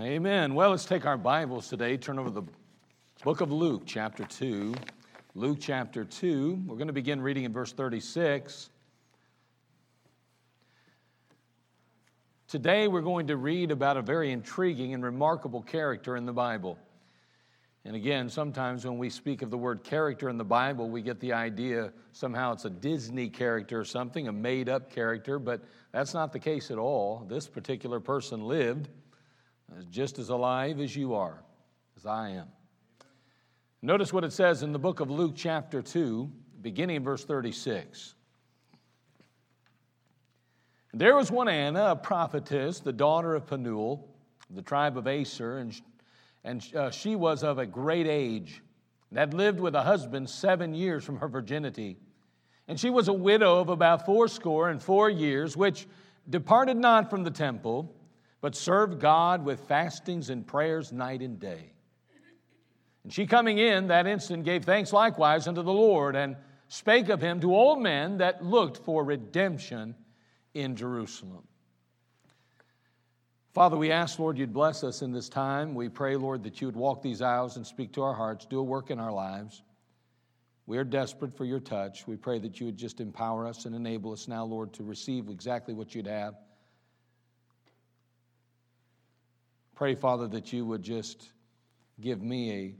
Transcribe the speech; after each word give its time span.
Amen. 0.00 0.54
Well, 0.54 0.70
let's 0.70 0.84
take 0.84 1.06
our 1.06 1.16
Bibles 1.16 1.66
today, 1.66 1.96
turn 1.96 2.20
over 2.20 2.30
the 2.30 2.44
book 3.24 3.40
of 3.40 3.50
Luke, 3.50 3.82
chapter 3.84 4.22
2. 4.22 4.72
Luke 5.34 5.58
chapter 5.60 6.04
2. 6.04 6.62
We're 6.66 6.76
going 6.76 6.86
to 6.86 6.92
begin 6.92 7.20
reading 7.20 7.42
in 7.42 7.52
verse 7.52 7.72
36. 7.72 8.70
Today, 12.46 12.86
we're 12.86 13.00
going 13.00 13.26
to 13.26 13.36
read 13.36 13.72
about 13.72 13.96
a 13.96 14.02
very 14.02 14.30
intriguing 14.30 14.94
and 14.94 15.02
remarkable 15.02 15.62
character 15.62 16.14
in 16.14 16.26
the 16.26 16.32
Bible. 16.32 16.78
And 17.84 17.96
again, 17.96 18.28
sometimes 18.28 18.84
when 18.84 18.98
we 18.98 19.10
speak 19.10 19.42
of 19.42 19.50
the 19.50 19.58
word 19.58 19.82
character 19.82 20.28
in 20.28 20.38
the 20.38 20.44
Bible, 20.44 20.88
we 20.88 21.02
get 21.02 21.18
the 21.18 21.32
idea 21.32 21.92
somehow 22.12 22.52
it's 22.52 22.66
a 22.66 22.70
Disney 22.70 23.28
character 23.28 23.80
or 23.80 23.84
something, 23.84 24.28
a 24.28 24.32
made 24.32 24.68
up 24.68 24.92
character, 24.92 25.40
but 25.40 25.64
that's 25.90 26.14
not 26.14 26.32
the 26.32 26.38
case 26.38 26.70
at 26.70 26.78
all. 26.78 27.26
This 27.28 27.48
particular 27.48 27.98
person 27.98 28.46
lived 28.46 28.90
just 29.90 30.18
as 30.18 30.28
alive 30.28 30.80
as 30.80 30.94
you 30.96 31.14
are, 31.14 31.42
as 31.96 32.06
I 32.06 32.30
am. 32.30 32.48
Notice 33.80 34.12
what 34.12 34.24
it 34.24 34.32
says 34.32 34.62
in 34.62 34.72
the 34.72 34.78
book 34.78 35.00
of 35.00 35.10
Luke, 35.10 35.34
chapter 35.36 35.82
2, 35.82 36.30
beginning 36.62 36.96
in 36.96 37.04
verse 37.04 37.24
36. 37.24 38.14
There 40.94 41.14
was 41.14 41.30
one 41.30 41.48
Anna, 41.48 41.90
a 41.90 41.96
prophetess, 41.96 42.80
the 42.80 42.92
daughter 42.92 43.34
of 43.34 43.44
Phanuel, 43.44 44.08
the 44.50 44.62
tribe 44.62 44.96
of 44.96 45.06
Aser, 45.06 45.58
and, 45.58 45.80
and 46.42 46.74
uh, 46.74 46.90
she 46.90 47.14
was 47.14 47.44
of 47.44 47.58
a 47.58 47.66
great 47.66 48.06
age, 48.06 48.62
and 49.10 49.18
had 49.18 49.34
lived 49.34 49.60
with 49.60 49.74
a 49.74 49.82
husband 49.82 50.28
seven 50.28 50.74
years 50.74 51.04
from 51.04 51.18
her 51.18 51.28
virginity. 51.28 51.98
And 52.66 52.80
she 52.80 52.90
was 52.90 53.08
a 53.08 53.12
widow 53.12 53.60
of 53.60 53.68
about 53.68 54.06
fourscore 54.06 54.70
and 54.70 54.82
four 54.82 55.08
years, 55.08 55.56
which 55.56 55.86
departed 56.28 56.76
not 56.76 57.10
from 57.10 57.22
the 57.22 57.30
temple, 57.30 57.94
but 58.40 58.54
serve 58.54 58.98
God 58.98 59.44
with 59.44 59.60
fastings 59.68 60.30
and 60.30 60.46
prayers 60.46 60.92
night 60.92 61.22
and 61.22 61.40
day. 61.40 61.72
And 63.04 63.12
she 63.12 63.26
coming 63.26 63.58
in 63.58 63.88
that 63.88 64.06
instant 64.06 64.44
gave 64.44 64.64
thanks 64.64 64.92
likewise 64.92 65.48
unto 65.48 65.62
the 65.62 65.72
Lord, 65.72 66.14
and 66.14 66.36
spake 66.68 67.08
of 67.08 67.20
him 67.20 67.40
to 67.40 67.54
all 67.54 67.76
men 67.76 68.18
that 68.18 68.44
looked 68.44 68.78
for 68.84 69.04
redemption 69.04 69.94
in 70.54 70.76
Jerusalem. 70.76 71.44
Father, 73.54 73.76
we 73.76 73.90
ask, 73.90 74.18
Lord, 74.18 74.38
you'd 74.38 74.52
bless 74.52 74.84
us 74.84 75.02
in 75.02 75.10
this 75.10 75.28
time. 75.28 75.74
We 75.74 75.88
pray, 75.88 76.16
Lord, 76.16 76.44
that 76.44 76.60
you 76.60 76.68
would 76.68 76.76
walk 76.76 77.02
these 77.02 77.22
aisles 77.22 77.56
and 77.56 77.66
speak 77.66 77.92
to 77.94 78.02
our 78.02 78.14
hearts, 78.14 78.46
do 78.46 78.58
a 78.58 78.62
work 78.62 78.90
in 78.90 79.00
our 79.00 79.10
lives. 79.10 79.62
We 80.66 80.76
are 80.76 80.84
desperate 80.84 81.34
for 81.34 81.46
your 81.46 81.60
touch. 81.60 82.06
We 82.06 82.16
pray 82.16 82.38
that 82.40 82.60
you 82.60 82.66
would 82.66 82.76
just 82.76 83.00
empower 83.00 83.46
us 83.46 83.64
and 83.64 83.74
enable 83.74 84.12
us 84.12 84.28
now, 84.28 84.44
Lord, 84.44 84.74
to 84.74 84.84
receive 84.84 85.28
exactly 85.28 85.72
what 85.72 85.94
you'd 85.94 86.06
have. 86.06 86.34
Pray, 89.78 89.94
Father, 89.94 90.26
that 90.26 90.52
you 90.52 90.66
would 90.66 90.82
just 90.82 91.30
give 92.00 92.20
me 92.20 92.50
a 92.52 92.74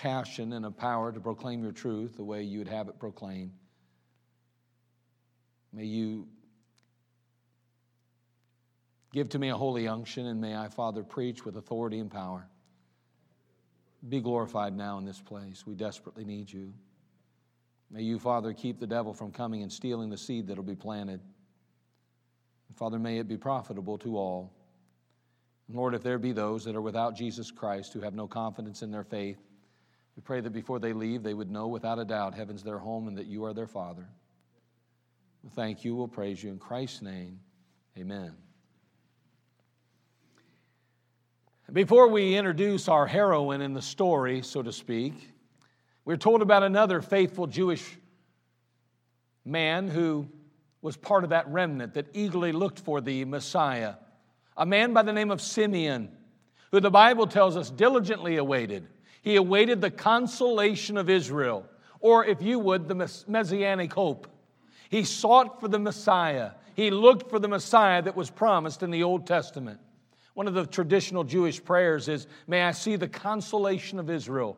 passion 0.00 0.54
and 0.54 0.64
a 0.64 0.70
power 0.70 1.12
to 1.12 1.20
proclaim 1.20 1.62
your 1.62 1.72
truth 1.72 2.16
the 2.16 2.24
way 2.24 2.42
you 2.42 2.56
would 2.56 2.68
have 2.68 2.88
it 2.88 2.98
proclaimed. 2.98 3.52
May 5.74 5.84
you 5.84 6.26
give 9.12 9.28
to 9.28 9.38
me 9.38 9.50
a 9.50 9.56
holy 9.58 9.88
unction, 9.88 10.24
and 10.24 10.40
may 10.40 10.56
I, 10.56 10.68
Father, 10.68 11.02
preach 11.02 11.44
with 11.44 11.58
authority 11.58 11.98
and 11.98 12.10
power. 12.10 12.48
Be 14.08 14.22
glorified 14.22 14.74
now 14.74 14.96
in 14.96 15.04
this 15.04 15.20
place. 15.20 15.66
We 15.66 15.74
desperately 15.74 16.24
need 16.24 16.50
you. 16.50 16.72
May 17.90 18.04
you, 18.04 18.18
Father, 18.18 18.54
keep 18.54 18.80
the 18.80 18.86
devil 18.86 19.12
from 19.12 19.32
coming 19.32 19.60
and 19.60 19.70
stealing 19.70 20.08
the 20.08 20.16
seed 20.16 20.46
that 20.46 20.56
will 20.56 20.64
be 20.64 20.74
planted. 20.74 21.20
Father, 22.74 22.98
may 22.98 23.18
it 23.18 23.28
be 23.28 23.36
profitable 23.36 23.98
to 23.98 24.16
all. 24.16 24.54
Lord, 25.70 25.94
if 25.94 26.02
there 26.02 26.18
be 26.18 26.32
those 26.32 26.64
that 26.64 26.74
are 26.74 26.80
without 26.80 27.14
Jesus 27.14 27.50
Christ 27.50 27.92
who 27.92 28.00
have 28.00 28.14
no 28.14 28.26
confidence 28.26 28.82
in 28.82 28.90
their 28.90 29.04
faith, 29.04 29.38
We 30.18 30.22
pray 30.22 30.40
that 30.40 30.50
before 30.50 30.80
they 30.80 30.92
leave, 30.92 31.22
they 31.22 31.32
would 31.32 31.48
know 31.48 31.68
without 31.68 32.00
a 32.00 32.04
doubt 32.04 32.34
heaven's 32.34 32.64
their 32.64 32.80
home 32.80 33.06
and 33.06 33.16
that 33.18 33.28
you 33.28 33.44
are 33.44 33.54
their 33.54 33.68
Father. 33.68 34.04
We'll 35.44 35.52
thank 35.52 35.84
you. 35.84 35.94
We'll 35.94 36.08
praise 36.08 36.42
you. 36.42 36.50
In 36.50 36.58
Christ's 36.58 37.02
name, 37.02 37.38
amen. 37.96 38.32
Before 41.72 42.08
we 42.08 42.34
introduce 42.34 42.88
our 42.88 43.06
heroine 43.06 43.60
in 43.60 43.74
the 43.74 43.82
story, 43.82 44.42
so 44.42 44.60
to 44.60 44.72
speak, 44.72 45.14
we're 46.04 46.16
told 46.16 46.42
about 46.42 46.64
another 46.64 47.00
faithful 47.00 47.46
Jewish 47.46 47.88
man 49.44 49.86
who 49.86 50.28
was 50.82 50.96
part 50.96 51.22
of 51.22 51.30
that 51.30 51.46
remnant 51.46 51.94
that 51.94 52.06
eagerly 52.12 52.50
looked 52.50 52.80
for 52.80 53.00
the 53.00 53.24
Messiah. 53.24 53.94
A 54.58 54.66
man 54.66 54.92
by 54.92 55.02
the 55.02 55.12
name 55.12 55.30
of 55.30 55.40
Simeon, 55.40 56.10
who 56.72 56.80
the 56.80 56.90
Bible 56.90 57.26
tells 57.26 57.56
us 57.56 57.70
diligently 57.70 58.36
awaited. 58.36 58.86
He 59.22 59.36
awaited 59.36 59.80
the 59.80 59.90
consolation 59.90 60.96
of 60.96 61.08
Israel, 61.08 61.64
or 62.00 62.24
if 62.24 62.42
you 62.42 62.58
would, 62.58 62.88
the 62.88 63.24
messianic 63.26 63.92
hope. 63.92 64.26
He 64.90 65.04
sought 65.04 65.60
for 65.60 65.68
the 65.68 65.78
Messiah. 65.78 66.52
He 66.74 66.90
looked 66.90 67.30
for 67.30 67.38
the 67.38 67.48
Messiah 67.48 68.02
that 68.02 68.16
was 68.16 68.30
promised 68.30 68.82
in 68.82 68.90
the 68.90 69.04
Old 69.04 69.26
Testament. 69.26 69.80
One 70.34 70.48
of 70.48 70.54
the 70.54 70.66
traditional 70.66 71.24
Jewish 71.24 71.62
prayers 71.62 72.08
is, 72.08 72.26
May 72.46 72.62
I 72.62 72.72
see 72.72 72.96
the 72.96 73.08
consolation 73.08 73.98
of 73.98 74.10
Israel. 74.10 74.56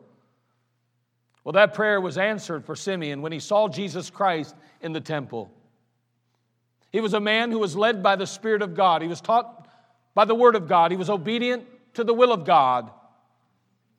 Well, 1.43 1.53
that 1.53 1.73
prayer 1.73 1.99
was 1.99 2.17
answered 2.17 2.65
for 2.65 2.75
Simeon 2.75 3.21
when 3.21 3.31
he 3.31 3.39
saw 3.39 3.67
Jesus 3.67 4.09
Christ 4.09 4.55
in 4.81 4.93
the 4.93 5.01
temple. 5.01 5.51
He 6.91 7.01
was 7.01 7.13
a 7.13 7.19
man 7.19 7.51
who 7.51 7.59
was 7.59 7.75
led 7.75 8.03
by 8.03 8.15
the 8.15 8.27
Spirit 8.27 8.61
of 8.61 8.75
God. 8.75 9.01
He 9.01 9.07
was 9.07 9.21
taught 9.21 9.60
by 10.13 10.25
the 10.25 10.35
Word 10.35 10.55
of 10.55 10.67
God. 10.67 10.91
He 10.91 10.97
was 10.97 11.09
obedient 11.09 11.65
to 11.95 12.03
the 12.03 12.13
will 12.13 12.31
of 12.31 12.45
God. 12.45 12.91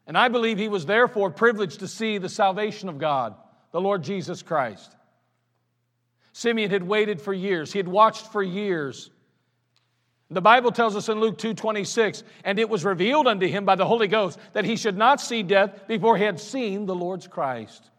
And 0.06 0.19
I 0.19 0.29
believe 0.29 0.59
he 0.59 0.69
was 0.69 0.87
therefore 0.87 1.31
privileged 1.31 1.81
to 1.81 1.88
see 1.88 2.19
the 2.19 2.29
salvation 2.29 2.88
of 2.88 2.99
God, 2.99 3.35
the 3.70 3.81
Lord 3.81 4.03
Jesus 4.03 4.43
Christ. 4.43 4.97
Simeon 6.32 6.70
had 6.70 6.82
waited 6.82 7.20
for 7.20 7.32
years, 7.32 7.73
he 7.73 7.79
had 7.79 7.88
watched 7.88 8.26
for 8.32 8.43
years. 8.43 9.11
The 10.31 10.41
Bible 10.41 10.73
tells 10.73 10.97
us 10.97 11.11
in 11.11 11.20
Luke 11.20 11.37
2:26, 11.37 12.25
and 12.43 12.58
it 12.58 12.70
was 12.70 12.87
revealed 12.87 13.26
unto 13.26 13.47
him 13.47 13.67
by 13.67 13.75
the 13.75 13.85
Holy 13.85 14.08
Ghost 14.08 14.38
that 14.55 14.65
he 14.65 14.76
should 14.76 14.97
not 14.97 15.20
see 15.20 15.43
death 15.43 15.87
before 15.87 16.17
he 16.17 16.25
had 16.25 16.41
seen 16.41 16.87
the 16.87 16.94
Lord's 16.94 17.29
Christ. 17.29 17.91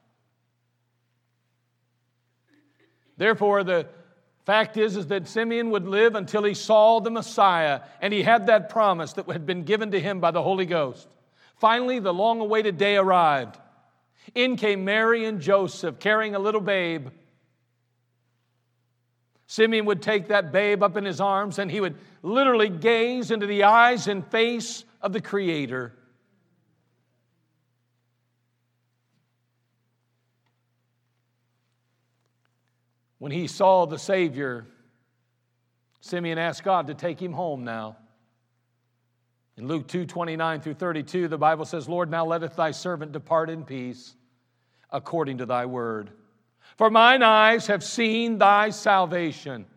Therefore, 3.17 3.63
the 3.63 3.87
fact 4.45 4.77
is, 4.77 4.97
is 4.97 5.07
that 5.07 5.27
Simeon 5.27 5.69
would 5.71 5.87
live 5.87 6.15
until 6.15 6.43
he 6.43 6.53
saw 6.53 6.99
the 6.99 7.11
Messiah, 7.11 7.81
and 8.01 8.13
he 8.13 8.23
had 8.23 8.47
that 8.47 8.69
promise 8.69 9.13
that 9.13 9.27
had 9.27 9.45
been 9.45 9.63
given 9.63 9.91
to 9.91 9.99
him 9.99 10.19
by 10.19 10.31
the 10.31 10.41
Holy 10.41 10.65
Ghost. 10.65 11.07
Finally, 11.57 11.99
the 11.99 12.13
long 12.13 12.41
awaited 12.41 12.77
day 12.77 12.97
arrived. 12.97 13.57
In 14.35 14.55
came 14.55 14.85
Mary 14.85 15.25
and 15.25 15.41
Joseph 15.41 15.99
carrying 15.99 16.35
a 16.35 16.39
little 16.39 16.61
babe. 16.61 17.09
Simeon 19.47 19.85
would 19.85 20.01
take 20.01 20.29
that 20.29 20.51
babe 20.51 20.81
up 20.81 20.97
in 20.97 21.05
his 21.05 21.21
arms 21.21 21.59
and 21.59 21.69
he 21.69 21.79
would 21.79 21.95
literally 22.23 22.69
gaze 22.69 23.29
into 23.31 23.45
the 23.45 23.65
eyes 23.65 24.07
and 24.07 24.25
face 24.27 24.83
of 25.01 25.13
the 25.13 25.21
Creator. 25.21 25.93
When 33.23 33.31
he 33.31 33.47
saw 33.47 33.85
the 33.85 33.97
Savior, 33.97 34.65
Simeon 36.01 36.37
asked 36.37 36.65
God 36.65 36.87
to 36.87 36.93
take 36.93 37.21
him 37.21 37.31
home 37.31 37.63
now. 37.63 37.95
In 39.55 39.65
Luke 39.65 39.87
2 39.87 40.05
29 40.05 40.59
through 40.59 40.73
32, 40.73 41.29
the 41.29 41.37
Bible 41.37 41.63
says, 41.63 41.87
Lord, 41.87 42.11
now 42.11 42.25
letteth 42.25 42.57
thy 42.57 42.71
servant 42.71 43.13
depart 43.13 43.49
in 43.49 43.63
peace 43.63 44.13
according 44.91 45.37
to 45.37 45.45
thy 45.45 45.65
word. 45.67 46.09
For 46.75 46.89
mine 46.89 47.23
eyes 47.23 47.67
have 47.67 47.81
seen 47.81 48.39
thy 48.39 48.71
salvation, 48.71 49.67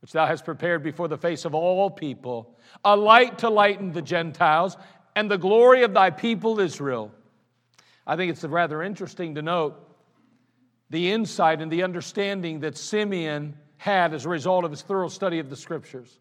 which 0.00 0.12
thou 0.12 0.26
hast 0.26 0.44
prepared 0.44 0.84
before 0.84 1.08
the 1.08 1.18
face 1.18 1.44
of 1.44 1.56
all 1.56 1.90
people, 1.90 2.56
a 2.84 2.96
light 2.96 3.38
to 3.38 3.50
lighten 3.50 3.90
the 3.90 4.00
Gentiles 4.00 4.76
and 5.16 5.28
the 5.28 5.38
glory 5.38 5.82
of 5.82 5.92
thy 5.92 6.10
people 6.10 6.60
Israel. 6.60 7.10
I 8.06 8.14
think 8.14 8.30
it's 8.30 8.44
rather 8.44 8.80
interesting 8.80 9.34
to 9.34 9.42
note 9.42 9.89
the 10.90 11.10
insight 11.12 11.62
and 11.62 11.70
the 11.70 11.82
understanding 11.82 12.60
that 12.60 12.76
Simeon 12.76 13.56
had 13.76 14.12
as 14.12 14.26
a 14.26 14.28
result 14.28 14.64
of 14.64 14.70
his 14.70 14.82
thorough 14.82 15.08
study 15.08 15.38
of 15.38 15.48
the 15.48 15.56
scriptures. 15.56 16.18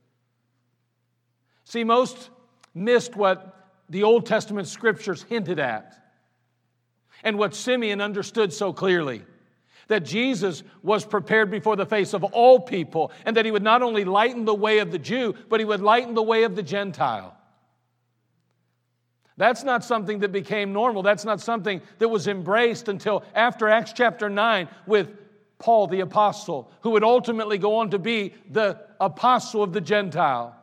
See, 1.66 1.84
most 1.84 2.30
missed 2.74 3.16
what 3.16 3.68
the 3.90 4.04
Old 4.04 4.26
Testament 4.26 4.68
scriptures 4.68 5.24
hinted 5.24 5.60
at 5.60 5.96
and 7.24 7.38
what 7.38 7.56
Simeon 7.56 8.00
understood 8.00 8.54
so 8.54 8.72
clearly 8.72 9.24
that 9.88 10.06
Jesus 10.06 10.64
was 10.84 11.04
prepared 11.04 11.50
before 11.50 11.76
the 11.76 11.86
face 11.86 12.14
of 12.14 12.24
all 12.24 12.60
people, 12.60 13.12
and 13.26 13.36
that 13.36 13.46
he 13.46 13.52
would 13.52 13.64
not 13.64 13.82
only 13.82 14.06
lighten 14.06 14.46
the 14.46 14.54
way 14.54 14.80
of 14.80 14.92
the 14.92 15.00
Jew, 15.00 15.34
but 15.50 15.60
he 15.60 15.66
would 15.66 15.82
lighten 15.82 16.14
the 16.14 16.22
way 16.22 16.44
of 16.44 16.56
the 16.56 16.62
Gentile. 16.62 17.36
That's 19.40 19.64
not 19.64 19.86
something 19.86 20.20
that 20.20 20.34
became 20.34 20.74
normal. 20.74 21.02
That's 21.02 21.24
not 21.24 21.40
something 21.40 21.82
that 22.00 22.10
was 22.10 22.28
embraced 22.28 22.90
until 22.90 23.24
after 23.34 23.70
Acts 23.70 23.94
chapter 23.94 24.30
9 24.30 24.68
with 24.86 25.18
Paul 25.60 25.88
the 25.88 26.02
apostle, 26.02 26.70
who 26.82 26.90
would 26.90 27.06
ultimately 27.06 27.58
go 27.58 27.78
on 27.78 27.92
to 27.92 28.00
be 28.00 28.34
the 28.52 28.82
apostle 29.00 29.64
of 29.64 29.72
the 29.72 29.80
Gentile. 29.80 30.58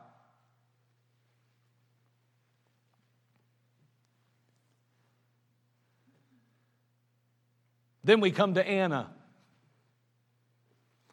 Then 8.03 8.19
we 8.19 8.29
come 8.29 8.53
to 8.53 8.65
Anna 8.65 9.09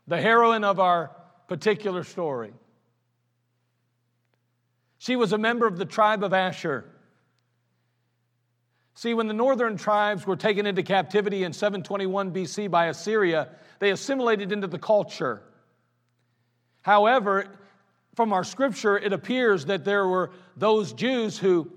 the 0.07 0.21
heroine 0.21 0.65
of 0.65 0.79
our 0.79 1.13
particular 1.49 2.05
story. 2.05 2.53
She 4.99 5.17
was 5.17 5.33
a 5.33 5.39
member 5.39 5.67
of 5.67 5.79
the 5.79 5.87
tribe 5.87 6.23
of 6.23 6.35
Asher. 6.35 6.91
See, 8.95 9.13
when 9.13 9.27
the 9.27 9.35
northern 9.35 9.77
tribes 9.77 10.27
were 10.27 10.37
taken 10.37 10.67
into 10.67 10.83
captivity 10.83 11.43
in 11.43 11.53
721 11.53 12.33
BC 12.33 12.71
by 12.71 12.87
Assyria, 12.87 13.49
they 13.81 13.91
assimilated 13.91 14.53
into 14.53 14.69
the 14.69 14.79
culture. 14.79 15.43
However, 16.83 17.49
from 18.15 18.33
our 18.33 18.45
scripture, 18.45 18.97
it 18.97 19.13
appears 19.13 19.65
that 19.67 19.85
there 19.85 20.07
were 20.07 20.31
those 20.57 20.93
Jews 20.93 21.37
who 21.37 21.71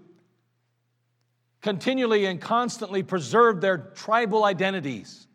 continually 1.62 2.26
and 2.26 2.40
constantly 2.40 3.02
preserved 3.02 3.62
their 3.62 3.78
tribal 3.78 4.46
identities. 4.46 5.28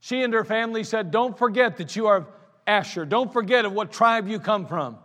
She 0.00 0.22
and 0.22 0.32
her 0.32 0.44
family 0.44 0.84
said, 0.84 1.10
Don't 1.10 1.36
forget 1.36 1.76
that 1.78 1.96
you 1.96 2.06
are 2.06 2.26
Asher. 2.66 3.04
Don't 3.04 3.32
forget 3.32 3.64
of 3.64 3.72
what 3.72 3.92
tribe 3.92 4.26
you 4.26 4.38
come 4.38 4.66
from. 4.66 4.98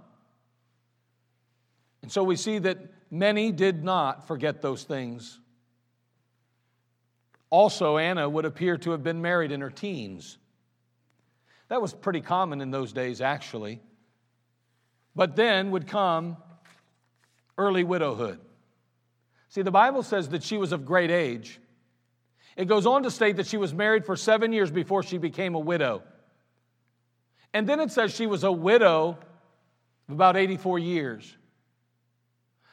And 2.09 2.13
so 2.15 2.23
we 2.23 2.37
see 2.37 2.57
that 2.57 2.79
many 3.11 3.51
did 3.51 3.83
not 3.83 4.25
forget 4.25 4.63
those 4.63 4.83
things. 4.83 5.39
Also, 7.51 7.99
Anna 7.99 8.27
would 8.27 8.45
appear 8.45 8.77
to 8.77 8.89
have 8.89 9.03
been 9.03 9.21
married 9.21 9.51
in 9.51 9.61
her 9.61 9.69
teens. 9.69 10.39
That 11.67 11.83
was 11.83 11.93
pretty 11.93 12.21
common 12.21 12.61
in 12.61 12.71
those 12.71 12.93
days, 12.93 13.21
actually. 13.21 13.79
But 15.15 15.35
then 15.35 15.69
would 15.69 15.85
come 15.85 16.37
early 17.59 17.83
widowhood. 17.83 18.39
See, 19.49 19.61
the 19.61 19.69
Bible 19.69 20.01
says 20.01 20.29
that 20.29 20.41
she 20.41 20.57
was 20.57 20.71
of 20.71 20.87
great 20.87 21.11
age. 21.11 21.59
It 22.57 22.65
goes 22.65 22.87
on 22.87 23.03
to 23.03 23.11
state 23.11 23.35
that 23.35 23.45
she 23.45 23.57
was 23.57 23.71
married 23.71 24.03
for 24.03 24.15
seven 24.15 24.51
years 24.51 24.71
before 24.71 25.03
she 25.03 25.19
became 25.19 25.53
a 25.53 25.59
widow. 25.59 26.01
And 27.53 27.69
then 27.69 27.79
it 27.79 27.91
says 27.91 28.15
she 28.15 28.25
was 28.25 28.43
a 28.43 28.51
widow 28.51 29.19
of 30.07 30.15
about 30.15 30.37
84 30.37 30.79
years. 30.79 31.35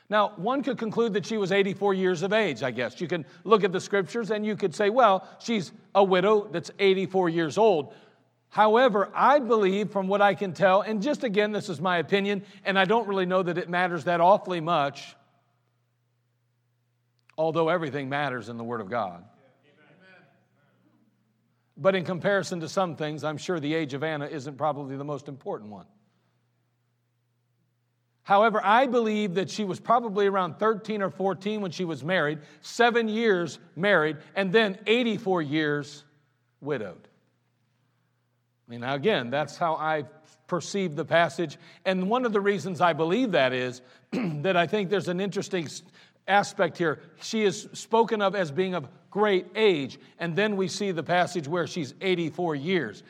Now, 0.09 0.33
one 0.37 0.63
could 0.63 0.79
conclude 0.79 1.15
that 1.15 1.27
she 1.27 1.37
was 1.37 1.51
84 1.51 1.95
years 1.95 2.23
of 2.23 2.33
age, 2.33 2.63
I 2.63 2.71
guess. 2.71 3.01
You 3.01 3.09
can 3.09 3.27
look 3.43 3.65
at 3.65 3.73
the 3.73 3.81
scriptures 3.81 4.31
and 4.31 4.47
you 4.47 4.55
could 4.55 4.75
say, 4.75 4.89
well, 4.89 5.27
she's 5.41 5.73
a 5.95 6.05
widow 6.05 6.49
that's 6.51 6.71
84 6.79 7.29
years 7.29 7.59
old. 7.59 7.93
However, 8.49 9.11
I 9.15 9.41
believe 9.41 9.91
from 9.91 10.07
what 10.07 10.23
I 10.23 10.35
can 10.35 10.53
tell, 10.53 10.81
and 10.81 11.03
just 11.03 11.25
again, 11.25 11.51
this 11.51 11.69
is 11.69 11.81
my 11.81 11.99
opinion, 11.99 12.45
and 12.65 12.79
I 12.79 12.85
don't 12.85 13.09
really 13.09 13.27
know 13.27 13.43
that 13.43 13.59
it 13.59 13.69
matters 13.69 14.05
that 14.05 14.21
awfully 14.21 14.61
much, 14.61 15.17
although 17.37 17.69
everything 17.69 18.09
matters 18.09 18.49
in 18.49 18.57
the 18.57 18.65
Word 18.65 18.81
of 18.81 18.89
God. 18.89 19.25
But 21.77 21.95
in 21.95 22.05
comparison 22.05 22.61
to 22.61 22.69
some 22.69 22.97
things, 22.97 23.25
I'm 23.25 23.37
sure 23.37 23.61
the 23.61 23.75
age 23.75 23.93
of 23.93 24.03
Anna 24.03 24.27
isn't 24.27 24.57
probably 24.57 24.97
the 24.97 25.05
most 25.05 25.29
important 25.29 25.71
one. 25.71 25.85
However, 28.27 28.61
I 28.65 28.89
believe 28.89 29.35
that 29.35 29.49
she 29.49 29.63
was 29.63 29.79
probably 29.79 30.27
around 30.27 30.59
13 30.59 31.01
or 31.01 31.11
14 31.11 31.61
when 31.61 31.71
she 31.71 31.85
was 31.85 32.03
married, 32.03 32.41
seven 32.61 33.07
years 33.07 33.61
married, 33.77 34.17
and 34.35 34.53
then 34.53 34.79
84 34.85 35.43
years 35.43 36.03
widowed. 36.61 37.07
I 38.67 38.71
mean, 38.73 38.83
again, 38.83 39.31
that's 39.31 39.57
how 39.57 39.77
I 39.77 40.07
perceive 40.49 40.97
the 40.97 41.05
passage. 41.05 41.57
And 41.85 42.11
one 42.11 42.25
of 42.25 42.33
the 42.33 42.41
reasons 42.41 42.81
I 42.81 42.95
believe 42.95 43.31
that 43.31 43.53
is 43.53 43.81
that 44.13 44.57
I 44.57 44.67
think 44.67 44.91
there's 44.91 45.07
an 45.07 45.21
interesting 45.21 45.69
aspect 46.27 46.79
here. 46.79 46.99
She 47.23 47.45
is 47.45 47.69
spoken 47.75 48.21
of 48.21 48.35
as 48.35 48.51
being 48.51 48.75
of 48.75 48.89
great 49.09 49.47
age, 49.55 50.01
and 50.19 50.35
then 50.35 50.57
we 50.57 50.67
see 50.67 50.91
the 50.91 51.05
passage 51.05 51.47
where 51.47 51.69
she's 51.69 51.95
84 52.01 52.57
years. 52.57 53.05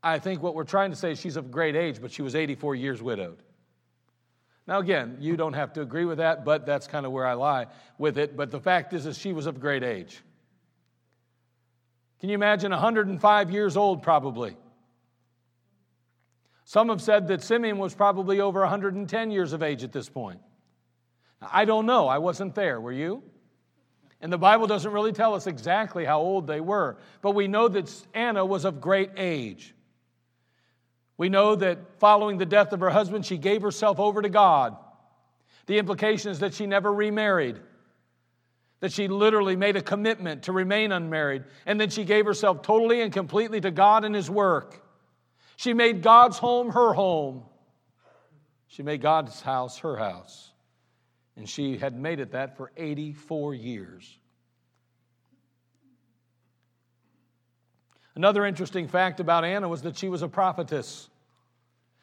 I 0.00 0.20
think 0.20 0.44
what 0.44 0.54
we're 0.54 0.62
trying 0.62 0.90
to 0.90 0.96
say 0.96 1.10
is 1.10 1.18
she's 1.18 1.34
of 1.34 1.50
great 1.50 1.74
age, 1.74 2.00
but 2.00 2.12
she 2.12 2.22
was 2.22 2.36
84 2.36 2.76
years 2.76 3.02
widowed. 3.02 3.42
Now, 4.68 4.80
again, 4.80 5.16
you 5.18 5.38
don't 5.38 5.54
have 5.54 5.72
to 5.72 5.80
agree 5.80 6.04
with 6.04 6.18
that, 6.18 6.44
but 6.44 6.66
that's 6.66 6.86
kind 6.86 7.06
of 7.06 7.10
where 7.10 7.26
I 7.26 7.32
lie 7.32 7.68
with 7.96 8.18
it. 8.18 8.36
But 8.36 8.50
the 8.50 8.60
fact 8.60 8.92
is, 8.92 9.06
is 9.06 9.16
she 9.16 9.32
was 9.32 9.46
of 9.46 9.60
great 9.60 9.82
age. 9.82 10.22
Can 12.20 12.28
you 12.28 12.34
imagine 12.34 12.70
105 12.70 13.50
years 13.50 13.78
old, 13.78 14.02
probably? 14.02 14.58
Some 16.66 16.90
have 16.90 17.00
said 17.00 17.28
that 17.28 17.42
Simeon 17.42 17.78
was 17.78 17.94
probably 17.94 18.40
over 18.40 18.60
110 18.60 19.30
years 19.30 19.54
of 19.54 19.62
age 19.62 19.84
at 19.84 19.92
this 19.92 20.10
point. 20.10 20.40
I 21.40 21.64
don't 21.64 21.86
know. 21.86 22.06
I 22.06 22.18
wasn't 22.18 22.54
there. 22.54 22.78
Were 22.78 22.92
you? 22.92 23.22
And 24.20 24.30
the 24.30 24.36
Bible 24.36 24.66
doesn't 24.66 24.92
really 24.92 25.12
tell 25.12 25.32
us 25.32 25.46
exactly 25.46 26.04
how 26.04 26.20
old 26.20 26.46
they 26.46 26.60
were, 26.60 26.98
but 27.22 27.30
we 27.30 27.48
know 27.48 27.68
that 27.68 27.90
Anna 28.12 28.44
was 28.44 28.66
of 28.66 28.82
great 28.82 29.12
age. 29.16 29.74
We 31.18 31.28
know 31.28 31.56
that 31.56 31.98
following 31.98 32.38
the 32.38 32.46
death 32.46 32.72
of 32.72 32.80
her 32.80 32.90
husband, 32.90 33.26
she 33.26 33.36
gave 33.36 33.60
herself 33.60 33.98
over 33.98 34.22
to 34.22 34.28
God. 34.28 34.76
The 35.66 35.78
implication 35.78 36.30
is 36.30 36.38
that 36.38 36.54
she 36.54 36.66
never 36.66 36.90
remarried, 36.90 37.60
that 38.80 38.92
she 38.92 39.08
literally 39.08 39.56
made 39.56 39.76
a 39.76 39.82
commitment 39.82 40.44
to 40.44 40.52
remain 40.52 40.92
unmarried, 40.92 41.44
and 41.66 41.78
then 41.78 41.90
she 41.90 42.04
gave 42.04 42.24
herself 42.24 42.62
totally 42.62 43.02
and 43.02 43.12
completely 43.12 43.60
to 43.60 43.72
God 43.72 44.04
and 44.04 44.14
His 44.14 44.30
work. 44.30 44.82
She 45.56 45.74
made 45.74 46.02
God's 46.02 46.38
home 46.38 46.70
her 46.70 46.94
home. 46.94 47.42
She 48.68 48.84
made 48.84 49.02
God's 49.02 49.40
house 49.40 49.78
her 49.78 49.96
house. 49.96 50.52
And 51.36 51.48
she 51.48 51.76
had 51.76 51.98
made 51.98 52.20
it 52.20 52.32
that 52.32 52.56
for 52.56 52.70
84 52.76 53.54
years. 53.54 54.18
Another 58.18 58.44
interesting 58.44 58.88
fact 58.88 59.20
about 59.20 59.44
Anna 59.44 59.68
was 59.68 59.82
that 59.82 59.96
she 59.96 60.08
was 60.08 60.22
a 60.22 60.28
prophetess, 60.28 61.08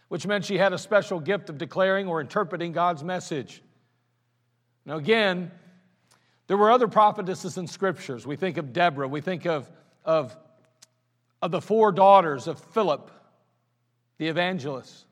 which 0.08 0.26
meant 0.26 0.46
she 0.46 0.58
had 0.58 0.72
a 0.72 0.78
special 0.78 1.20
gift 1.20 1.50
of 1.50 1.58
declaring 1.58 2.08
or 2.08 2.22
interpreting 2.22 2.72
God's 2.72 3.04
message. 3.04 3.62
Now, 4.86 4.96
again, 4.96 5.52
there 6.48 6.56
were 6.56 6.72
other 6.72 6.88
prophetesses 6.88 7.58
in 7.58 7.68
scriptures. 7.68 8.26
We 8.26 8.38
think 8.38 8.56
of 8.56 8.72
Deborah, 8.72 9.10
we 9.10 9.20
think 9.20 9.46
of, 9.46 9.70
of, 10.06 10.38
of 11.42 11.52
the 11.52 11.60
four 11.60 11.92
daughters 11.92 12.48
of 12.48 12.62
Philip, 12.62 13.12
the 14.18 14.30
evangelist. 14.30 15.08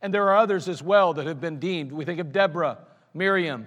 And 0.00 0.14
there 0.14 0.28
are 0.28 0.36
others 0.36 0.68
as 0.68 0.80
well 0.80 1.14
that 1.14 1.26
have 1.26 1.40
been 1.40 1.58
deemed. 1.58 1.90
We 1.90 2.04
think 2.04 2.20
of 2.20 2.30
Deborah, 2.30 2.78
Miriam. 3.12 3.66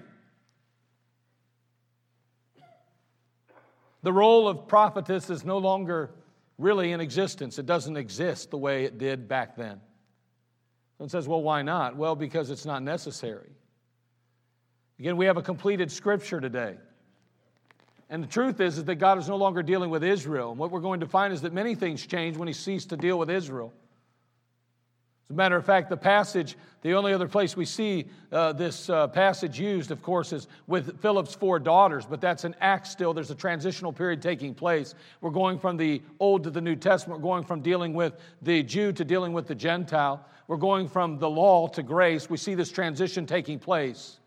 The 4.04 4.14
role 4.14 4.48
of 4.48 4.70
prophetess 4.70 5.30
is 5.30 5.44
no 5.44 5.58
longer 5.58 6.12
really 6.62 6.92
in 6.92 7.02
existence. 7.02 7.60
It 7.60 7.66
doesn't 7.66 7.98
exist 7.98 8.52
the 8.52 8.58
way 8.58 8.86
it 8.86 8.98
did 8.98 9.28
back 9.28 9.56
then. 9.56 9.82
And 11.00 11.10
says, 11.10 11.28
well, 11.28 11.42
why 11.42 11.64
not? 11.64 11.96
Well, 11.96 12.16
because 12.16 12.52
it's 12.52 12.66
not 12.66 12.84
necessary. 12.84 13.50
Again, 15.00 15.18
we 15.18 15.26
have 15.26 15.38
a 15.38 15.42
completed 15.42 15.92
scripture 15.92 16.40
today. 16.40 16.76
And 18.10 18.24
the 18.24 18.28
truth 18.28 18.60
is, 18.60 18.78
is 18.78 18.86
that 18.86 18.96
God 18.96 19.18
is 19.18 19.28
no 19.28 19.38
longer 19.38 19.64
dealing 19.64 19.90
with 19.90 20.04
Israel. 20.04 20.52
And 20.52 20.60
what 20.60 20.70
we're 20.70 20.82
going 20.82 21.00
to 21.00 21.08
find 21.08 21.34
is 21.34 21.42
that 21.42 21.54
many 21.54 21.76
things 21.76 22.06
change 22.06 22.38
when 22.38 22.48
he 22.48 22.54
ceased 22.54 22.90
to 22.90 22.98
deal 22.98 23.18
with 23.18 23.30
Israel. 23.30 23.74
As 25.30 25.34
a 25.34 25.38
matter 25.38 25.56
of 25.56 25.66
fact, 25.66 25.90
the 25.90 25.98
passage, 25.98 26.58
the 26.82 26.94
only 26.94 27.14
other 27.14 27.28
place 27.28 27.56
we 27.56 27.66
see 27.66 28.06
uh, 28.32 28.54
this 28.54 28.90
uh, 28.90 29.08
passage 29.08 29.60
used, 29.60 29.92
of 29.92 30.02
course, 30.02 30.34
is 30.34 30.48
with 30.68 31.00
Philip's 31.02 31.36
four 31.36 31.60
daughters, 31.60 32.06
but 32.06 32.20
that's 32.20 32.44
an 32.44 32.56
act 32.60 32.88
still. 32.88 33.14
There's 33.14 33.32
a 33.32 33.36
transitional 33.36 33.94
period 33.94 34.22
taking 34.22 34.54
place. 34.54 34.96
We're 35.22 35.30
going 35.30 35.60
from 35.60 35.78
the 35.78 36.02
Old 36.20 36.44
to 36.44 36.50
the 36.50 36.62
New 36.62 36.76
Testament. 36.76 37.22
We're 37.22 37.30
going 37.30 37.44
from 37.44 37.62
dealing 37.62 37.94
with 37.94 38.20
the 38.42 38.64
Jew 38.64 38.92
to 38.94 39.06
dealing 39.06 39.32
with 39.32 39.48
the 39.48 39.56
Gentile. 39.56 40.26
We're 40.48 40.58
going 40.58 40.90
from 40.90 41.18
the 41.18 41.30
law 41.30 41.68
to 41.70 41.84
grace. 41.84 42.30
We 42.30 42.38
see 42.38 42.56
this 42.56 42.72
transition 42.72 43.26
taking 43.26 43.60
place. 43.60 44.18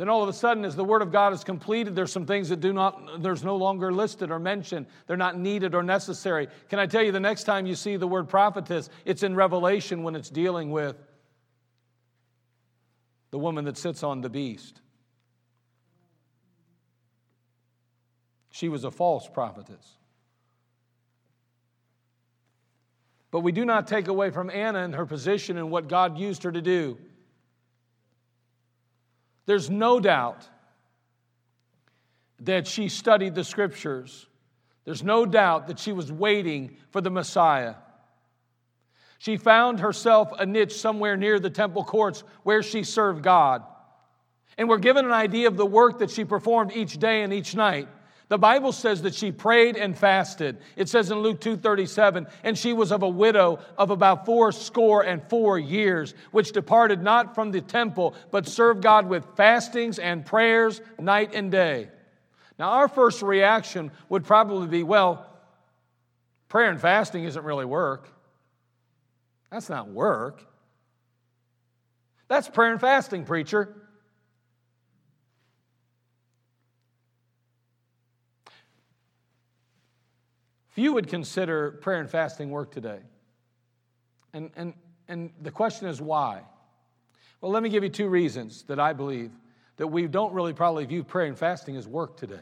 Then 0.00 0.08
all 0.08 0.22
of 0.22 0.30
a 0.30 0.32
sudden, 0.32 0.64
as 0.64 0.74
the 0.74 0.82
Word 0.82 1.02
of 1.02 1.12
God 1.12 1.34
is 1.34 1.44
completed, 1.44 1.94
there's 1.94 2.10
some 2.10 2.24
things 2.24 2.48
that 2.48 2.60
do 2.60 2.72
not, 2.72 3.22
there's 3.22 3.44
no 3.44 3.56
longer 3.56 3.92
listed 3.92 4.30
or 4.30 4.38
mentioned. 4.38 4.86
They're 5.06 5.18
not 5.18 5.38
needed 5.38 5.74
or 5.74 5.82
necessary. 5.82 6.48
Can 6.70 6.78
I 6.78 6.86
tell 6.86 7.02
you, 7.02 7.12
the 7.12 7.20
next 7.20 7.44
time 7.44 7.66
you 7.66 7.74
see 7.74 7.96
the 7.96 8.06
word 8.06 8.26
prophetess, 8.26 8.88
it's 9.04 9.22
in 9.22 9.34
Revelation 9.34 10.02
when 10.02 10.16
it's 10.16 10.30
dealing 10.30 10.70
with 10.70 10.96
the 13.30 13.38
woman 13.38 13.66
that 13.66 13.76
sits 13.76 14.02
on 14.02 14.22
the 14.22 14.30
beast. 14.30 14.80
She 18.52 18.70
was 18.70 18.84
a 18.84 18.90
false 18.90 19.28
prophetess. 19.28 19.98
But 23.30 23.40
we 23.40 23.52
do 23.52 23.66
not 23.66 23.86
take 23.86 24.08
away 24.08 24.30
from 24.30 24.48
Anna 24.48 24.82
and 24.82 24.94
her 24.94 25.04
position 25.04 25.58
and 25.58 25.70
what 25.70 25.88
God 25.88 26.16
used 26.16 26.44
her 26.44 26.52
to 26.52 26.62
do. 26.62 26.96
There's 29.50 29.68
no 29.68 29.98
doubt 29.98 30.48
that 32.38 32.68
she 32.68 32.88
studied 32.88 33.34
the 33.34 33.42
scriptures. 33.42 34.28
There's 34.84 35.02
no 35.02 35.26
doubt 35.26 35.66
that 35.66 35.80
she 35.80 35.90
was 35.90 36.12
waiting 36.12 36.76
for 36.90 37.00
the 37.00 37.10
Messiah. 37.10 37.74
She 39.18 39.36
found 39.36 39.80
herself 39.80 40.30
a 40.38 40.46
niche 40.46 40.74
somewhere 40.74 41.16
near 41.16 41.40
the 41.40 41.50
temple 41.50 41.82
courts 41.82 42.22
where 42.44 42.62
she 42.62 42.84
served 42.84 43.24
God. 43.24 43.64
And 44.56 44.68
we're 44.68 44.78
given 44.78 45.04
an 45.04 45.10
idea 45.10 45.48
of 45.48 45.56
the 45.56 45.66
work 45.66 45.98
that 45.98 46.12
she 46.12 46.24
performed 46.24 46.70
each 46.72 46.98
day 46.98 47.22
and 47.22 47.32
each 47.32 47.56
night. 47.56 47.88
The 48.30 48.38
Bible 48.38 48.70
says 48.70 49.02
that 49.02 49.16
she 49.16 49.32
prayed 49.32 49.76
and 49.76 49.98
fasted. 49.98 50.58
It 50.76 50.88
says 50.88 51.10
in 51.10 51.18
Luke 51.18 51.40
2:37, 51.40 52.28
and 52.44 52.56
she 52.56 52.72
was 52.72 52.92
of 52.92 53.02
a 53.02 53.08
widow 53.08 53.58
of 53.76 53.90
about 53.90 54.24
four 54.24 54.52
score 54.52 55.02
and 55.02 55.20
four 55.28 55.58
years, 55.58 56.14
which 56.30 56.52
departed 56.52 57.02
not 57.02 57.34
from 57.34 57.50
the 57.50 57.60
temple, 57.60 58.14
but 58.30 58.46
served 58.46 58.84
God 58.84 59.08
with 59.08 59.26
fastings 59.36 59.98
and 59.98 60.24
prayers 60.24 60.80
night 60.96 61.34
and 61.34 61.50
day. 61.50 61.90
Now, 62.56 62.70
our 62.70 62.86
first 62.86 63.20
reaction 63.20 63.90
would 64.08 64.22
probably 64.22 64.68
be, 64.68 64.84
well, 64.84 65.26
prayer 66.48 66.70
and 66.70 66.80
fasting 66.80 67.24
isn't 67.24 67.44
really 67.44 67.64
work. 67.64 68.08
That's 69.50 69.68
not 69.68 69.88
work. 69.88 70.46
That's 72.28 72.48
prayer 72.48 72.70
and 72.70 72.80
fasting, 72.80 73.24
preacher. 73.24 73.74
Few 80.80 80.94
would 80.94 81.08
consider 81.08 81.72
prayer 81.72 82.00
and 82.00 82.08
fasting 82.08 82.48
work 82.48 82.72
today. 82.72 83.00
And, 84.32 84.50
and, 84.56 84.72
and 85.08 85.30
the 85.42 85.50
question 85.50 85.88
is 85.88 86.00
why? 86.00 86.40
Well, 87.42 87.52
let 87.52 87.62
me 87.62 87.68
give 87.68 87.82
you 87.82 87.90
two 87.90 88.08
reasons 88.08 88.62
that 88.62 88.80
I 88.80 88.94
believe 88.94 89.30
that 89.76 89.88
we 89.88 90.06
don't 90.06 90.32
really 90.32 90.54
probably 90.54 90.86
view 90.86 91.04
prayer 91.04 91.26
and 91.26 91.38
fasting 91.38 91.76
as 91.76 91.86
work 91.86 92.16
today. 92.16 92.40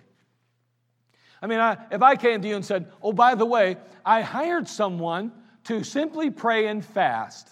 I 1.42 1.48
mean, 1.48 1.58
I, 1.58 1.78
if 1.90 2.00
I 2.00 2.14
came 2.14 2.40
to 2.42 2.46
you 2.46 2.54
and 2.54 2.64
said, 2.64 2.92
Oh, 3.02 3.12
by 3.12 3.34
the 3.34 3.44
way, 3.44 3.76
I 4.06 4.22
hired 4.22 4.68
someone 4.68 5.32
to 5.64 5.82
simply 5.82 6.30
pray 6.30 6.68
and 6.68 6.84
fast 6.84 7.48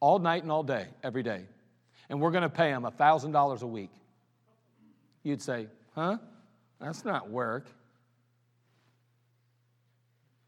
all 0.00 0.18
night 0.18 0.42
and 0.42 0.50
all 0.50 0.64
day, 0.64 0.88
every 1.04 1.22
day, 1.22 1.44
and 2.08 2.20
we're 2.20 2.32
going 2.32 2.42
to 2.42 2.48
pay 2.48 2.70
him 2.70 2.82
$1,000 2.82 3.62
a 3.62 3.66
week, 3.68 3.92
you'd 5.22 5.40
say, 5.40 5.68
Huh? 5.94 6.18
That's 6.80 7.04
not 7.04 7.30
work. 7.30 7.68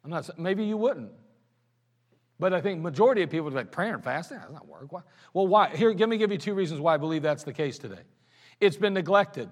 I'm 0.04 0.10
not 0.10 0.38
maybe 0.38 0.64
you 0.64 0.76
wouldn't. 0.76 1.12
But 2.38 2.52
I 2.52 2.60
think 2.60 2.80
majority 2.80 3.22
of 3.22 3.30
people 3.30 3.44
would 3.44 3.50
be 3.52 3.56
like, 3.56 3.70
prayer 3.70 3.94
and 3.94 4.02
fasting, 4.02 4.38
that's 4.38 4.52
not 4.52 4.66
work. 4.66 4.92
Why? 4.92 5.02
Well, 5.32 5.46
why? 5.46 5.76
Here, 5.76 5.92
let 5.92 6.08
me 6.08 6.16
give 6.18 6.32
you 6.32 6.38
two 6.38 6.54
reasons 6.54 6.80
why 6.80 6.94
I 6.94 6.96
believe 6.96 7.22
that's 7.22 7.44
the 7.44 7.52
case 7.52 7.78
today. 7.78 8.00
It's 8.60 8.76
been 8.76 8.94
neglected. 8.94 9.48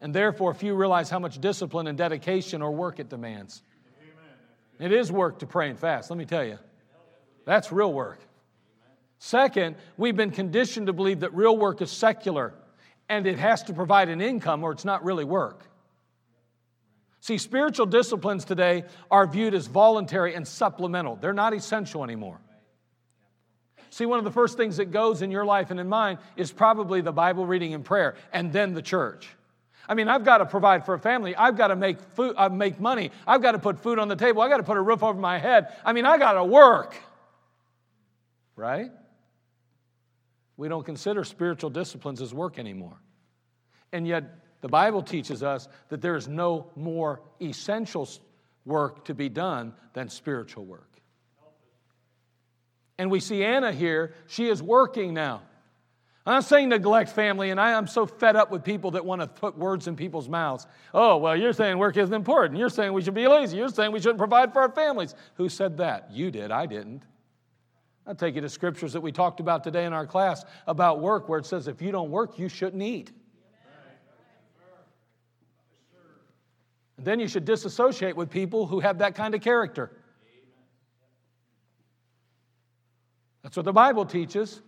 And 0.00 0.14
therefore, 0.14 0.54
few 0.54 0.74
realize 0.74 1.10
how 1.10 1.18
much 1.18 1.40
discipline 1.40 1.86
and 1.86 1.98
dedication 1.98 2.62
or 2.62 2.70
work 2.70 3.00
it 3.00 3.08
demands. 3.08 3.62
It 4.78 4.92
is 4.92 5.10
work 5.10 5.40
to 5.40 5.46
pray 5.46 5.70
and 5.70 5.78
fast, 5.78 6.10
let 6.10 6.18
me 6.18 6.24
tell 6.24 6.44
you. 6.44 6.58
That's 7.44 7.72
real 7.72 7.92
work. 7.92 8.20
Second, 9.18 9.76
we've 9.96 10.16
been 10.16 10.30
conditioned 10.30 10.88
to 10.88 10.92
believe 10.92 11.20
that 11.20 11.34
real 11.34 11.56
work 11.56 11.80
is 11.80 11.90
secular 11.90 12.54
and 13.08 13.26
it 13.26 13.38
has 13.38 13.62
to 13.64 13.72
provide 13.72 14.08
an 14.08 14.20
income 14.20 14.64
or 14.64 14.72
it's 14.72 14.84
not 14.84 15.04
really 15.04 15.24
work. 15.24 15.64
See, 17.24 17.38
spiritual 17.38 17.86
disciplines 17.86 18.44
today 18.44 18.84
are 19.10 19.26
viewed 19.26 19.54
as 19.54 19.66
voluntary 19.66 20.34
and 20.34 20.46
supplemental, 20.46 21.16
they're 21.16 21.32
not 21.32 21.54
essential 21.54 22.04
anymore. 22.04 22.38
See, 23.88 24.04
one 24.04 24.18
of 24.18 24.26
the 24.26 24.30
first 24.30 24.58
things 24.58 24.76
that 24.76 24.90
goes 24.90 25.22
in 25.22 25.30
your 25.30 25.46
life 25.46 25.70
and 25.70 25.80
in 25.80 25.88
mine 25.88 26.18
is 26.36 26.52
probably 26.52 27.00
the 27.00 27.12
Bible 27.12 27.46
reading 27.46 27.72
and 27.72 27.82
prayer, 27.82 28.16
and 28.30 28.52
then 28.52 28.74
the 28.74 28.82
church. 28.82 29.26
I 29.88 29.94
mean, 29.94 30.06
I've 30.06 30.22
got 30.22 30.38
to 30.38 30.44
provide 30.44 30.84
for 30.84 30.92
a 30.92 30.98
family. 30.98 31.34
I've 31.34 31.56
got 31.56 31.68
to 31.68 31.76
make 31.76 31.98
food, 32.14 32.34
uh, 32.36 32.50
make 32.50 32.78
money. 32.78 33.10
I've 33.26 33.40
got 33.40 33.52
to 33.52 33.58
put 33.58 33.82
food 33.82 33.98
on 33.98 34.08
the 34.08 34.16
table. 34.16 34.42
I've 34.42 34.50
got 34.50 34.58
to 34.58 34.62
put 34.62 34.76
a 34.76 34.82
roof 34.82 35.02
over 35.02 35.18
my 35.18 35.38
head. 35.38 35.74
I 35.82 35.94
mean, 35.94 36.04
I 36.04 36.18
got 36.18 36.32
to 36.32 36.44
work. 36.44 36.94
Right? 38.54 38.90
We 40.58 40.68
don't 40.68 40.84
consider 40.84 41.24
spiritual 41.24 41.70
disciplines 41.70 42.20
as 42.20 42.34
work 42.34 42.58
anymore. 42.58 42.98
And 43.94 44.06
yet, 44.06 44.43
the 44.64 44.68
Bible 44.68 45.02
teaches 45.02 45.42
us 45.42 45.68
that 45.90 46.00
there 46.00 46.16
is 46.16 46.26
no 46.26 46.70
more 46.74 47.20
essential 47.38 48.08
work 48.64 49.04
to 49.04 49.12
be 49.12 49.28
done 49.28 49.74
than 49.92 50.08
spiritual 50.08 50.64
work. 50.64 50.88
And 52.96 53.10
we 53.10 53.20
see 53.20 53.44
Anna 53.44 53.72
here, 53.72 54.14
she 54.26 54.48
is 54.48 54.62
working 54.62 55.12
now. 55.12 55.42
I'm 56.24 56.32
not 56.36 56.44
saying 56.44 56.70
neglect 56.70 57.10
family, 57.10 57.50
and 57.50 57.60
I 57.60 57.72
am 57.72 57.86
so 57.86 58.06
fed 58.06 58.36
up 58.36 58.50
with 58.50 58.64
people 58.64 58.92
that 58.92 59.04
want 59.04 59.20
to 59.20 59.26
put 59.26 59.54
words 59.54 59.86
in 59.86 59.96
people's 59.96 60.30
mouths. 60.30 60.66
Oh, 60.94 61.18
well, 61.18 61.36
you're 61.36 61.52
saying 61.52 61.76
work 61.76 61.98
isn't 61.98 62.14
important. 62.14 62.58
You're 62.58 62.70
saying 62.70 62.94
we 62.94 63.02
should 63.02 63.12
be 63.12 63.28
lazy. 63.28 63.58
You're 63.58 63.68
saying 63.68 63.92
we 63.92 64.00
shouldn't 64.00 64.16
provide 64.16 64.54
for 64.54 64.62
our 64.62 64.72
families. 64.72 65.14
Who 65.34 65.50
said 65.50 65.76
that? 65.76 66.10
You 66.10 66.30
did. 66.30 66.50
I 66.50 66.64
didn't. 66.64 67.02
I'll 68.06 68.14
take 68.14 68.34
you 68.34 68.40
to 68.40 68.48
scriptures 68.48 68.94
that 68.94 69.02
we 69.02 69.12
talked 69.12 69.40
about 69.40 69.62
today 69.62 69.84
in 69.84 69.92
our 69.92 70.06
class 70.06 70.42
about 70.66 71.02
work, 71.02 71.28
where 71.28 71.38
it 71.38 71.44
says 71.44 71.68
if 71.68 71.82
you 71.82 71.92
don't 71.92 72.10
work, 72.10 72.38
you 72.38 72.48
shouldn't 72.48 72.82
eat. 72.82 73.12
Then 77.04 77.20
you 77.20 77.28
should 77.28 77.44
disassociate 77.44 78.16
with 78.16 78.30
people 78.30 78.66
who 78.66 78.80
have 78.80 78.98
that 78.98 79.14
kind 79.14 79.34
of 79.34 79.40
character. 79.40 79.90
That's 83.42 83.56
what 83.56 83.64
the 83.64 83.72
Bible 83.72 84.06
teaches. 84.06 84.62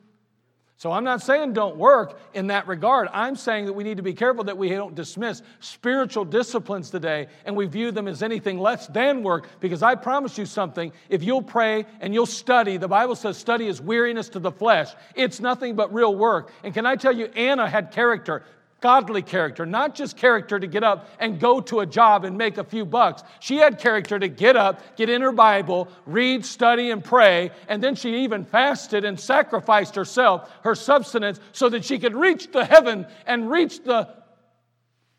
So 0.78 0.92
I'm 0.92 1.04
not 1.04 1.22
saying 1.22 1.54
don't 1.54 1.76
work 1.78 2.20
in 2.34 2.48
that 2.48 2.68
regard. 2.68 3.08
I'm 3.10 3.34
saying 3.34 3.64
that 3.64 3.72
we 3.72 3.82
need 3.82 3.96
to 3.96 4.02
be 4.02 4.12
careful 4.12 4.44
that 4.44 4.58
we 4.58 4.68
don't 4.68 4.94
dismiss 4.94 5.40
spiritual 5.58 6.26
disciplines 6.26 6.90
today 6.90 7.28
and 7.46 7.56
we 7.56 7.64
view 7.64 7.90
them 7.90 8.06
as 8.06 8.22
anything 8.22 8.58
less 8.58 8.86
than 8.86 9.22
work 9.22 9.48
because 9.58 9.82
I 9.82 9.94
promise 9.94 10.36
you 10.36 10.44
something. 10.44 10.92
If 11.08 11.22
you'll 11.22 11.42
pray 11.42 11.86
and 12.00 12.12
you'll 12.12 12.26
study, 12.26 12.76
the 12.76 12.88
Bible 12.88 13.16
says 13.16 13.38
study 13.38 13.68
is 13.68 13.80
weariness 13.80 14.28
to 14.30 14.38
the 14.38 14.52
flesh. 14.52 14.92
It's 15.14 15.40
nothing 15.40 15.76
but 15.76 15.94
real 15.94 16.14
work. 16.14 16.52
And 16.62 16.74
can 16.74 16.84
I 16.84 16.96
tell 16.96 17.16
you, 17.16 17.24
Anna 17.34 17.66
had 17.66 17.90
character 17.90 18.44
godly 18.80 19.22
character, 19.22 19.64
not 19.64 19.94
just 19.94 20.16
character 20.16 20.58
to 20.60 20.66
get 20.66 20.84
up 20.84 21.08
and 21.18 21.40
go 21.40 21.60
to 21.60 21.80
a 21.80 21.86
job 21.86 22.24
and 22.24 22.36
make 22.36 22.58
a 22.58 22.64
few 22.64 22.84
bucks. 22.84 23.22
She 23.40 23.56
had 23.56 23.78
character 23.78 24.18
to 24.18 24.28
get 24.28 24.56
up, 24.56 24.96
get 24.96 25.08
in 25.08 25.22
her 25.22 25.32
Bible, 25.32 25.88
read, 26.04 26.44
study, 26.44 26.90
and 26.90 27.02
pray, 27.02 27.50
and 27.68 27.82
then 27.82 27.94
she 27.94 28.24
even 28.24 28.44
fasted 28.44 29.04
and 29.04 29.18
sacrificed 29.18 29.94
herself, 29.94 30.50
her 30.62 30.74
substance, 30.74 31.40
so 31.52 31.68
that 31.68 31.84
she 31.84 31.98
could 31.98 32.14
reach 32.14 32.52
the 32.52 32.64
heaven 32.64 33.06
and 33.26 33.50
reach 33.50 33.82
the 33.82 34.08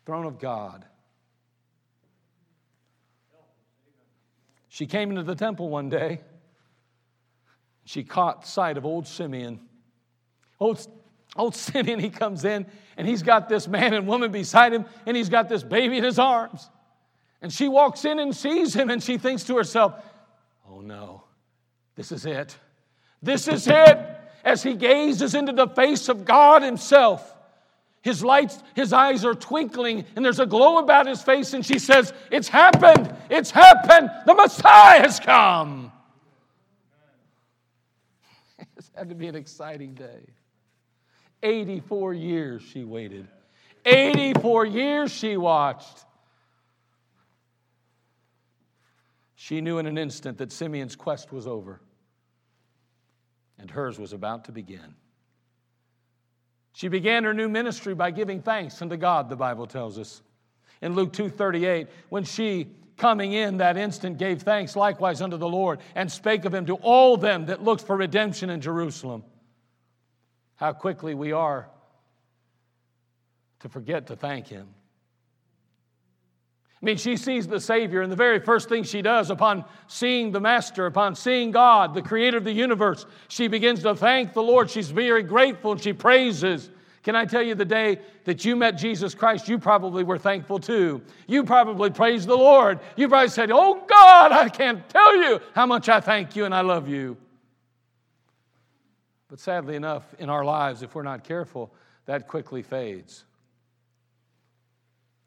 throne 0.06 0.24
of 0.24 0.38
God. 0.38 0.84
She 4.68 4.86
came 4.86 5.10
into 5.10 5.24
the 5.24 5.34
temple 5.34 5.68
one 5.68 5.88
day. 5.88 6.20
She 7.84 8.04
caught 8.04 8.46
sight 8.46 8.76
of 8.76 8.86
old 8.86 9.08
Simeon. 9.08 9.60
Old, 10.60 10.86
old 11.38 11.54
Simeon, 11.56 11.98
he 11.98 12.10
comes 12.10 12.44
in 12.44 12.66
and 12.96 13.06
he's 13.06 13.22
got 13.22 13.48
this 13.48 13.66
man 13.66 13.94
and 13.94 14.06
woman 14.06 14.30
beside 14.30 14.72
him 14.72 14.84
and 15.06 15.16
he's 15.16 15.28
got 15.28 15.48
this 15.48 15.62
baby 15.62 15.98
in 15.98 16.04
his 16.04 16.18
arms. 16.18 16.68
And 17.40 17.52
she 17.52 17.68
walks 17.68 18.04
in 18.04 18.18
and 18.18 18.34
sees 18.34 18.74
him 18.74 18.90
and 18.90 19.02
she 19.02 19.16
thinks 19.16 19.44
to 19.44 19.56
herself, 19.56 19.94
oh 20.68 20.80
no, 20.80 21.22
this 21.94 22.12
is 22.12 22.26
it. 22.26 22.56
This 23.22 23.48
is 23.48 23.66
it. 23.68 23.98
As 24.44 24.62
he 24.62 24.74
gazes 24.74 25.34
into 25.34 25.52
the 25.52 25.68
face 25.68 26.08
of 26.08 26.24
God 26.24 26.62
himself, 26.62 27.34
his 28.02 28.24
lights, 28.24 28.62
his 28.74 28.92
eyes 28.92 29.24
are 29.24 29.34
twinkling, 29.34 30.04
and 30.14 30.24
there's 30.24 30.38
a 30.38 30.46
glow 30.46 30.78
about 30.78 31.06
his 31.06 31.20
face, 31.20 31.52
and 31.52 31.66
she 31.66 31.78
says, 31.78 32.12
It's 32.30 32.48
happened! 32.48 33.14
It's 33.28 33.50
happened! 33.50 34.10
The 34.24 34.34
Messiah 34.34 35.00
has 35.00 35.20
come! 35.20 35.92
It's 38.76 38.90
had 38.94 39.08
to 39.08 39.14
be 39.16 39.26
an 39.26 39.34
exciting 39.34 39.94
day. 39.94 40.37
84 41.42 42.14
years 42.14 42.62
she 42.62 42.84
waited. 42.84 43.28
84 43.84 44.66
years 44.66 45.10
she 45.10 45.36
watched. 45.36 46.04
She 49.34 49.60
knew 49.60 49.78
in 49.78 49.86
an 49.86 49.96
instant 49.96 50.38
that 50.38 50.52
Simeon's 50.52 50.96
quest 50.96 51.32
was 51.32 51.46
over 51.46 51.80
and 53.58 53.70
hers 53.70 53.98
was 53.98 54.12
about 54.12 54.44
to 54.46 54.52
begin. 54.52 54.94
She 56.72 56.88
began 56.88 57.24
her 57.24 57.34
new 57.34 57.48
ministry 57.48 57.94
by 57.94 58.10
giving 58.10 58.40
thanks 58.40 58.80
unto 58.80 58.96
God, 58.96 59.28
the 59.28 59.36
Bible 59.36 59.66
tells 59.66 59.98
us. 59.98 60.22
In 60.80 60.94
Luke 60.94 61.12
2:38, 61.12 61.88
when 62.08 62.24
she 62.24 62.68
coming 62.96 63.32
in 63.32 63.58
that 63.58 63.76
instant 63.76 64.18
gave 64.18 64.42
thanks 64.42 64.76
likewise 64.76 65.22
unto 65.22 65.36
the 65.36 65.48
Lord 65.48 65.80
and 65.94 66.10
spake 66.10 66.44
of 66.44 66.54
him 66.54 66.66
to 66.66 66.74
all 66.76 67.16
them 67.16 67.46
that 67.46 67.62
looked 67.62 67.82
for 67.82 67.96
redemption 67.96 68.50
in 68.50 68.60
Jerusalem. 68.60 69.24
How 70.58 70.72
quickly 70.72 71.14
we 71.14 71.32
are 71.32 71.68
to 73.60 73.68
forget 73.68 74.08
to 74.08 74.16
thank 74.16 74.48
him. 74.48 74.66
I 76.80 76.84
mean, 76.84 76.96
she 76.96 77.16
sees 77.16 77.48
the 77.48 77.60
Savior, 77.60 78.02
and 78.02 78.10
the 78.10 78.16
very 78.16 78.38
first 78.38 78.68
thing 78.68 78.82
she 78.84 79.02
does 79.02 79.30
upon 79.30 79.64
seeing 79.86 80.30
the 80.30 80.40
Master, 80.40 80.86
upon 80.86 81.14
seeing 81.14 81.52
God, 81.52 81.94
the 81.94 82.02
Creator 82.02 82.38
of 82.38 82.44
the 82.44 82.52
universe, 82.52 83.06
she 83.28 83.48
begins 83.48 83.82
to 83.82 83.94
thank 83.94 84.32
the 84.32 84.42
Lord. 84.42 84.68
She's 84.70 84.90
very 84.90 85.22
grateful 85.22 85.72
and 85.72 85.80
she 85.80 85.92
praises. 85.92 86.70
Can 87.04 87.14
I 87.14 87.24
tell 87.24 87.42
you 87.42 87.54
the 87.54 87.64
day 87.64 88.00
that 88.24 88.44
you 88.44 88.54
met 88.56 88.72
Jesus 88.72 89.14
Christ, 89.14 89.48
you 89.48 89.58
probably 89.58 90.04
were 90.04 90.18
thankful 90.18 90.58
too. 90.58 91.02
You 91.28 91.44
probably 91.44 91.90
praised 91.90 92.28
the 92.28 92.36
Lord. 92.36 92.80
You 92.96 93.08
probably 93.08 93.30
said, 93.30 93.50
Oh 93.52 93.84
God, 93.88 94.32
I 94.32 94.48
can't 94.48 94.88
tell 94.88 95.16
you 95.16 95.40
how 95.54 95.66
much 95.66 95.88
I 95.88 96.00
thank 96.00 96.34
you 96.36 96.44
and 96.44 96.54
I 96.54 96.62
love 96.62 96.88
you. 96.88 97.16
But 99.28 99.40
sadly 99.40 99.76
enough, 99.76 100.14
in 100.18 100.30
our 100.30 100.44
lives, 100.44 100.82
if 100.82 100.94
we're 100.94 101.02
not 101.02 101.24
careful, 101.24 101.72
that 102.06 102.26
quickly 102.28 102.62
fades. 102.62 103.24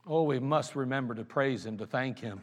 Oh, 0.07 0.23
we 0.23 0.39
must 0.39 0.75
remember 0.75 1.13
to 1.15 1.23
praise 1.23 1.65
Him, 1.65 1.77
to 1.77 1.85
thank 1.85 2.19
Him. 2.19 2.41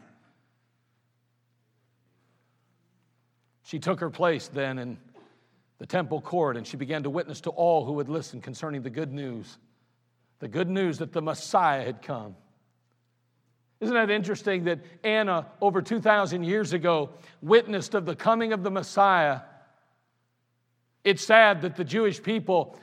She 3.63 3.79
took 3.79 3.99
her 3.99 4.09
place 4.09 4.47
then 4.47 4.79
in 4.79 4.97
the 5.77 5.85
temple 5.85 6.21
court 6.21 6.57
and 6.57 6.65
she 6.65 6.77
began 6.77 7.03
to 7.03 7.09
witness 7.09 7.41
to 7.41 7.51
all 7.51 7.85
who 7.85 7.93
would 7.93 8.09
listen 8.09 8.41
concerning 8.41 8.81
the 8.81 8.89
good 8.89 9.11
news 9.13 9.57
the 10.39 10.47
good 10.47 10.69
news 10.69 10.97
that 10.99 11.11
the 11.11 11.21
Messiah 11.21 11.83
had 11.83 12.01
come. 12.01 12.35
Isn't 13.81 13.93
that 13.93 14.09
interesting 14.09 14.65
that 14.65 14.79
Anna, 15.03 15.47
over 15.61 15.81
2,000 15.81 16.43
years 16.43 16.73
ago, 16.73 17.11
witnessed 17.41 17.93
of 17.93 18.05
the 18.05 18.15
coming 18.15 18.51
of 18.51 18.63
the 18.63 18.71
Messiah? 18.71 19.41
It's 21.03 21.23
sad 21.23 21.61
that 21.61 21.75
the 21.75 21.83
Jewish 21.83 22.21
people 22.21 22.77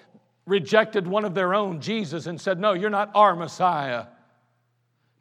rejected 0.46 1.06
one 1.06 1.24
of 1.24 1.34
their 1.34 1.54
own, 1.54 1.80
Jesus, 1.80 2.26
and 2.26 2.40
said, 2.40 2.58
No, 2.58 2.72
you're 2.72 2.90
not 2.90 3.10
our 3.14 3.36
Messiah. 3.36 4.06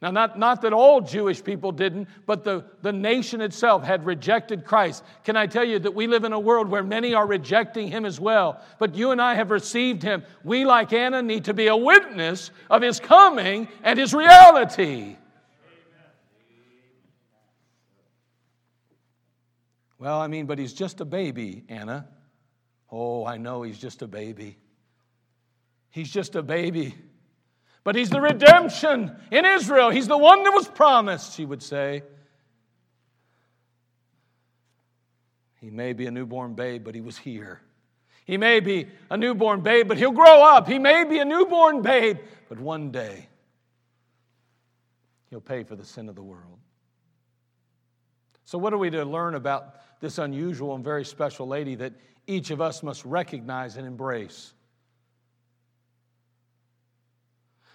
Now, 0.02 0.10
not, 0.10 0.38
not 0.38 0.60
that 0.62 0.74
all 0.74 1.00
Jewish 1.00 1.42
people 1.42 1.72
didn't, 1.72 2.08
but 2.26 2.44
the, 2.44 2.64
the 2.82 2.92
nation 2.92 3.40
itself 3.40 3.82
had 3.82 4.04
rejected 4.04 4.66
Christ. 4.66 5.02
Can 5.24 5.36
I 5.36 5.46
tell 5.46 5.64
you 5.64 5.78
that 5.78 5.94
we 5.94 6.06
live 6.06 6.24
in 6.24 6.34
a 6.34 6.38
world 6.38 6.68
where 6.68 6.82
many 6.82 7.14
are 7.14 7.26
rejecting 7.26 7.88
him 7.88 8.04
as 8.04 8.20
well? 8.20 8.60
But 8.78 8.94
you 8.94 9.10
and 9.10 9.22
I 9.22 9.34
have 9.34 9.50
received 9.50 10.02
him. 10.02 10.22
We, 10.44 10.66
like 10.66 10.92
Anna, 10.92 11.22
need 11.22 11.46
to 11.46 11.54
be 11.54 11.68
a 11.68 11.76
witness 11.76 12.50
of 12.68 12.82
his 12.82 13.00
coming 13.00 13.68
and 13.82 13.98
his 13.98 14.12
reality. 14.12 15.16
Well, 19.98 20.20
I 20.20 20.26
mean, 20.26 20.44
but 20.44 20.58
he's 20.58 20.74
just 20.74 21.00
a 21.00 21.06
baby, 21.06 21.64
Anna. 21.70 22.06
Oh, 22.90 23.24
I 23.24 23.36
know 23.36 23.62
he's 23.62 23.78
just 23.78 24.02
a 24.02 24.06
baby. 24.06 24.56
He's 25.90 26.10
just 26.10 26.36
a 26.36 26.42
baby. 26.42 26.94
But 27.84 27.94
he's 27.94 28.10
the 28.10 28.20
redemption 28.20 29.14
in 29.30 29.44
Israel. 29.44 29.90
He's 29.90 30.08
the 30.08 30.18
one 30.18 30.42
that 30.42 30.50
was 30.50 30.68
promised, 30.68 31.34
she 31.34 31.44
would 31.44 31.62
say. 31.62 32.02
He 35.60 35.70
may 35.70 35.92
be 35.92 36.06
a 36.06 36.10
newborn 36.10 36.54
babe, 36.54 36.84
but 36.84 36.94
he 36.94 37.00
was 37.00 37.16
here. 37.16 37.60
He 38.24 38.36
may 38.36 38.60
be 38.60 38.88
a 39.08 39.16
newborn 39.16 39.60
babe, 39.60 39.86
but 39.88 39.96
he'll 39.98 40.10
grow 40.10 40.42
up. 40.42 40.66
He 40.66 40.78
may 40.78 41.04
be 41.04 41.20
a 41.20 41.24
newborn 41.24 41.80
babe, 41.82 42.18
but 42.48 42.58
one 42.58 42.90
day 42.90 43.28
he'll 45.30 45.40
pay 45.40 45.62
for 45.62 45.76
the 45.76 45.84
sin 45.84 46.08
of 46.08 46.16
the 46.16 46.22
world. 46.22 46.58
So, 48.44 48.58
what 48.58 48.72
are 48.72 48.78
we 48.78 48.90
to 48.90 49.04
learn 49.04 49.34
about 49.34 49.76
this 50.00 50.18
unusual 50.18 50.74
and 50.74 50.84
very 50.84 51.04
special 51.04 51.46
lady 51.46 51.74
that 51.76 51.92
each 52.26 52.50
of 52.50 52.60
us 52.60 52.82
must 52.82 53.04
recognize 53.04 53.76
and 53.76 53.86
embrace? 53.86 54.52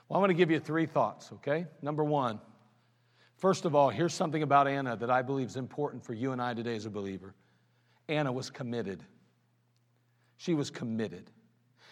Well, 0.08 0.18
I'm 0.18 0.22
going 0.22 0.36
to 0.36 0.38
give 0.38 0.52
you 0.52 0.60
three 0.60 0.86
thoughts, 0.86 1.32
okay? 1.36 1.66
Number 1.82 2.04
one, 2.04 2.40
first 3.38 3.64
of 3.64 3.76
all, 3.76 3.90
here's 3.90 4.14
something 4.14 4.44
about 4.44 4.68
Anna 4.68 4.98
that 4.98 5.10
I 5.10 5.22
believe 5.22 5.48
is 5.48 5.56
important 5.56 6.04
for 6.04 6.14
you 6.14 6.34
and 6.34 6.42
I 6.42 6.54
today 6.54 6.76
as 6.76 6.86
a 6.86 6.90
believer. 6.90 7.34
Anna 8.10 8.32
was 8.32 8.50
committed. 8.50 9.04
She 10.36 10.54
was 10.54 10.70
committed. 10.70 11.32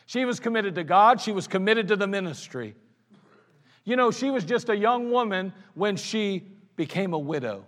She 0.06 0.26
was 0.26 0.40
committed 0.40 0.76
to 0.76 0.84
God, 0.84 1.22
she 1.22 1.32
was 1.32 1.48
committed 1.48 1.88
to 1.90 1.96
the 1.96 2.08
ministry. 2.08 2.76
You 3.86 3.96
know, 3.96 4.12
she 4.12 4.30
was 4.30 4.44
just 4.44 4.70
a 4.70 4.76
young 4.76 5.12
woman 5.12 5.54
when 5.76 5.96
she 5.96 6.44
became 6.76 7.14
a 7.14 7.18
widow. 7.20 7.66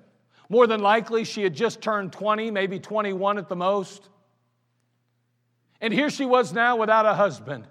More 0.49 0.67
than 0.67 0.81
likely, 0.81 1.23
she 1.23 1.43
had 1.43 1.53
just 1.53 1.81
turned 1.81 2.11
20, 2.11 2.51
maybe 2.51 2.79
21 2.79 3.37
at 3.37 3.47
the 3.47 3.55
most. 3.55 4.09
And 5.81 5.93
here 5.93 6.09
she 6.09 6.25
was 6.25 6.53
now 6.53 6.77
without 6.77 7.05
a 7.05 7.13
husband. 7.13 7.67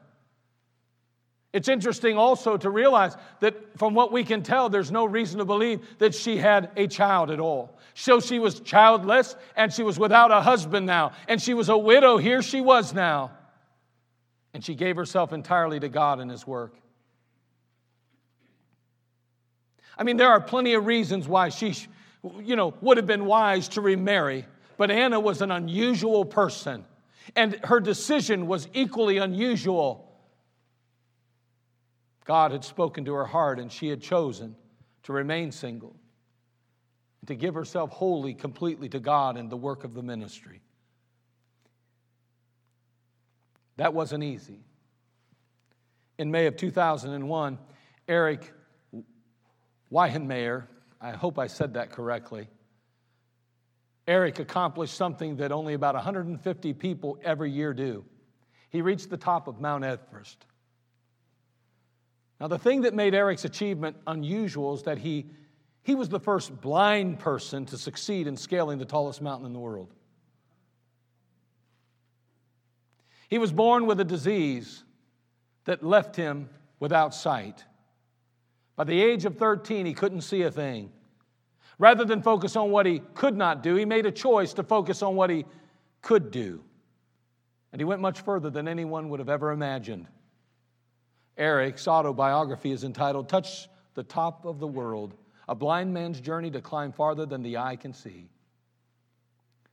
It's 1.53 1.69
interesting 1.69 2.17
also 2.17 2.57
to 2.57 2.71
realize 2.71 3.17
that 3.41 3.79
from 3.79 3.95
what 3.95 4.13
we 4.13 4.23
can 4.23 4.43
tell, 4.43 4.69
there's 4.69 4.93
no 4.93 5.05
reason 5.05 5.39
to 5.39 5.45
believe 5.45 5.81
that 5.99 6.15
she 6.15 6.37
had 6.37 6.71
a 6.77 6.87
child 6.87 7.31
at 7.31 7.41
all. 7.41 7.77
So 7.95 8.21
she 8.21 8.39
was 8.39 8.61
childless 8.61 9.35
and 9.57 9.73
she 9.73 9.83
was 9.83 9.99
without 9.99 10.31
a 10.31 10.41
husband 10.41 10.87
now, 10.87 11.13
and 11.27 11.43
she 11.43 11.55
was 11.55 11.69
a 11.69 11.77
widow. 11.77 12.19
Here 12.19 12.43
she 12.43 12.61
was 12.61 12.95
now. 12.95 13.33
And 14.55 14.65
she 14.65 14.75
gave 14.75 14.97
herself 14.97 15.33
entirely 15.33 15.81
to 15.81 15.89
God 15.89 16.21
and 16.21 16.31
His 16.31 16.47
work. 16.47 16.75
I 19.99 20.05
mean, 20.05 20.17
there 20.17 20.29
are 20.29 20.41
plenty 20.41 20.75
of 20.75 20.87
reasons 20.87 21.29
why 21.29 21.51
she, 21.51 21.75
you 22.41 22.57
know, 22.57 22.75
would 22.81 22.97
have 22.97 23.07
been 23.07 23.27
wise 23.27 23.69
to 23.71 23.81
remarry, 23.81 24.47
but 24.77 24.91
Anna 24.91 25.21
was 25.21 25.43
an 25.43 25.51
unusual 25.51 26.25
person, 26.25 26.85
and 27.37 27.59
her 27.65 27.81
decision 27.81 28.47
was 28.47 28.69
equally 28.73 29.19
unusual. 29.19 30.07
God 32.25 32.53
had 32.53 32.65
spoken 32.65 33.05
to 33.07 33.15
her 33.15 33.27
heart, 33.27 33.59
and 33.59 33.71
she 33.71 33.89
had 33.89 34.01
chosen 34.01 34.57
to 35.05 35.13
remain 35.13 35.53
single, 35.53 35.97
to 37.27 37.35
give 37.35 37.55
herself 37.55 37.91
wholly, 37.91 38.35
completely 38.35 38.89
to 38.91 39.01
God 39.01 39.37
and 39.37 39.51
the 39.51 39.57
work 39.57 39.85
of 39.85 39.95
the 39.95 40.03
ministry. 40.03 40.61
That 43.77 43.95
wasn't 43.95 44.25
easy. 44.25 44.61
In 46.19 46.31
May 46.31 46.47
of 46.47 46.57
2001, 46.57 47.59
Eric 48.07 48.53
Weihenmayer, 49.91 50.67
I 51.01 51.13
hope 51.13 51.39
I 51.39 51.47
said 51.47 51.75
that 51.75 51.91
correctly, 51.91 52.49
Eric 54.07 54.39
accomplished 54.39 54.95
something 54.95 55.37
that 55.37 55.53
only 55.53 55.75
about 55.75 55.95
150 55.95 56.73
people 56.75 57.19
every 57.23 57.51
year 57.51 57.73
do. 57.73 58.05
He 58.71 58.83
reached 58.83 59.11
the 59.11 59.17
top 59.17 59.49
of 59.49 59.61
Mount 59.61 59.85
Everest. 59.85 60.47
Now, 62.41 62.49
the 62.49 62.59
thing 62.59 62.83
that 62.83 62.95
made 62.95 63.15
Eric's 63.15 63.45
achievement 63.45 63.97
unusual 64.07 64.75
is 64.75 64.85
that 64.85 64.99
he, 64.99 65.27
he 65.83 65.95
was 65.95 66.09
the 66.09 66.21
first 66.21 66.61
blind 66.61 67.19
person 67.19 67.67
to 67.67 67.77
succeed 67.77 68.27
in 68.27 68.37
scaling 68.37 68.79
the 68.79 68.87
tallest 68.87 69.21
mountain 69.21 69.47
in 69.47 69.53
the 69.53 69.59
world. 69.59 69.93
He 73.29 73.39
was 73.39 73.53
born 73.53 73.87
with 73.87 74.01
a 74.01 74.05
disease 74.05 74.83
that 75.65 75.85
left 75.85 76.17
him 76.17 76.49
without 76.81 77.15
sight. 77.15 77.65
By 78.75 78.85
the 78.85 79.01
age 79.01 79.27
of 79.27 79.37
13, 79.37 79.85
he 79.85 79.93
couldn't 79.93 80.23
see 80.23 80.43
a 80.43 80.51
thing. 80.51 80.91
Rather 81.81 82.05
than 82.05 82.21
focus 82.21 82.57
on 82.57 82.71
what 82.71 82.85
he 82.85 83.01
could 83.15 83.35
not 83.35 83.63
do, 83.63 83.75
he 83.75 83.87
made 83.87 84.05
a 84.05 84.13
choice 84.13 84.53
to 84.53 84.63
focus 84.63 85.03
on 85.03 85.17
what 85.17 85.31
he 85.31 85.47
could 86.03 86.31
do. 86.31 86.63
And 87.73 87.81
he 87.81 87.87
went 87.87 88.03
much 88.03 88.21
further 88.21 88.51
than 88.51 88.69
anyone 88.69 89.09
would 89.09 89.19
have 89.19 89.31
ever 89.31 89.51
imagined. 89.51 90.07
Eric's 91.39 91.89
autobiography 91.89 92.71
is 92.71 92.85
entitled 92.85 93.31
Touch 93.31 93.67
the 93.95 94.03
Top 94.03 94.45
of 94.45 94.61
the 94.61 94.67
World 94.67 95.15
A 95.49 95.55
Blind 95.55 95.95
Man's 95.95 96.21
Journey 96.21 96.51
to 96.51 96.61
Climb 96.61 96.93
Farther 96.93 97.25
Than 97.25 97.43
the 97.43 97.57
Eye 97.57 97.77
Can 97.77 97.95
See. 97.95 98.29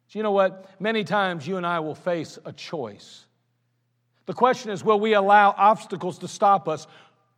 So, 0.08 0.18
you 0.18 0.24
know 0.24 0.32
what? 0.32 0.80
Many 0.80 1.04
times 1.04 1.46
you 1.46 1.58
and 1.58 1.66
I 1.66 1.82
will 1.82 1.94
face 1.94 2.40
a 2.46 2.54
choice. 2.54 3.26
The 4.28 4.34
question 4.34 4.72
is 4.72 4.82
will 4.82 5.02
we 5.02 5.14
allow 5.14 5.54
obstacles 5.58 6.20
to 6.20 6.30
stop 6.30 6.70
us, 6.70 6.88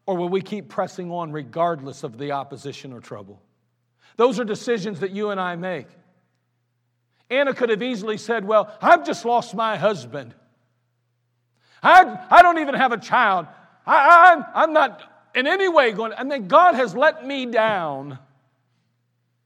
or 0.06 0.16
will 0.16 0.30
we 0.30 0.42
keep 0.42 0.70
pressing 0.70 1.10
on 1.10 1.32
regardless 1.32 2.04
of 2.04 2.20
the 2.20 2.34
opposition 2.34 2.94
or 2.94 3.00
trouble? 3.00 3.42
Those 4.20 4.38
are 4.38 4.44
decisions 4.44 5.00
that 5.00 5.12
you 5.12 5.30
and 5.30 5.40
I 5.40 5.56
make. 5.56 5.88
Anna 7.30 7.54
could 7.54 7.70
have 7.70 7.82
easily 7.82 8.18
said, 8.18 8.44
Well, 8.44 8.70
I've 8.82 9.06
just 9.06 9.24
lost 9.24 9.56
my 9.56 9.78
husband. 9.78 10.36
I, 11.82 12.28
I 12.30 12.42
don't 12.42 12.58
even 12.58 12.76
have 12.76 12.92
a 12.92 12.98
child. 12.98 13.48
I, 13.86 14.34
I'm, 14.34 14.46
I'm 14.54 14.74
not 14.74 15.30
in 15.34 15.48
any 15.48 15.70
way 15.70 15.94
going, 15.94 16.12
I 16.18 16.26
mean, 16.26 16.50
God 16.50 16.76
has 16.76 16.94
let 16.94 17.26
me 17.26 17.46
down. 17.46 18.20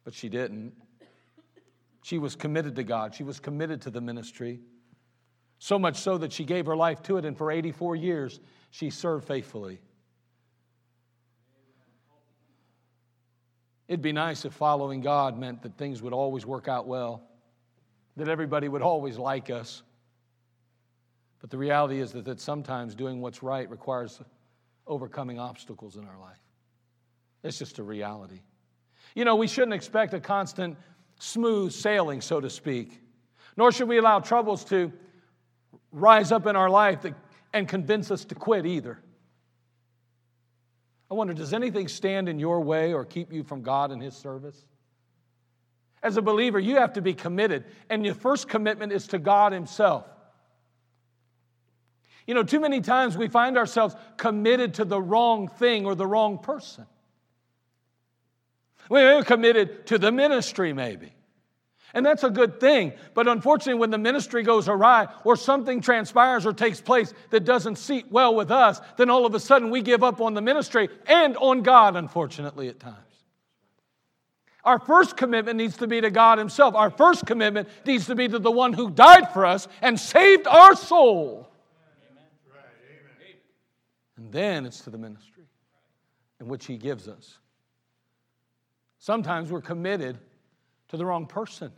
But 0.05 0.15
she 0.15 0.27
didn't. 0.27 0.73
She 2.01 2.17
was 2.17 2.35
committed 2.35 2.75
to 2.77 2.83
God, 2.83 3.13
she 3.13 3.23
was 3.23 3.39
committed 3.39 3.83
to 3.83 3.91
the 3.91 4.01
ministry. 4.01 4.59
So 5.59 5.77
much 5.77 5.97
so 5.97 6.17
that 6.17 6.33
she 6.33 6.45
gave 6.45 6.65
her 6.65 6.75
life 6.75 7.03
to 7.03 7.17
it, 7.17 7.25
and 7.25 7.37
for 7.37 7.51
84 7.51 7.95
years, 7.95 8.39
she 8.71 8.89
served 8.89 9.27
faithfully. 9.27 9.81
It'd 13.87 14.01
be 14.01 14.13
nice 14.13 14.45
if 14.45 14.53
following 14.53 15.01
God 15.01 15.37
meant 15.37 15.61
that 15.63 15.77
things 15.77 16.01
would 16.01 16.13
always 16.13 16.45
work 16.45 16.67
out 16.67 16.87
well, 16.87 17.21
that 18.15 18.29
everybody 18.29 18.67
would 18.67 18.81
always 18.81 19.17
like 19.17 19.49
us. 19.49 19.83
But 21.41 21.49
the 21.49 21.57
reality 21.57 21.99
is 21.99 22.13
that, 22.13 22.25
that 22.25 22.39
sometimes 22.39 22.95
doing 22.95 23.19
what's 23.19 23.43
right 23.43 23.69
requires 23.69 24.21
overcoming 24.87 25.39
obstacles 25.39 25.97
in 25.97 26.05
our 26.05 26.17
life. 26.17 26.39
It's 27.43 27.59
just 27.59 27.79
a 27.79 27.83
reality. 27.83 28.39
You 29.15 29.25
know, 29.25 29.35
we 29.35 29.47
shouldn't 29.47 29.73
expect 29.73 30.13
a 30.13 30.19
constant 30.19 30.77
smooth 31.19 31.73
sailing, 31.73 32.21
so 32.21 32.39
to 32.39 32.49
speak, 32.49 33.01
nor 33.57 33.71
should 33.71 33.87
we 33.87 33.97
allow 33.97 34.19
troubles 34.19 34.63
to 34.65 34.91
rise 35.91 36.31
up 36.31 36.47
in 36.47 36.55
our 36.55 36.69
life 36.69 37.01
that, 37.01 37.13
and 37.53 37.67
convince 37.67 38.09
us 38.09 38.25
to 38.25 38.35
quit 38.35 38.65
either. 38.65 38.99
I 41.11 41.13
wonder, 41.13 41.33
does 41.33 41.53
anything 41.53 41.87
stand 41.87 42.27
in 42.29 42.39
your 42.39 42.61
way 42.61 42.93
or 42.93 43.05
keep 43.05 43.31
you 43.31 43.43
from 43.43 43.61
God 43.61 43.91
and 43.91 44.01
His 44.01 44.15
service? 44.15 44.65
As 46.01 46.17
a 46.17 46.21
believer, 46.21 46.59
you 46.59 46.77
have 46.77 46.93
to 46.93 47.01
be 47.01 47.13
committed, 47.13 47.65
and 47.89 48.05
your 48.05 48.15
first 48.15 48.49
commitment 48.49 48.91
is 48.91 49.07
to 49.07 49.19
God 49.19 49.53
Himself. 49.53 50.05
You 52.25 52.33
know, 52.33 52.43
too 52.43 52.59
many 52.59 52.81
times 52.81 53.17
we 53.17 53.27
find 53.27 53.57
ourselves 53.57 53.95
committed 54.17 54.75
to 54.75 54.85
the 54.85 55.01
wrong 55.01 55.47
thing 55.47 55.85
or 55.85 55.93
the 55.95 56.07
wrong 56.07 56.39
person. 56.39 56.85
We're 58.89 59.23
committed 59.23 59.87
to 59.87 59.97
the 59.97 60.11
ministry, 60.11 60.73
maybe. 60.73 61.13
And 61.93 62.03
that's 62.05 62.23
a 62.23 62.29
good 62.29 62.59
thing. 62.59 62.93
But 63.13 63.27
unfortunately, 63.27 63.79
when 63.79 63.91
the 63.91 63.99
ministry 63.99 64.41
goes 64.41 64.67
awry 64.67 65.07
or 65.23 65.35
something 65.35 65.79
transpires 65.79 66.45
or 66.45 66.53
takes 66.53 66.81
place 66.81 67.13
that 67.29 67.45
doesn't 67.45 67.77
seat 67.77 68.07
well 68.09 68.33
with 68.33 68.49
us, 68.49 68.81
then 68.97 69.11
all 69.11 69.25
of 69.25 69.35
a 69.35 69.39
sudden 69.39 69.69
we 69.69 69.81
give 69.81 70.03
up 70.03 70.19
on 70.19 70.33
the 70.33 70.41
ministry 70.41 70.89
and 71.05 71.37
on 71.37 71.61
God, 71.61 71.95
unfortunately, 71.95 72.67
at 72.67 72.79
times. 72.79 72.97
Our 74.63 74.79
first 74.79 75.17
commitment 75.17 75.57
needs 75.57 75.77
to 75.77 75.87
be 75.87 76.01
to 76.01 76.09
God 76.09 76.39
Himself. 76.39 76.73
Our 76.73 76.89
first 76.89 77.25
commitment 77.25 77.67
needs 77.85 78.07
to 78.07 78.15
be 78.15 78.27
to 78.27 78.39
the 78.39 78.51
one 78.51 78.73
who 78.73 78.89
died 78.89 79.31
for 79.31 79.45
us 79.45 79.67
and 79.81 79.99
saved 79.99 80.47
our 80.47 80.75
soul. 80.75 81.49
And 84.17 84.31
then 84.31 84.65
it's 84.65 84.81
to 84.81 84.89
the 84.89 84.97
ministry 84.97 85.43
in 86.39 86.47
which 86.47 86.65
He 86.65 86.77
gives 86.77 87.07
us. 87.07 87.39
Sometimes 88.99 89.51
we're 89.51 89.61
committed 89.61 90.17
to 90.87 90.97
the 90.97 91.05
wrong 91.05 91.25
person. 91.25 91.71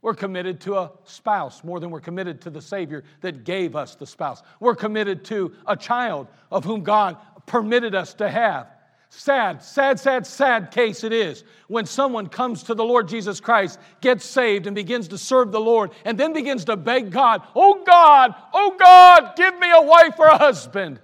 We're 0.00 0.14
committed 0.14 0.60
to 0.62 0.76
a 0.76 0.92
spouse 1.04 1.64
more 1.64 1.80
than 1.80 1.90
we're 1.90 2.00
committed 2.00 2.42
to 2.42 2.50
the 2.50 2.62
Savior 2.62 3.02
that 3.20 3.44
gave 3.44 3.74
us 3.74 3.96
the 3.96 4.06
spouse. 4.06 4.42
We're 4.60 4.76
committed 4.76 5.24
to 5.26 5.54
a 5.66 5.76
child 5.76 6.28
of 6.50 6.64
whom 6.64 6.84
God 6.84 7.16
permitted 7.46 7.94
us 7.94 8.14
to 8.14 8.28
have. 8.28 8.68
Sad, 9.10 9.62
sad, 9.62 9.98
sad, 9.98 10.26
sad 10.26 10.70
case 10.70 11.02
it 11.02 11.14
is 11.14 11.42
when 11.66 11.86
someone 11.86 12.28
comes 12.28 12.64
to 12.64 12.74
the 12.74 12.84
Lord 12.84 13.08
Jesus 13.08 13.40
Christ, 13.40 13.80
gets 14.02 14.24
saved, 14.24 14.66
and 14.66 14.76
begins 14.76 15.08
to 15.08 15.18
serve 15.18 15.50
the 15.50 15.60
Lord, 15.60 15.92
and 16.04 16.18
then 16.18 16.34
begins 16.34 16.66
to 16.66 16.76
beg 16.76 17.10
God, 17.10 17.42
Oh 17.56 17.82
God, 17.84 18.34
oh 18.52 18.76
God, 18.78 19.34
give 19.34 19.58
me 19.58 19.70
a 19.70 19.82
wife 19.82 20.14
or 20.18 20.26
a 20.26 20.36
husband. 20.36 21.00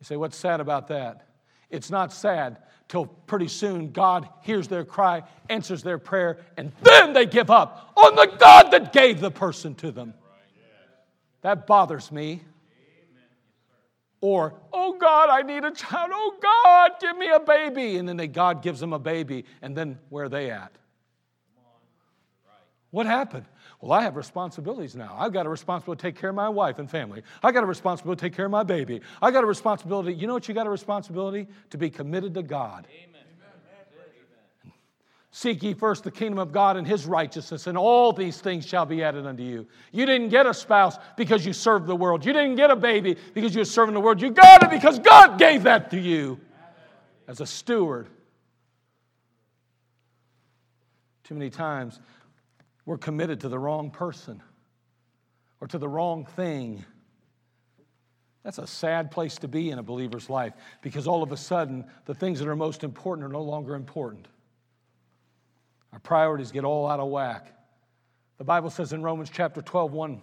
You 0.00 0.04
say, 0.04 0.16
What's 0.16 0.36
sad 0.36 0.60
about 0.60 0.88
that? 0.88 1.28
It's 1.68 1.90
not 1.90 2.12
sad 2.12 2.58
till 2.88 3.06
pretty 3.06 3.48
soon 3.48 3.90
God 3.90 4.28
hears 4.42 4.68
their 4.68 4.84
cry, 4.84 5.22
answers 5.48 5.82
their 5.82 5.98
prayer, 5.98 6.38
and 6.56 6.72
then 6.82 7.12
they 7.12 7.26
give 7.26 7.50
up 7.50 7.92
on 7.96 8.14
the 8.14 8.26
God 8.38 8.70
that 8.70 8.92
gave 8.92 9.20
the 9.20 9.30
person 9.30 9.74
to 9.76 9.90
them. 9.90 10.14
That 11.42 11.66
bothers 11.66 12.10
me. 12.10 12.42
Or, 14.20 14.54
oh 14.72 14.96
God, 14.98 15.28
I 15.30 15.42
need 15.42 15.64
a 15.64 15.70
child. 15.70 16.10
Oh 16.12 16.36
God, 16.42 16.92
give 17.00 17.16
me 17.16 17.28
a 17.28 17.38
baby. 17.38 17.98
And 17.98 18.08
then 18.08 18.16
they, 18.16 18.28
God 18.28 18.62
gives 18.62 18.80
them 18.80 18.92
a 18.92 18.98
baby, 18.98 19.44
and 19.62 19.76
then 19.76 19.98
where 20.08 20.24
are 20.24 20.28
they 20.28 20.50
at? 20.50 20.72
What 22.90 23.06
happened? 23.06 23.44
Well, 23.80 23.92
I 23.92 24.02
have 24.02 24.16
responsibilities 24.16 24.96
now. 24.96 25.14
I've 25.18 25.32
got 25.32 25.46
a 25.46 25.48
responsibility 25.48 26.00
to 26.00 26.08
take 26.08 26.20
care 26.20 26.30
of 26.30 26.36
my 26.36 26.48
wife 26.48 26.78
and 26.78 26.90
family. 26.90 27.22
I 27.42 27.52
got 27.52 27.62
a 27.62 27.66
responsibility 27.66 28.20
to 28.20 28.26
take 28.26 28.34
care 28.34 28.46
of 28.46 28.50
my 28.50 28.62
baby. 28.62 29.02
I 29.20 29.30
got 29.30 29.44
a 29.44 29.46
responsibility. 29.46 30.14
You 30.14 30.26
know 30.26 30.34
what 30.34 30.48
you 30.48 30.54
got 30.54 30.66
a 30.66 30.70
responsibility? 30.70 31.46
To 31.70 31.78
be 31.78 31.90
committed 31.90 32.34
to 32.34 32.42
God. 32.42 32.86
Amen. 32.90 33.16
Seek 35.36 35.62
ye 35.62 35.74
first 35.74 36.02
the 36.02 36.10
kingdom 36.10 36.38
of 36.38 36.50
God 36.50 36.78
and 36.78 36.86
his 36.86 37.04
righteousness, 37.04 37.66
and 37.66 37.76
all 37.76 38.10
these 38.10 38.40
things 38.40 38.64
shall 38.64 38.86
be 38.86 39.02
added 39.02 39.26
unto 39.26 39.42
you. 39.42 39.66
You 39.92 40.06
didn't 40.06 40.30
get 40.30 40.46
a 40.46 40.54
spouse 40.54 40.96
because 41.14 41.44
you 41.44 41.52
served 41.52 41.86
the 41.86 41.94
world. 41.94 42.24
You 42.24 42.32
didn't 42.32 42.54
get 42.54 42.70
a 42.70 42.76
baby 42.76 43.18
because 43.34 43.54
you 43.54 43.60
were 43.60 43.66
serving 43.66 43.92
the 43.92 44.00
world. 44.00 44.22
You 44.22 44.30
got 44.30 44.62
it 44.62 44.70
because 44.70 44.98
God 44.98 45.38
gave 45.38 45.64
that 45.64 45.90
to 45.90 46.00
you 46.00 46.40
as 47.28 47.42
a 47.42 47.46
steward. 47.46 48.08
Too 51.24 51.34
many 51.34 51.50
times 51.50 52.00
we're 52.86 52.96
committed 52.96 53.40
to 53.40 53.48
the 53.50 53.58
wrong 53.58 53.90
person. 53.90 54.42
or 55.60 55.66
to 55.68 55.78
the 55.78 55.88
wrong 55.88 56.24
thing. 56.24 56.84
That's 58.42 58.58
a 58.58 58.66
sad 58.66 59.10
place 59.10 59.36
to 59.36 59.48
be 59.48 59.70
in 59.70 59.78
a 59.78 59.82
believer's 59.82 60.30
life 60.30 60.52
because 60.82 61.06
all 61.06 61.22
of 61.22 61.32
a 61.32 61.36
sudden, 61.36 61.84
the 62.04 62.14
things 62.14 62.38
that 62.38 62.48
are 62.48 62.56
most 62.56 62.84
important 62.84 63.26
are 63.26 63.32
no 63.32 63.42
longer 63.42 63.74
important. 63.74 64.28
Our 65.92 65.98
priorities 65.98 66.52
get 66.52 66.64
all 66.64 66.86
out 66.86 67.00
of 67.00 67.08
whack. 67.08 67.52
The 68.38 68.44
Bible 68.44 68.70
says 68.70 68.92
in 68.92 69.02
Romans 69.02 69.30
chapter 69.32 69.62
12, 69.62 69.92
1, 69.92 70.20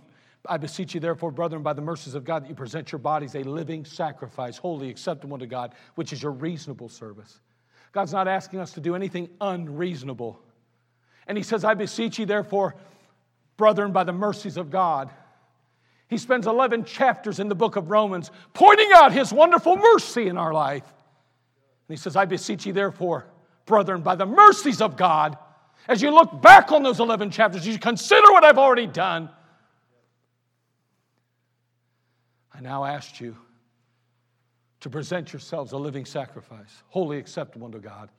I 0.48 0.58
beseech 0.58 0.94
you, 0.94 1.00
therefore, 1.00 1.32
brethren, 1.32 1.64
by 1.64 1.74
the 1.74 1.82
mercies 1.82 2.16
of 2.16 2.26
God, 2.26 2.44
that 2.44 2.50
you 2.50 2.56
present 2.56 2.92
your 2.92 3.00
bodies 3.00 3.34
a 3.34 3.44
living 3.44 3.86
sacrifice, 3.86 4.58
holy, 4.58 4.90
acceptable 4.90 5.38
to 5.40 5.48
God, 5.48 5.74
which 5.96 6.14
is 6.14 6.22
your 6.22 6.34
reasonable 6.34 6.90
service. 6.90 7.40
God's 7.92 8.12
not 8.12 8.28
asking 8.28 8.60
us 8.60 8.74
to 8.74 8.82
do 8.82 8.94
anything 8.94 9.30
unreasonable. 9.42 10.40
And 11.28 11.38
He 11.38 11.44
says, 11.44 11.64
I 11.64 11.74
beseech 11.74 12.20
you, 12.20 12.26
therefore, 12.26 12.76
brethren, 13.58 13.92
by 13.92 14.04
the 14.04 14.14
mercies 14.14 14.58
of 14.58 14.70
God. 14.70 15.10
He 16.08 16.18
spends 16.18 16.48
11 16.48 16.86
chapters 16.86 17.40
in 17.40 17.48
the 17.48 17.56
book 17.56 17.76
of 17.76 17.90
Romans 17.90 18.30
pointing 18.54 18.90
out 18.96 19.12
His 19.12 19.34
wonderful 19.34 19.78
mercy 19.78 20.28
in 20.28 20.38
our 20.38 20.54
life. 20.54 20.84
And 20.84 21.98
He 21.98 22.02
says, 22.02 22.16
I 22.16 22.26
beseech 22.26 22.66
you, 22.66 22.74
therefore, 22.74 23.26
brethren, 23.66 24.02
by 24.02 24.16
the 24.16 24.26
mercies 24.26 24.82
of 24.82 24.98
God, 24.98 25.38
as 25.88 26.02
you 26.02 26.12
look 26.12 26.42
back 26.42 26.72
on 26.72 26.84
those 26.84 27.00
11 27.00 27.32
chapters, 27.32 27.68
you 27.68 27.78
consider 27.78 28.32
what 28.32 28.44
I've 28.44 28.58
already 28.58 28.88
done. 28.88 29.30
I 32.54 32.62
now 32.62 32.86
ask 32.86 33.20
you 33.20 33.36
to 34.82 34.90
present 34.90 35.34
yourselves 35.34 35.72
a 35.72 35.78
living 35.78 36.06
sacrifice, 36.06 36.84
wholly 36.90 37.18
acceptable 37.18 37.66
unto 37.66 37.80
God. 37.80 38.10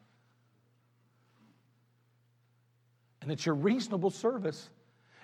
And 3.24 3.32
it's 3.32 3.44
your 3.44 3.54
reasonable 3.54 4.10
service. 4.10 4.68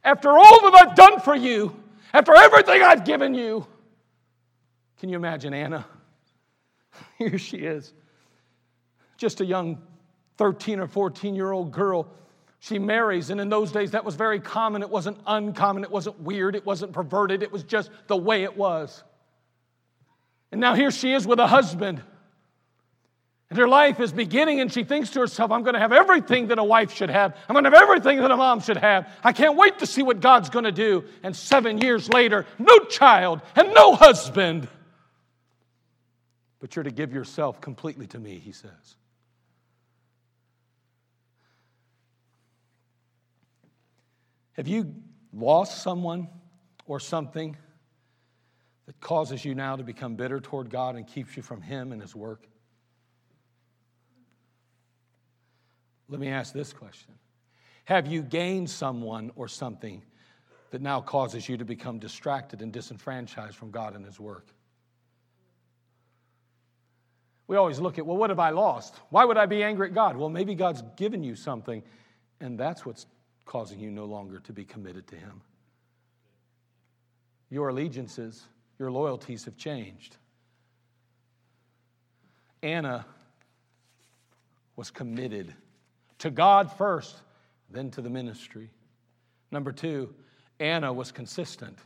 After 0.02 0.30
all 0.30 0.62
that 0.62 0.74
I've 0.74 0.94
done 0.96 1.20
for 1.20 1.36
you, 1.36 1.76
after 2.14 2.34
everything 2.34 2.82
I've 2.82 3.04
given 3.04 3.34
you, 3.34 3.66
can 4.98 5.10
you 5.10 5.16
imagine 5.16 5.52
Anna? 5.52 5.86
Here 7.18 7.36
she 7.36 7.58
is, 7.58 7.92
just 9.18 9.42
a 9.42 9.44
young 9.44 9.82
13 10.38 10.80
or 10.80 10.88
14 10.88 11.34
year 11.34 11.52
old 11.52 11.72
girl. 11.72 12.08
She 12.58 12.78
marries, 12.78 13.28
and 13.28 13.38
in 13.38 13.50
those 13.50 13.70
days 13.70 13.90
that 13.90 14.04
was 14.04 14.14
very 14.14 14.40
common. 14.40 14.80
It 14.80 14.88
wasn't 14.88 15.18
uncommon, 15.26 15.84
it 15.84 15.90
wasn't 15.90 16.20
weird, 16.20 16.56
it 16.56 16.64
wasn't 16.64 16.92
perverted, 16.92 17.42
it 17.42 17.52
was 17.52 17.64
just 17.64 17.90
the 18.06 18.16
way 18.16 18.44
it 18.44 18.56
was. 18.56 19.04
And 20.50 20.60
now 20.60 20.74
here 20.74 20.90
she 20.90 21.12
is 21.12 21.26
with 21.26 21.38
a 21.38 21.46
husband. 21.46 22.02
And 23.50 23.58
her 23.58 23.66
life 23.66 23.98
is 23.98 24.12
beginning, 24.12 24.60
and 24.60 24.72
she 24.72 24.84
thinks 24.84 25.10
to 25.10 25.20
herself, 25.20 25.50
I'm 25.50 25.64
going 25.64 25.74
to 25.74 25.80
have 25.80 25.92
everything 25.92 26.48
that 26.48 26.60
a 26.60 26.64
wife 26.64 26.94
should 26.94 27.10
have. 27.10 27.36
I'm 27.48 27.54
going 27.54 27.64
to 27.64 27.70
have 27.70 27.82
everything 27.82 28.18
that 28.18 28.30
a 28.30 28.36
mom 28.36 28.60
should 28.60 28.76
have. 28.76 29.12
I 29.24 29.32
can't 29.32 29.56
wait 29.56 29.80
to 29.80 29.86
see 29.86 30.04
what 30.04 30.20
God's 30.20 30.50
going 30.50 30.66
to 30.66 30.72
do. 30.72 31.04
And 31.24 31.34
seven 31.34 31.78
years 31.78 32.08
later, 32.08 32.46
no 32.60 32.78
child 32.84 33.40
and 33.56 33.74
no 33.74 33.96
husband. 33.96 34.68
But 36.60 36.76
you're 36.76 36.84
to 36.84 36.92
give 36.92 37.12
yourself 37.12 37.60
completely 37.60 38.06
to 38.08 38.20
me, 38.20 38.38
he 38.38 38.52
says. 38.52 38.70
Have 44.52 44.68
you 44.68 44.94
lost 45.32 45.82
someone 45.82 46.28
or 46.86 47.00
something 47.00 47.56
that 48.86 49.00
causes 49.00 49.44
you 49.44 49.56
now 49.56 49.74
to 49.74 49.82
become 49.82 50.14
bitter 50.14 50.38
toward 50.38 50.70
God 50.70 50.94
and 50.94 51.04
keeps 51.04 51.36
you 51.36 51.42
from 51.42 51.62
Him 51.62 51.90
and 51.90 52.00
His 52.00 52.14
work? 52.14 52.46
Let 56.10 56.18
me 56.18 56.28
ask 56.28 56.52
this 56.52 56.72
question 56.72 57.14
Have 57.84 58.06
you 58.06 58.22
gained 58.22 58.68
someone 58.68 59.30
or 59.36 59.48
something 59.48 60.02
that 60.70 60.82
now 60.82 61.00
causes 61.00 61.48
you 61.48 61.56
to 61.56 61.64
become 61.64 61.98
distracted 61.98 62.60
and 62.60 62.72
disenfranchised 62.72 63.56
from 63.56 63.70
God 63.70 63.94
and 63.94 64.04
His 64.04 64.20
work? 64.20 64.48
We 67.46 67.56
always 67.56 67.80
look 67.80 67.98
at, 67.98 68.06
well, 68.06 68.16
what 68.16 68.30
have 68.30 68.38
I 68.38 68.50
lost? 68.50 68.94
Why 69.08 69.24
would 69.24 69.36
I 69.36 69.46
be 69.46 69.64
angry 69.64 69.88
at 69.88 69.94
God? 69.94 70.16
Well, 70.16 70.28
maybe 70.28 70.54
God's 70.54 70.82
given 70.96 71.24
you 71.24 71.34
something, 71.34 71.82
and 72.40 72.58
that's 72.58 72.86
what's 72.86 73.06
causing 73.44 73.80
you 73.80 73.90
no 73.90 74.04
longer 74.04 74.38
to 74.40 74.52
be 74.52 74.64
committed 74.64 75.08
to 75.08 75.16
Him. 75.16 75.40
Your 77.50 77.70
allegiances, 77.70 78.44
your 78.78 78.92
loyalties 78.92 79.44
have 79.46 79.56
changed. 79.56 80.16
Anna 82.62 83.04
was 84.76 84.90
committed 84.90 85.52
to 86.20 86.30
God 86.30 86.70
first, 86.72 87.16
then 87.70 87.90
to 87.92 88.02
the 88.02 88.10
ministry. 88.10 88.70
Number 89.50 89.72
two, 89.72 90.14
Anna 90.58 90.92
was 90.92 91.12
consistent. 91.12 91.78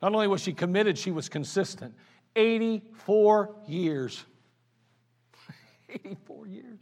Not 0.00 0.14
only 0.14 0.26
was 0.26 0.40
she 0.40 0.52
committed, 0.52 0.96
she 0.96 1.10
was 1.10 1.28
consistent. 1.28 1.94
84 2.34 3.54
years. 3.66 4.24
84 5.88 6.46
years. 6.46 6.80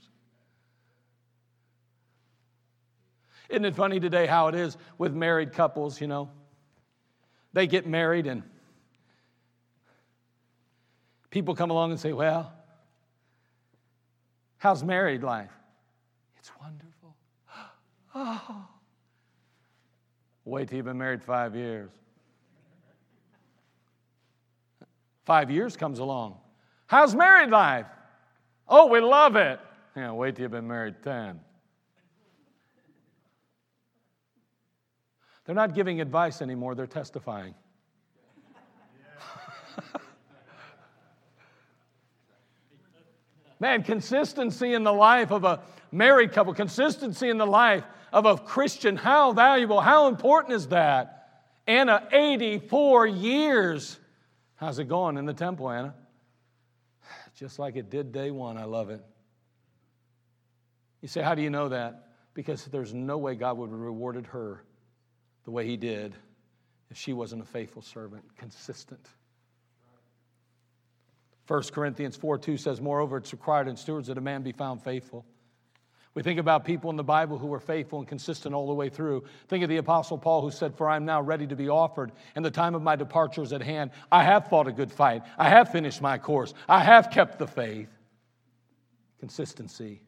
Isn't 3.48 3.64
it 3.64 3.74
funny 3.74 3.98
today 3.98 4.26
how 4.26 4.48
it 4.48 4.54
is 4.54 4.76
with 4.96 5.12
married 5.12 5.52
couples, 5.52 6.00
you 6.00 6.06
know? 6.06 6.30
They 7.52 7.66
get 7.66 7.86
married 7.86 8.26
and 8.26 8.42
people 11.30 11.54
come 11.54 11.70
along 11.70 11.90
and 11.90 11.98
say, 11.98 12.12
Well, 12.12 12.52
how's 14.58 14.84
married 14.84 15.24
life? 15.24 15.50
It's 16.40 16.50
wonderful. 16.60 17.14
Oh. 18.12 18.66
Wait 20.44 20.66
till 20.68 20.78
you've 20.78 20.86
been 20.86 20.98
married 20.98 21.22
five 21.22 21.54
years. 21.54 21.92
Five 25.24 25.48
years 25.48 25.76
comes 25.76 26.00
along. 26.00 26.38
How's 26.88 27.14
married 27.14 27.50
life? 27.50 27.86
Oh, 28.68 28.86
we 28.86 28.98
love 28.98 29.36
it. 29.36 29.60
Yeah, 29.94 30.10
wait 30.10 30.34
till 30.34 30.42
you've 30.42 30.50
been 30.50 30.66
married 30.66 30.96
10. 31.04 31.38
They're 35.44 35.54
not 35.54 35.72
giving 35.72 36.00
advice 36.00 36.42
anymore, 36.42 36.74
they're 36.74 36.88
testifying. 36.88 37.54
Man, 43.60 43.84
consistency 43.84 44.74
in 44.74 44.82
the 44.82 44.92
life 44.92 45.30
of 45.30 45.44
a 45.44 45.60
married 45.92 46.32
couple, 46.32 46.54
consistency 46.54 47.28
in 47.28 47.38
the 47.38 47.46
life 47.46 47.84
of 48.12 48.26
a 48.26 48.36
Christian, 48.36 48.96
how 48.96 49.32
valuable, 49.32 49.80
how 49.80 50.08
important 50.08 50.54
is 50.54 50.68
that? 50.68 51.20
Anna, 51.66 52.06
84 52.10 53.06
years. 53.06 53.98
How's 54.56 54.78
it 54.78 54.88
going 54.88 55.16
in 55.16 55.24
the 55.24 55.34
temple, 55.34 55.70
Anna? 55.70 55.94
Just 57.36 57.58
like 57.58 57.76
it 57.76 57.90
did 57.90 58.12
day 58.12 58.30
one. 58.30 58.56
I 58.56 58.64
love 58.64 58.90
it. 58.90 59.04
You 61.00 61.08
say, 61.08 61.22
How 61.22 61.34
do 61.34 61.42
you 61.42 61.50
know 61.50 61.68
that? 61.68 62.08
Because 62.34 62.64
there's 62.66 62.92
no 62.92 63.18
way 63.18 63.34
God 63.34 63.58
would 63.58 63.70
have 63.70 63.78
rewarded 63.78 64.26
her 64.26 64.64
the 65.44 65.50
way 65.50 65.66
He 65.66 65.76
did 65.76 66.14
if 66.90 66.96
she 66.96 67.12
wasn't 67.12 67.42
a 67.42 67.46
faithful 67.46 67.82
servant, 67.82 68.24
consistent. 68.36 69.06
1 71.46 71.62
Corinthians 71.72 72.16
4 72.16 72.38
2 72.38 72.56
says, 72.56 72.80
Moreover, 72.80 73.16
it's 73.16 73.32
required 73.32 73.68
in 73.68 73.76
stewards 73.76 74.08
that 74.08 74.18
a 74.18 74.20
man 74.20 74.42
be 74.42 74.52
found 74.52 74.82
faithful. 74.82 75.24
We 76.20 76.22
think 76.22 76.38
about 76.38 76.66
people 76.66 76.90
in 76.90 76.96
the 76.96 77.02
Bible 77.02 77.38
who 77.38 77.46
were 77.46 77.60
faithful 77.60 77.98
and 77.98 78.06
consistent 78.06 78.54
all 78.54 78.66
the 78.66 78.74
way 78.74 78.90
through. 78.90 79.24
Think 79.48 79.62
of 79.62 79.70
the 79.70 79.78
Apostle 79.78 80.18
Paul 80.18 80.42
who 80.42 80.50
said, 80.50 80.76
For 80.76 80.86
I 80.86 80.96
am 80.96 81.06
now 81.06 81.22
ready 81.22 81.46
to 81.46 81.56
be 81.56 81.70
offered, 81.70 82.12
and 82.34 82.44
the 82.44 82.50
time 82.50 82.74
of 82.74 82.82
my 82.82 82.94
departure 82.94 83.40
is 83.40 83.54
at 83.54 83.62
hand. 83.62 83.90
I 84.12 84.22
have 84.22 84.46
fought 84.50 84.68
a 84.68 84.72
good 84.72 84.92
fight. 84.92 85.22
I 85.38 85.48
have 85.48 85.72
finished 85.72 86.02
my 86.02 86.18
course. 86.18 86.52
I 86.68 86.80
have 86.80 87.10
kept 87.10 87.38
the 87.38 87.46
faith. 87.46 87.88
Consistency. 89.18 90.02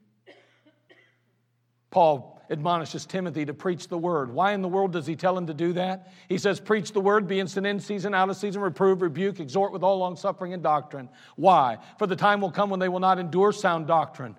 Paul 1.90 2.42
admonishes 2.50 3.06
Timothy 3.06 3.46
to 3.46 3.54
preach 3.54 3.88
the 3.88 3.96
word. 3.96 4.34
Why 4.34 4.52
in 4.52 4.60
the 4.60 4.68
world 4.68 4.92
does 4.92 5.06
he 5.06 5.16
tell 5.16 5.38
him 5.38 5.46
to 5.46 5.54
do 5.54 5.72
that? 5.72 6.12
He 6.28 6.36
says, 6.36 6.60
Preach 6.60 6.92
the 6.92 7.00
word, 7.00 7.26
be 7.26 7.40
instant 7.40 7.66
in 7.66 7.80
season, 7.80 8.12
out 8.12 8.28
of 8.28 8.36
season, 8.36 8.60
reprove, 8.60 9.00
rebuke, 9.00 9.40
exhort 9.40 9.72
with 9.72 9.82
all 9.82 9.96
long 9.96 10.16
suffering 10.16 10.52
and 10.52 10.62
doctrine. 10.62 11.08
Why? 11.36 11.78
For 11.98 12.06
the 12.06 12.16
time 12.16 12.42
will 12.42 12.50
come 12.50 12.68
when 12.68 12.80
they 12.80 12.90
will 12.90 13.00
not 13.00 13.18
endure 13.18 13.52
sound 13.52 13.86
doctrine. 13.86 14.36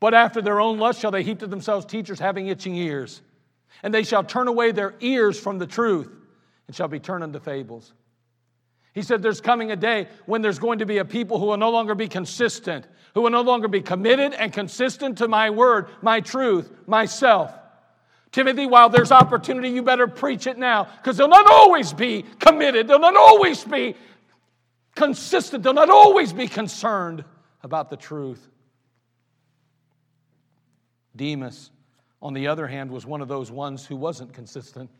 But 0.00 0.14
after 0.14 0.40
their 0.40 0.60
own 0.60 0.78
lust 0.78 1.00
shall 1.00 1.10
they 1.10 1.22
heap 1.22 1.40
to 1.40 1.46
themselves 1.46 1.84
teachers 1.84 2.18
having 2.18 2.48
itching 2.48 2.74
ears. 2.74 3.20
And 3.82 3.94
they 3.94 4.02
shall 4.02 4.24
turn 4.24 4.48
away 4.48 4.72
their 4.72 4.94
ears 5.00 5.38
from 5.38 5.58
the 5.58 5.66
truth 5.66 6.10
and 6.66 6.74
shall 6.74 6.88
be 6.88 6.98
turned 6.98 7.22
unto 7.22 7.38
fables. 7.38 7.92
He 8.94 9.02
said, 9.02 9.22
There's 9.22 9.40
coming 9.40 9.70
a 9.70 9.76
day 9.76 10.08
when 10.26 10.42
there's 10.42 10.58
going 10.58 10.80
to 10.80 10.86
be 10.86 10.98
a 10.98 11.04
people 11.04 11.38
who 11.38 11.46
will 11.46 11.56
no 11.56 11.70
longer 11.70 11.94
be 11.94 12.08
consistent, 12.08 12.86
who 13.14 13.20
will 13.20 13.30
no 13.30 13.42
longer 13.42 13.68
be 13.68 13.80
committed 13.82 14.32
and 14.32 14.52
consistent 14.52 15.18
to 15.18 15.28
my 15.28 15.50
word, 15.50 15.88
my 16.02 16.20
truth, 16.20 16.70
myself. 16.86 17.52
Timothy, 18.32 18.66
while 18.66 18.88
there's 18.88 19.12
opportunity, 19.12 19.70
you 19.70 19.82
better 19.82 20.06
preach 20.06 20.46
it 20.46 20.56
now 20.56 20.84
because 20.84 21.16
they'll 21.16 21.28
not 21.28 21.50
always 21.50 21.92
be 21.92 22.24
committed, 22.38 22.88
they'll 22.88 23.00
not 23.00 23.16
always 23.16 23.64
be 23.64 23.96
consistent, 24.94 25.62
they'll 25.62 25.74
not 25.74 25.90
always 25.90 26.32
be 26.32 26.46
concerned 26.46 27.24
about 27.62 27.90
the 27.90 27.96
truth. 27.96 28.48
Demas, 31.16 31.70
on 32.22 32.34
the 32.34 32.46
other 32.46 32.66
hand, 32.66 32.90
was 32.90 33.06
one 33.06 33.20
of 33.20 33.28
those 33.28 33.50
ones 33.50 33.86
who 33.86 33.96
wasn't 33.96 34.32
consistent. 34.32 34.90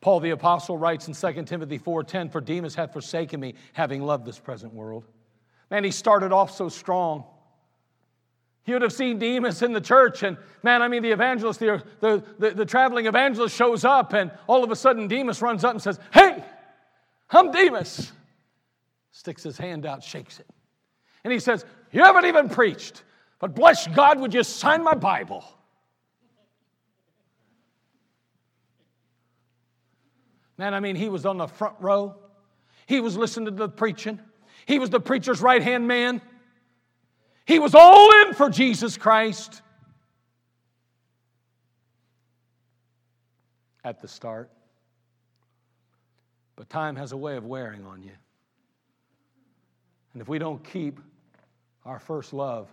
Paul 0.00 0.20
the 0.20 0.30
apostle 0.30 0.76
writes 0.76 1.06
in 1.06 1.14
2 1.14 1.44
Timothy 1.44 1.78
4:10 1.78 2.30
for 2.30 2.40
Demas 2.40 2.74
hath 2.74 2.92
forsaken 2.92 3.40
me 3.40 3.54
having 3.72 4.02
loved 4.02 4.26
this 4.26 4.38
present 4.38 4.74
world. 4.74 5.04
Man, 5.70 5.84
he 5.84 5.90
started 5.90 6.32
off 6.32 6.50
so 6.50 6.68
strong. 6.68 7.24
You 8.64 8.74
would 8.74 8.82
have 8.82 8.92
seen 8.92 9.18
Demas 9.18 9.62
in 9.62 9.72
the 9.72 9.80
church, 9.80 10.22
and 10.22 10.36
man, 10.62 10.82
I 10.82 10.88
mean, 10.88 11.02
the 11.02 11.10
evangelist, 11.10 11.58
the, 11.58 11.82
the, 12.00 12.22
the, 12.38 12.50
the 12.50 12.64
traveling 12.64 13.06
evangelist 13.06 13.56
shows 13.56 13.84
up, 13.84 14.12
and 14.12 14.30
all 14.46 14.62
of 14.62 14.70
a 14.70 14.76
sudden 14.76 15.08
Demas 15.08 15.42
runs 15.42 15.64
up 15.64 15.72
and 15.72 15.82
says, 15.82 15.98
Hey, 16.12 16.44
I'm 17.30 17.50
Demas. 17.50 18.12
Sticks 19.10 19.42
his 19.42 19.58
hand 19.58 19.84
out, 19.84 20.02
shakes 20.02 20.38
it. 20.38 20.46
And 21.24 21.32
he 21.32 21.38
says, 21.38 21.64
You 21.90 22.04
haven't 22.04 22.26
even 22.26 22.48
preached, 22.48 23.02
but 23.42 23.56
bless 23.56 23.88
God, 23.88 24.20
would 24.20 24.32
you 24.32 24.44
sign 24.44 24.84
my 24.84 24.94
Bible? 24.94 25.44
Man, 30.56 30.74
I 30.74 30.78
mean, 30.78 30.94
he 30.94 31.08
was 31.08 31.26
on 31.26 31.38
the 31.38 31.48
front 31.48 31.74
row. 31.80 32.14
He 32.86 33.00
was 33.00 33.16
listening 33.16 33.46
to 33.46 33.50
the 33.50 33.68
preaching. 33.68 34.20
He 34.66 34.78
was 34.78 34.90
the 34.90 35.00
preacher's 35.00 35.40
right 35.40 35.60
hand 35.60 35.88
man. 35.88 36.22
He 37.44 37.58
was 37.58 37.74
all 37.74 38.12
in 38.22 38.34
for 38.34 38.48
Jesus 38.48 38.96
Christ 38.96 39.60
at 43.82 44.00
the 44.00 44.06
start. 44.06 44.52
But 46.54 46.70
time 46.70 46.94
has 46.94 47.10
a 47.10 47.16
way 47.16 47.36
of 47.36 47.44
wearing 47.44 47.84
on 47.86 48.04
you. 48.04 48.12
And 50.12 50.22
if 50.22 50.28
we 50.28 50.38
don't 50.38 50.62
keep 50.62 51.00
our 51.84 51.98
first 51.98 52.32
love, 52.32 52.68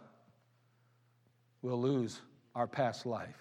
we'll 1.61 1.81
lose 1.81 2.21
our 2.55 2.67
past 2.67 3.05
life. 3.05 3.37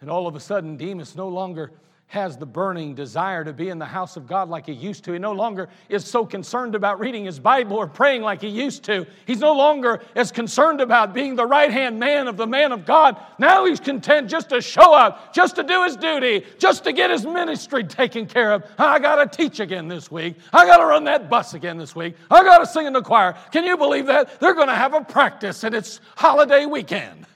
And 0.00 0.08
all 0.08 0.26
of 0.26 0.34
a 0.34 0.40
sudden, 0.40 0.76
Demas 0.76 1.14
no 1.14 1.28
longer 1.28 1.72
has 2.10 2.36
the 2.36 2.44
burning 2.44 2.92
desire 2.92 3.44
to 3.44 3.52
be 3.52 3.68
in 3.68 3.78
the 3.78 3.86
house 3.86 4.16
of 4.16 4.26
God 4.26 4.48
like 4.48 4.66
he 4.66 4.72
used 4.72 5.04
to. 5.04 5.12
He 5.12 5.20
no 5.20 5.30
longer 5.30 5.68
is 5.88 6.04
so 6.04 6.26
concerned 6.26 6.74
about 6.74 6.98
reading 6.98 7.24
his 7.24 7.38
Bible 7.38 7.76
or 7.76 7.86
praying 7.86 8.22
like 8.22 8.42
he 8.42 8.48
used 8.48 8.82
to. 8.84 9.06
He's 9.26 9.38
no 9.38 9.52
longer 9.52 10.02
as 10.16 10.32
concerned 10.32 10.80
about 10.80 11.14
being 11.14 11.36
the 11.36 11.46
right 11.46 11.70
hand 11.70 12.00
man 12.00 12.26
of 12.26 12.36
the 12.36 12.48
man 12.48 12.72
of 12.72 12.84
God. 12.84 13.16
Now 13.38 13.64
he's 13.64 13.78
content 13.78 14.28
just 14.28 14.48
to 14.48 14.60
show 14.60 14.92
up, 14.92 15.32
just 15.32 15.54
to 15.54 15.62
do 15.62 15.84
his 15.84 15.94
duty, 15.94 16.44
just 16.58 16.82
to 16.82 16.92
get 16.92 17.10
his 17.10 17.24
ministry 17.24 17.84
taken 17.84 18.26
care 18.26 18.54
of. 18.54 18.64
I 18.76 18.98
got 18.98 19.30
to 19.30 19.36
teach 19.36 19.60
again 19.60 19.86
this 19.86 20.10
week. 20.10 20.34
I 20.52 20.66
got 20.66 20.78
to 20.78 20.86
run 20.86 21.04
that 21.04 21.30
bus 21.30 21.54
again 21.54 21.78
this 21.78 21.94
week. 21.94 22.16
I 22.28 22.42
got 22.42 22.58
to 22.58 22.66
sing 22.66 22.86
in 22.86 22.92
the 22.92 23.02
choir. 23.02 23.36
Can 23.52 23.64
you 23.64 23.76
believe 23.76 24.06
that? 24.06 24.40
They're 24.40 24.54
going 24.54 24.66
to 24.66 24.74
have 24.74 24.94
a 24.94 25.04
practice 25.04 25.62
and 25.62 25.76
it's 25.76 26.00
holiday 26.16 26.66
weekend. 26.66 27.26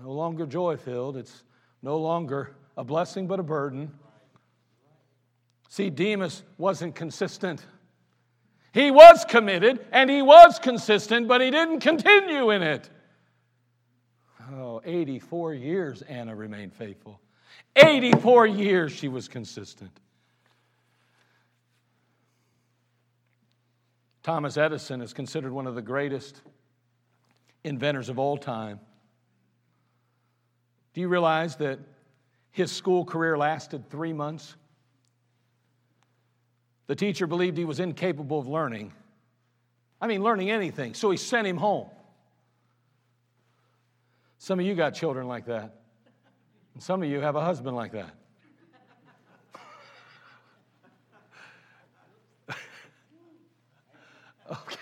No 0.00 0.12
longer 0.12 0.46
joy 0.46 0.76
filled. 0.76 1.16
It's 1.16 1.44
no 1.82 1.96
longer 1.98 2.54
a 2.76 2.84
blessing 2.84 3.26
but 3.26 3.40
a 3.40 3.42
burden. 3.42 3.92
See, 5.68 5.90
Demas 5.90 6.42
wasn't 6.56 6.94
consistent. 6.94 7.64
He 8.72 8.90
was 8.90 9.24
committed 9.24 9.84
and 9.92 10.08
he 10.08 10.22
was 10.22 10.58
consistent, 10.58 11.26
but 11.26 11.40
he 11.40 11.50
didn't 11.50 11.80
continue 11.80 12.50
in 12.50 12.62
it. 12.62 12.88
Oh, 14.52 14.80
84 14.84 15.54
years 15.54 16.02
Anna 16.02 16.34
remained 16.34 16.72
faithful. 16.72 17.20
84 17.76 18.46
years 18.46 18.92
she 18.92 19.08
was 19.08 19.28
consistent. 19.28 19.90
Thomas 24.22 24.56
Edison 24.56 25.00
is 25.00 25.12
considered 25.12 25.52
one 25.52 25.66
of 25.66 25.74
the 25.74 25.82
greatest 25.82 26.42
inventors 27.64 28.08
of 28.08 28.18
all 28.18 28.36
time. 28.36 28.80
Do 30.98 31.02
you 31.02 31.08
realize 31.08 31.54
that 31.58 31.78
his 32.50 32.72
school 32.72 33.04
career 33.04 33.38
lasted 33.38 33.88
three 33.88 34.12
months? 34.12 34.56
The 36.88 36.96
teacher 36.96 37.28
believed 37.28 37.56
he 37.56 37.64
was 37.64 37.78
incapable 37.78 38.40
of 38.40 38.48
learning. 38.48 38.92
I 40.00 40.08
mean, 40.08 40.24
learning 40.24 40.50
anything, 40.50 40.94
so 40.94 41.12
he 41.12 41.16
sent 41.16 41.46
him 41.46 41.56
home. 41.56 41.86
Some 44.38 44.58
of 44.58 44.66
you 44.66 44.74
got 44.74 44.90
children 44.90 45.28
like 45.28 45.46
that, 45.46 45.76
and 46.74 46.82
some 46.82 47.00
of 47.00 47.08
you 47.08 47.20
have 47.20 47.36
a 47.36 47.44
husband 47.44 47.76
like 47.76 47.92
that. 47.92 48.10
okay. 54.50 54.76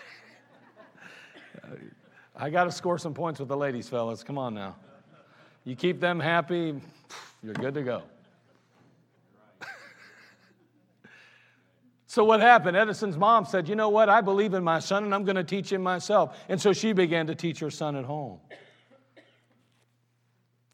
I 2.35 2.48
got 2.48 2.64
to 2.64 2.72
score 2.72 2.96
some 2.96 3.12
points 3.12 3.38
with 3.38 3.50
the 3.50 3.57
ladies, 3.59 3.90
fellas. 3.90 4.24
Come 4.24 4.38
on 4.38 4.55
now. 4.55 4.76
You 5.66 5.74
keep 5.74 6.00
them 6.00 6.20
happy, 6.20 6.81
you're 7.42 7.52
good 7.52 7.74
to 7.74 7.83
go. 7.83 8.02
so, 12.07 12.22
what 12.22 12.40
happened? 12.40 12.76
Edison's 12.76 13.16
mom 13.16 13.46
said, 13.46 13.68
You 13.68 13.74
know 13.74 13.88
what? 13.88 14.09
I 14.09 14.20
believe 14.20 14.55
in 14.55 14.62
my 14.62 14.79
son 14.79 15.02
and 15.02 15.12
I'm 15.12 15.24
going 15.24 15.35
to 15.35 15.42
teach 15.42 15.72
him 15.72 15.83
myself. 15.83 16.38
And 16.48 16.61
so 16.61 16.72
she 16.72 16.92
began 16.92 17.26
to 17.26 17.35
teach 17.35 17.59
her 17.59 17.70
son 17.70 17.96
at 17.96 18.05
home. 18.05 18.38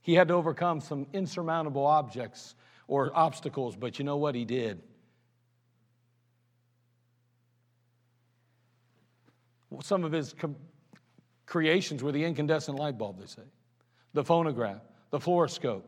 He 0.02 0.12
had 0.12 0.28
to 0.28 0.34
overcome 0.34 0.82
some 0.82 1.06
insurmountable 1.14 1.86
objects 1.86 2.54
or 2.86 3.10
obstacles, 3.14 3.76
but 3.76 3.98
you 3.98 4.04
know 4.04 4.18
what? 4.18 4.34
He 4.34 4.44
did. 4.44 4.82
Some 9.80 10.04
of 10.04 10.12
his 10.12 10.34
creations 11.46 12.02
were 12.02 12.12
the 12.12 12.24
incandescent 12.24 12.78
light 12.78 12.98
bulb, 12.98 13.20
they 13.20 13.26
say 13.26 13.42
the 14.12 14.24
phonograph, 14.24 14.80
the 15.10 15.18
fluoroscope. 15.18 15.82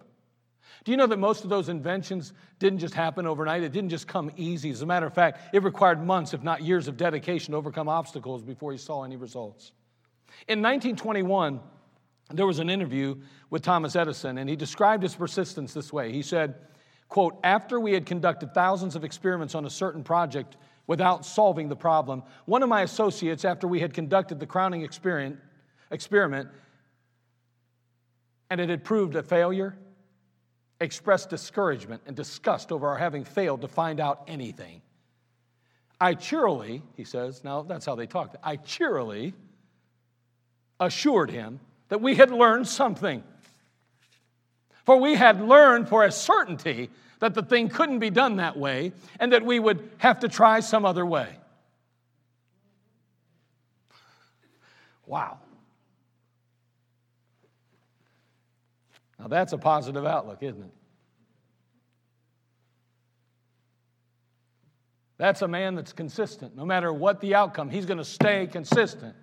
Do 0.84 0.90
you 0.90 0.96
know 0.96 1.06
that 1.06 1.18
most 1.18 1.44
of 1.44 1.50
those 1.50 1.68
inventions 1.68 2.32
didn't 2.58 2.78
just 2.78 2.94
happen 2.94 3.26
overnight? 3.26 3.62
It 3.62 3.72
didn't 3.72 3.90
just 3.90 4.06
come 4.06 4.30
easy. 4.37 4.70
As 4.70 4.82
a 4.82 4.87
matter 4.87 5.06
of 5.06 5.14
fact, 5.14 5.54
it 5.54 5.62
required 5.62 6.04
months, 6.04 6.34
if 6.34 6.42
not 6.42 6.62
years, 6.62 6.88
of 6.88 6.96
dedication 6.96 7.52
to 7.52 7.58
overcome 7.58 7.88
obstacles 7.88 8.42
before 8.42 8.72
he 8.72 8.78
saw 8.78 9.04
any 9.04 9.16
results. 9.16 9.72
In 10.48 10.60
1921, 10.60 11.60
there 12.32 12.46
was 12.46 12.58
an 12.58 12.70
interview 12.70 13.16
with 13.50 13.62
Thomas 13.62 13.96
Edison, 13.96 14.38
and 14.38 14.48
he 14.48 14.56
described 14.56 15.02
his 15.02 15.14
persistence 15.14 15.72
this 15.72 15.92
way. 15.92 16.12
He 16.12 16.22
said, 16.22 16.54
quote, 17.08 17.38
after 17.44 17.78
we 17.78 17.92
had 17.92 18.06
conducted 18.06 18.52
thousands 18.52 18.96
of 18.96 19.04
experiments 19.04 19.54
on 19.54 19.64
a 19.64 19.70
certain 19.70 20.02
project 20.02 20.56
without 20.87 21.24
solving 21.24 21.68
the 21.68 21.76
problem, 21.76 22.22
one 22.46 22.62
of 22.62 22.68
my 22.68 22.82
associates, 22.82 23.44
after 23.44 23.68
we 23.68 23.80
had 23.80 23.94
conducted 23.94 24.40
the 24.40 24.46
crowning 24.46 24.82
experiment, 24.82 25.38
experiment 25.90 26.48
and 28.54 28.60
it 28.60 28.68
had 28.68 28.84
proved 28.84 29.16
a 29.16 29.22
failure, 29.24 29.74
expressed 30.78 31.28
discouragement 31.28 32.00
and 32.06 32.14
disgust 32.14 32.70
over 32.70 32.86
our 32.86 32.96
having 32.96 33.24
failed 33.24 33.62
to 33.62 33.66
find 33.66 33.98
out 33.98 34.22
anything. 34.28 34.80
I 36.00 36.14
cheerily, 36.14 36.81
he 36.96 37.02
says, 37.02 37.42
now 37.42 37.62
that's 37.62 37.85
how 37.85 37.96
they 37.96 38.06
talked, 38.06 38.37
I 38.44 38.54
cheerily 38.54 39.35
assured 40.79 41.33
him 41.33 41.58
that 41.88 42.00
we 42.00 42.14
had 42.14 42.31
learned 42.31 42.68
something. 42.68 43.24
For 44.85 44.98
we 44.98 45.16
had 45.16 45.40
learned 45.40 45.88
for 45.88 46.04
a 46.04 46.12
certainty 46.12 46.90
that 47.18 47.35
the 47.35 47.42
thing 47.42 47.68
couldn't 47.68 47.98
be 47.98 48.10
done 48.10 48.37
that 48.37 48.56
way 48.56 48.92
and 49.18 49.33
that 49.33 49.44
we 49.44 49.58
would 49.58 49.90
have 49.98 50.20
to 50.20 50.29
try 50.29 50.60
some 50.60 50.85
other 50.85 51.04
way. 51.04 51.26
Wow. 55.06 55.40
Now, 59.19 59.29
that's 59.29 59.52
a 59.52 59.58
positive 59.58 60.04
outlook, 60.04 60.42
isn't 60.42 60.62
it? 60.62 60.75
That's 65.17 65.42
a 65.42 65.48
man 65.48 65.77
that's 65.77 65.92
consistent. 65.92 66.56
No 66.56 66.65
matter 66.65 66.92
what 66.92 67.21
the 67.21 67.35
outcome, 67.37 67.71
he's 67.71 67.87
going 67.87 67.98
to 67.98 68.04
stay 68.04 68.48
consistent. 68.48 69.15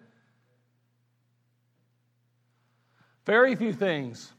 Very 3.25 3.55
few 3.55 3.73
things 3.73 4.31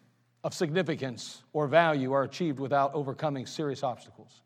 of 0.43 0.55
significance 0.55 1.43
or 1.53 1.69
value 1.69 2.13
are 2.13 2.23
achieved 2.23 2.59
without 2.59 2.95
overcoming 2.95 3.47
serious 3.47 3.83
obstacles. 3.83 4.41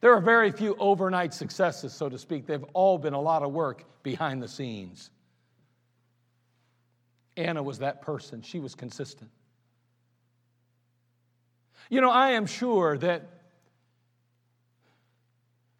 There 0.00 0.12
are 0.12 0.20
very 0.20 0.50
few 0.50 0.74
overnight 0.80 1.32
successes, 1.32 1.92
so 1.92 2.08
to 2.08 2.18
speak. 2.18 2.46
They've 2.46 2.64
all 2.72 2.98
been 2.98 3.14
a 3.14 3.20
lot 3.20 3.44
of 3.44 3.52
work 3.52 3.84
behind 4.02 4.42
the 4.42 4.48
scenes. 4.48 5.10
Anna 7.36 7.62
was 7.62 7.78
that 7.78 8.02
person. 8.02 8.42
She 8.42 8.60
was 8.60 8.74
consistent. 8.74 9.30
You 11.88 12.00
know, 12.00 12.10
I 12.10 12.30
am 12.30 12.46
sure 12.46 12.96
that 12.98 13.28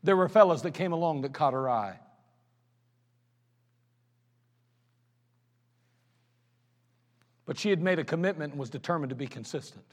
there 0.03 0.17
were 0.17 0.29
fellows 0.29 0.63
that 0.63 0.73
came 0.73 0.93
along 0.93 1.23
that 1.23 1.33
caught 1.33 1.53
her 1.53 1.69
eye. 1.69 1.99
But 7.45 7.59
she 7.59 7.71
had 7.71 7.83
made 7.83 7.99
a 7.99 8.05
commitment 8.05 8.53
and 8.53 8.61
was 8.61 8.71
determined 8.71 9.11
to 9.11 9.17
be 9.17 9.27
consistent. 9.27 9.85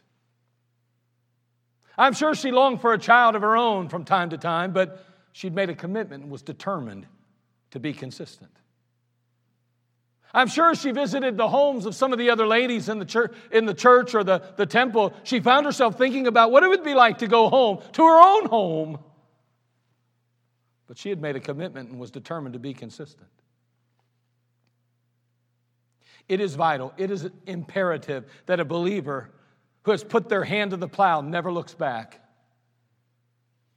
I'm 1.97 2.13
sure 2.13 2.33
she 2.33 2.51
longed 2.51 2.79
for 2.79 2.93
a 2.93 2.97
child 2.97 3.35
of 3.35 3.41
her 3.41 3.57
own 3.57 3.89
from 3.89 4.05
time 4.05 4.29
to 4.29 4.37
time, 4.37 4.71
but 4.71 5.03
she'd 5.33 5.53
made 5.53 5.69
a 5.69 5.75
commitment 5.75 6.23
and 6.23 6.31
was 6.31 6.41
determined 6.41 7.05
to 7.71 7.79
be 7.79 7.93
consistent. 7.93 8.51
I'm 10.33 10.47
sure 10.47 10.75
she 10.75 10.91
visited 10.91 11.37
the 11.37 11.47
homes 11.47 11.85
of 11.85 11.95
some 11.95 12.13
of 12.13 12.19
the 12.19 12.29
other 12.29 12.45
ladies 12.45 12.87
in 12.87 12.99
the 12.99 13.05
church, 13.05 13.33
in 13.51 13.65
the 13.65 13.73
church 13.73 14.13
or 14.13 14.23
the, 14.23 14.43
the 14.57 14.65
temple. 14.65 15.13
She 15.23 15.39
found 15.39 15.65
herself 15.65 15.97
thinking 15.97 16.27
about 16.27 16.51
what 16.51 16.63
it 16.63 16.67
would 16.67 16.83
be 16.83 16.93
like 16.93 17.19
to 17.19 17.27
go 17.27 17.49
home, 17.49 17.79
to 17.93 18.03
her 18.03 18.19
own 18.19 18.45
home. 18.45 18.99
But 20.87 20.97
she 20.97 21.09
had 21.09 21.19
made 21.21 21.35
a 21.35 21.39
commitment 21.39 21.89
and 21.89 21.99
was 21.99 22.11
determined 22.11 22.53
to 22.53 22.59
be 22.59 22.73
consistent. 22.73 23.29
It 26.27 26.39
is 26.39 26.53
vital, 26.53 26.93
it 26.97 27.09
is 27.09 27.27
imperative 27.47 28.25
that 28.45 28.59
a 28.59 28.65
believer 28.65 29.31
who 29.83 29.91
has 29.91 30.03
put 30.03 30.29
their 30.29 30.43
hand 30.43 30.71
to 30.71 30.77
the 30.77 30.87
plow 30.87 31.21
never 31.21 31.51
looks 31.51 31.73
back. 31.73 32.21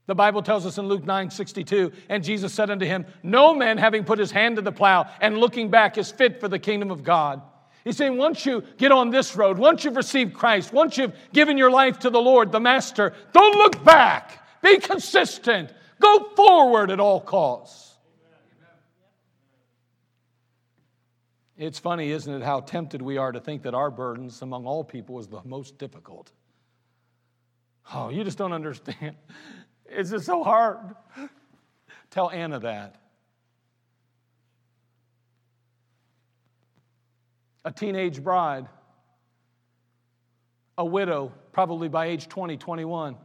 The 0.07 0.15
Bible 0.15 0.43
tells 0.43 0.67
us 0.67 0.79
in 0.79 0.89
Luke 0.89 1.05
9 1.05 1.31
62, 1.31 1.93
and 2.09 2.25
Jesus 2.25 2.53
said 2.53 2.71
unto 2.71 2.85
him, 2.85 3.07
No 3.23 3.55
man 3.55 3.79
having 3.79 4.05
put 4.05 4.19
his 4.19 4.33
hand 4.33 4.57
to 4.57 4.63
the 4.63 4.73
plow 4.73 5.09
and 5.21 5.39
looking 5.39 5.71
back 5.71 5.97
is 5.97 6.11
fit 6.11 6.41
for 6.41 6.49
the 6.49 6.59
kingdom 6.59 6.91
of 6.91 7.05
God. 7.05 7.41
He's 7.85 7.97
saying, 7.97 8.17
once 8.17 8.47
you 8.47 8.63
get 8.79 8.93
on 8.93 9.11
this 9.11 9.35
road, 9.35 9.59
once 9.59 9.85
you've 9.85 9.97
received 9.97 10.35
Christ, 10.35 10.73
once 10.73 10.97
you've 10.97 11.15
given 11.33 11.59
your 11.59 11.71
life 11.71 11.99
to 12.01 12.11
the 12.11 12.21
Lord, 12.21 12.53
the 12.53 12.61
Master, 12.61 13.13
don't 13.33 13.57
look 13.57 13.83
back. 13.85 14.47
Be 14.63 14.79
consistent. 14.79 15.73
Go 15.99 16.31
forward 16.37 16.91
at 16.91 17.01
all 17.01 17.21
costs. 17.21 17.91
It's 21.57 21.79
funny, 21.79 22.11
isn't 22.11 22.33
it, 22.33 22.43
how 22.43 22.61
tempted 22.61 23.03
we 23.03 23.19
are 23.19 23.31
to 23.31 23.41
think 23.41 23.63
that 23.63 23.75
our 23.75 23.91
burdens 23.91 24.43
among 24.43 24.67
all 24.67 24.83
people 24.83 25.19
is 25.19 25.29
the 25.29 25.41
most 25.45 25.79
difficult. 25.79 26.33
Oh, 27.95 28.09
you 28.09 28.25
just 28.25 28.39
don't 28.39 28.53
understand. 28.53 29.17
It's 29.95 30.11
just 30.11 30.27
so 30.27 30.43
hard. 30.43 30.79
Tell 32.11 32.31
Anna 32.31 32.59
that. 32.61 32.97
A 37.65 37.71
teenage 37.71 38.23
bride, 38.23 38.67
a 40.77 40.85
widow, 40.85 41.33
probably 41.53 41.89
by 41.89 42.07
age 42.07 42.29
20, 42.29 42.57
21. 42.57 43.17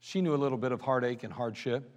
She 0.00 0.20
knew 0.22 0.34
a 0.34 0.36
little 0.36 0.58
bit 0.58 0.72
of 0.72 0.80
heartache 0.80 1.22
and 1.22 1.32
hardship. 1.32 1.88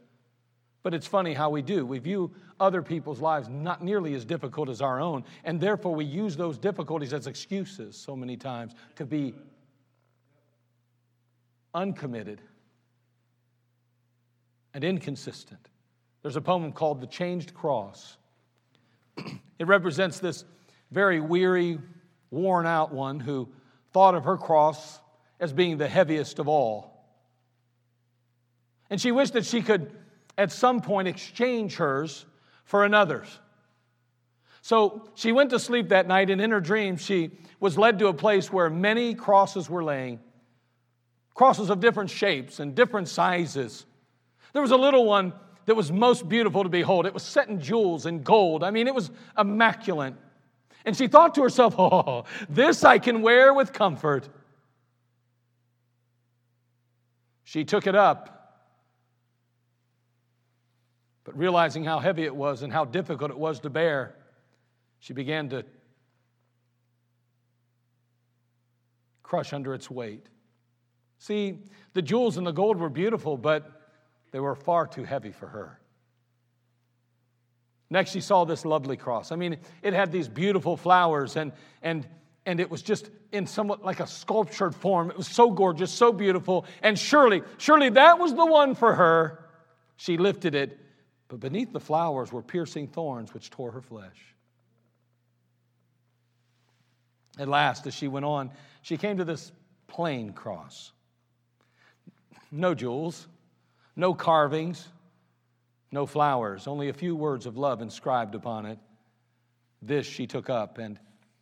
But 0.84 0.94
it's 0.94 1.08
funny 1.08 1.34
how 1.34 1.50
we 1.50 1.62
do. 1.62 1.86
We 1.86 1.98
view 2.00 2.32
other 2.60 2.82
people's 2.82 3.22
lives 3.22 3.48
not 3.48 3.82
nearly 3.82 4.14
as 4.14 4.26
difficult 4.26 4.70
as 4.70 4.82
our 4.82 5.00
own, 5.00 5.24
and 5.46 5.60
therefore 5.60 5.96
we 5.96 6.04
use 6.04 6.36
those 6.36 6.58
difficulties 6.58 7.14
as 7.14 7.26
excuses 7.26 7.96
so 7.96 8.16
many 8.18 8.36
times 8.36 8.74
to 8.98 9.06
be 9.06 9.34
uncommitted 11.74 12.42
and 14.74 14.84
inconsistent. 14.84 15.70
There's 16.22 16.36
a 16.36 16.42
poem 16.42 16.72
called 16.72 17.02
The 17.02 17.08
Changed 17.08 17.54
Cross. 17.54 18.18
it 19.60 19.68
represents 19.68 20.20
this 20.20 20.46
very 20.92 21.20
weary, 21.20 21.80
worn 22.32 22.66
out 22.66 22.94
one 22.94 23.20
who 23.20 23.50
thought 23.92 24.16
of 24.16 24.24
her 24.26 24.38
cross 24.38 25.00
as 25.40 25.54
being 25.54 25.78
the 25.78 25.88
heaviest 25.88 26.40
of 26.40 26.48
all. 26.48 27.06
And 28.90 29.02
she 29.02 29.12
wished 29.12 29.34
that 29.34 29.46
she 29.46 29.62
could 29.62 29.92
at 30.38 30.52
some 30.52 30.82
point 30.82 31.08
exchange 31.08 31.76
hers 31.76 32.26
for 32.64 32.86
another's. 32.86 33.40
So 34.62 35.10
she 35.16 35.32
went 35.32 35.50
to 35.50 35.60
sleep 35.60 35.90
that 35.90 36.08
night, 36.08 36.30
and 36.30 36.40
in 36.40 36.52
her 36.52 36.62
dream, 36.62 36.96
she 36.96 37.32
was 37.60 37.78
led 37.78 38.00
to 38.00 38.08
a 38.08 38.14
place 38.14 38.52
where 38.52 38.70
many 38.70 39.14
crosses 39.14 39.70
were 39.70 39.84
laying 39.84 40.20
crosses 41.34 41.70
of 41.70 41.80
different 41.80 42.10
shapes 42.10 42.60
and 42.60 42.76
different 42.76 43.08
sizes. 43.08 43.86
There 44.54 44.62
was 44.62 44.72
a 44.72 44.78
little 44.78 45.06
one 45.06 45.34
that 45.66 45.76
was 45.76 45.92
most 45.92 46.28
beautiful 46.28 46.64
to 46.64 46.70
behold. 46.70 47.06
It 47.06 47.14
was 47.14 47.24
set 47.24 47.48
in 47.48 47.60
jewels 47.60 48.06
and 48.06 48.24
gold. 48.24 48.64
I 48.64 48.72
mean, 48.72 48.88
it 48.88 48.96
was 48.96 49.12
immaculate. 49.38 50.14
And 50.86 50.96
she 50.96 51.08
thought 51.08 51.36
to 51.36 51.42
herself, 51.42 51.76
Oh, 51.80 52.26
this 52.50 52.84
I 52.84 53.00
can 53.00 53.22
wear 53.22 53.54
with 53.54 53.74
comfort. 53.74 54.28
She 57.44 57.64
took 57.64 57.88
it 57.88 57.96
up 57.96 58.34
but 61.24 61.38
realizing 61.38 61.84
how 61.84 62.00
heavy 62.00 62.24
it 62.24 62.36
was 62.36 62.64
and 62.64 62.74
how 62.74 62.86
difficult 62.86 63.32
it 63.32 63.38
was 63.38 63.60
to 63.62 63.70
bear, 63.70 64.16
she 65.00 65.14
began 65.14 65.50
to 65.50 65.64
crush 69.22 69.54
under 69.54 69.74
its 69.74 69.90
weight. 69.90 70.28
See, 71.24 71.60
the 71.94 72.02
jewels 72.02 72.38
and 72.38 72.46
the 72.46 72.52
gold 72.52 72.78
were 72.78 72.90
beautiful, 72.90 73.38
but 73.38 73.72
they 74.32 74.40
were 74.40 74.56
far 74.56 74.88
too 74.88 75.04
heavy 75.04 75.32
for 75.32 75.48
her. 75.48 75.80
Next, 77.90 78.12
she 78.12 78.22
saw 78.22 78.46
this 78.46 78.66
lovely 78.66 78.98
cross. 78.98 79.32
I 79.32 79.36
mean, 79.36 79.58
it 79.82 79.94
had 79.94 80.12
these 80.12 80.28
beautiful 80.28 80.76
flowers, 80.76 81.36
and, 81.36 81.52
and, 81.82 82.08
and 82.46 82.60
it 82.60 82.70
was 82.70 82.82
just 82.82 83.10
in 83.32 83.48
somewhat 83.48 83.86
like 83.86 84.00
a 84.00 84.08
sculptured 84.08 84.74
form. 84.74 85.12
It 85.12 85.18
was 85.18 85.28
so 85.28 85.52
gorgeous, 85.52 85.92
so 85.92 86.12
beautiful, 86.12 86.66
and 86.82 86.98
surely, 86.98 87.44
surely 87.58 87.90
that 87.90 88.20
was 88.20 88.34
the 88.34 88.46
one 88.46 88.76
for 88.76 88.94
her. 88.94 89.46
She 89.98 90.18
lifted 90.18 90.56
it 90.56 90.80
but 91.34 91.40
beneath 91.40 91.74
the 91.74 91.80
flowers 91.80 92.32
were 92.32 92.44
piercing 92.44 92.88
thorns 92.88 93.34
which 93.34 93.50
tore 93.50 93.72
her 93.72 93.82
flesh. 93.82 94.36
At 97.40 97.48
last, 97.48 97.88
as 97.88 97.96
she 97.96 98.08
went 98.08 98.24
on, 98.24 98.52
she 98.84 98.98
came 98.98 99.18
to 99.18 99.26
this 99.26 99.52
plain 99.88 100.34
cross. 100.34 100.92
No 102.56 102.76
jewels, 102.76 103.28
no 103.96 104.14
carvings, 104.14 104.88
no 105.92 106.06
flowers, 106.06 106.68
only 106.68 106.90
a 106.90 106.94
few 106.94 107.16
words 107.16 107.48
of 107.48 107.58
love 107.58 107.82
inscribed 107.82 108.36
upon 108.36 108.68
it. 108.68 108.78
This 109.82 110.06
she 110.06 110.28
took 110.28 110.52
up, 110.52 110.78
and 110.78 111.00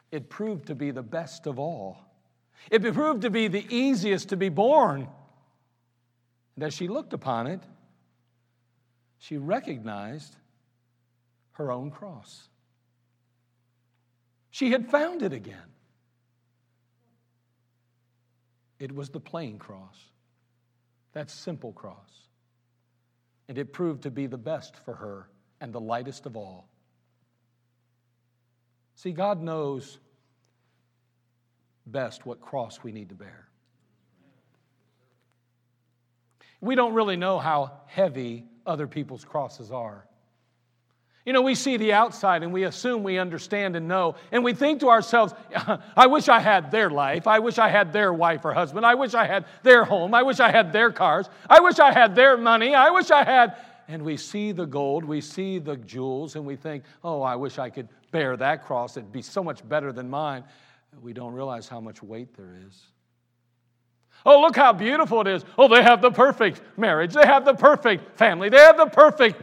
it 0.09 0.30
proved 0.30 0.68
to 0.68 0.76
be 0.76 0.91
the 0.91 1.03
best 1.03 1.47
of 1.47 1.59
all. 1.59 1.97
It 2.70 2.82
proved 2.93 3.24
to 3.24 3.30
be 3.30 3.49
the 3.49 3.66
easiest 3.70 4.30
to 4.30 4.38
be 4.38 4.47
borne. 4.47 5.09
And 6.55 6.64
as 6.64 6.74
she 6.74 6.88
looked 6.88 7.12
upon 7.12 7.45
it, 7.45 7.62
she 9.18 9.36
recognized 9.36 10.38
her 11.51 11.74
own 11.74 11.91
cross. 11.91 12.47
She 14.49 14.72
had 14.72 14.89
found 14.89 15.24
it 15.24 15.34
again. 15.34 15.57
It 18.80 18.95
was 18.95 19.09
the 19.09 19.20
plain 19.20 19.59
cross, 19.59 20.11
that 21.14 21.30
simple 21.30 21.74
cross. 21.74 22.28
And 23.47 23.57
it 23.57 23.74
proved 23.74 24.03
to 24.03 24.12
be 24.12 24.28
the 24.28 24.38
best 24.38 24.76
for 24.78 24.93
her 24.95 25.30
and 25.59 25.74
the 25.74 25.82
lightest 25.82 26.26
of 26.26 26.38
all. 26.38 26.70
See, 28.95 29.12
God 29.12 29.41
knows 29.41 29.99
best 31.86 32.26
what 32.26 32.39
cross 32.39 32.84
we 32.84 32.91
need 32.91 33.09
to 33.09 33.16
bear. 33.16 33.47
We 36.62 36.76
don't 36.76 36.93
really 36.93 37.16
know 37.18 37.39
how 37.39 37.72
heavy 37.88 38.45
other 38.66 38.88
people's 38.88 39.26
crosses 39.26 39.72
are. 39.72 40.05
You 41.26 41.34
know, 41.34 41.41
we 41.43 41.53
see 41.53 41.78
the 41.78 41.93
outside 41.93 42.41
and 42.41 42.51
we 42.51 42.63
assume 42.63 43.03
we 43.03 43.19
understand 43.19 43.76
and 43.76 43.88
know, 43.88 44.15
and 44.32 44.43
we 44.43 44.53
think 44.53 44.80
to 44.80 44.89
ourselves, 44.89 45.34
I 45.95 46.07
wish 46.07 46.30
I 46.30 46.39
had 46.39 46.72
their 46.72 46.89
life. 46.89 47.28
I 47.28 47.39
wish 47.39 47.59
I 47.59 47.69
had 47.69 47.93
their 47.93 48.11
wife 48.11 48.43
or 48.43 48.53
husband. 48.53 48.86
I 48.86 48.95
wish 48.95 49.13
I 49.13 49.26
had 49.26 49.45
their 49.61 49.84
home. 49.84 50.15
I 50.15 50.24
wish 50.24 50.39
I 50.39 50.51
had 50.51 50.74
their 50.74 50.91
cars. 50.91 51.30
I 51.47 51.59
wish 51.59 51.78
I 51.80 51.91
had 51.91 52.15
their 52.15 52.38
money. 52.38 52.74
I 52.74 52.89
wish 52.89 53.11
I 53.11 53.24
had. 53.24 53.57
And 53.88 54.03
we 54.03 54.17
see 54.17 54.51
the 54.51 54.65
gold, 54.65 55.03
we 55.03 55.22
see 55.22 55.59
the 55.59 55.76
jewels, 55.76 56.36
and 56.36 56.45
we 56.45 56.55
think, 56.55 56.86
oh, 57.03 57.22
I 57.22 57.36
wish 57.36 57.59
I 57.59 57.69
could 57.69 57.89
bear 58.11 58.38
that 58.38 58.65
cross. 58.65 58.95
It'd 58.97 59.11
be 59.11 59.22
so 59.22 59.43
much 59.43 59.67
better 59.67 59.91
than 59.91 60.09
mine. 60.09 60.43
We 61.01 61.13
don't 61.13 61.34
realize 61.34 61.67
how 61.67 61.82
much 61.82 62.01
weight 62.01 62.36
there 62.36 62.57
is. 62.67 62.82
Oh, 64.26 64.41
look 64.41 64.55
how 64.55 64.74
beautiful 64.74 65.22
it 65.22 65.28
is. 65.28 65.43
Oh, 65.57 65.67
they 65.67 65.84
have 65.84 66.01
the 66.01 66.11
perfect 66.11 66.61
marriage. 66.78 67.13
They 67.13 67.26
have 67.26 67.43
the 67.43 67.53
perfect 67.53 68.17
family. 68.17 68.49
They 68.49 68.59
have 68.59 68.78
the 68.78 68.86
perfect. 68.86 69.41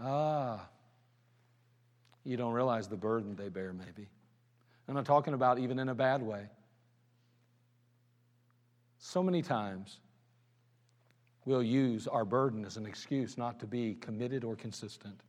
Ah, 0.00 0.68
you 2.24 2.36
don't 2.36 2.52
realize 2.52 2.88
the 2.88 2.96
burden 2.96 3.34
they 3.36 3.48
bear, 3.48 3.72
maybe. 3.72 4.08
I'm 4.88 4.94
not 4.94 5.04
talking 5.04 5.34
about 5.34 5.58
even 5.58 5.78
in 5.78 5.88
a 5.88 5.94
bad 5.94 6.22
way. 6.22 6.46
So 8.98 9.22
many 9.22 9.40
times, 9.40 10.00
we'll 11.44 11.62
use 11.62 12.06
our 12.06 12.24
burden 12.24 12.64
as 12.64 12.76
an 12.76 12.86
excuse 12.86 13.38
not 13.38 13.60
to 13.60 13.66
be 13.66 13.94
committed 13.94 14.44
or 14.44 14.56
consistent. 14.56 15.20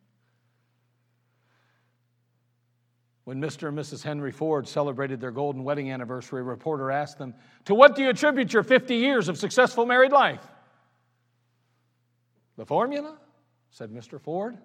When 3.23 3.39
Mr. 3.39 3.69
and 3.69 3.77
Mrs. 3.77 4.03
Henry 4.03 4.31
Ford 4.31 4.67
celebrated 4.67 5.21
their 5.21 5.31
golden 5.31 5.63
wedding 5.63 5.91
anniversary, 5.91 6.41
a 6.41 6.43
reporter 6.43 6.91
asked 6.91 7.17
them, 7.17 7.33
To 7.65 7.75
what 7.75 7.95
do 7.95 8.01
you 8.01 8.09
attribute 8.09 8.51
your 8.51 8.63
50 8.63 8.95
years 8.95 9.29
of 9.29 9.37
successful 9.37 9.85
married 9.85 10.11
life? 10.11 10.45
The 12.57 12.65
formula, 12.65 13.17
said 13.69 13.91
Mr. 13.91 14.19
Ford. 14.19 14.57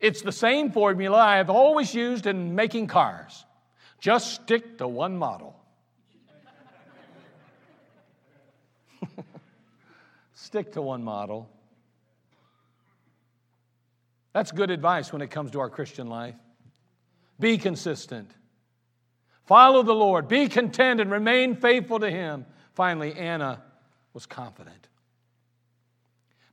It's 0.00 0.22
the 0.22 0.32
same 0.32 0.72
formula 0.72 1.18
I 1.18 1.36
have 1.36 1.50
always 1.50 1.94
used 1.94 2.26
in 2.26 2.54
making 2.54 2.86
cars. 2.86 3.44
Just 4.00 4.32
stick 4.32 4.78
to 4.78 4.88
one 4.88 5.18
model. 5.18 5.54
stick 10.34 10.72
to 10.72 10.82
one 10.82 11.04
model 11.04 11.50
That's 14.32 14.52
good 14.52 14.70
advice 14.70 15.12
when 15.12 15.22
it 15.22 15.30
comes 15.30 15.50
to 15.52 15.60
our 15.60 15.68
Christian 15.68 16.06
life. 16.06 16.36
Be 17.38 17.58
consistent. 17.58 18.30
Follow 19.46 19.82
the 19.82 19.94
Lord. 19.94 20.28
Be 20.28 20.48
content 20.48 21.00
and 21.00 21.10
remain 21.10 21.56
faithful 21.56 21.98
to 21.98 22.10
Him. 22.10 22.46
Finally, 22.74 23.14
Anna 23.14 23.62
was 24.14 24.26
confident. 24.26 24.88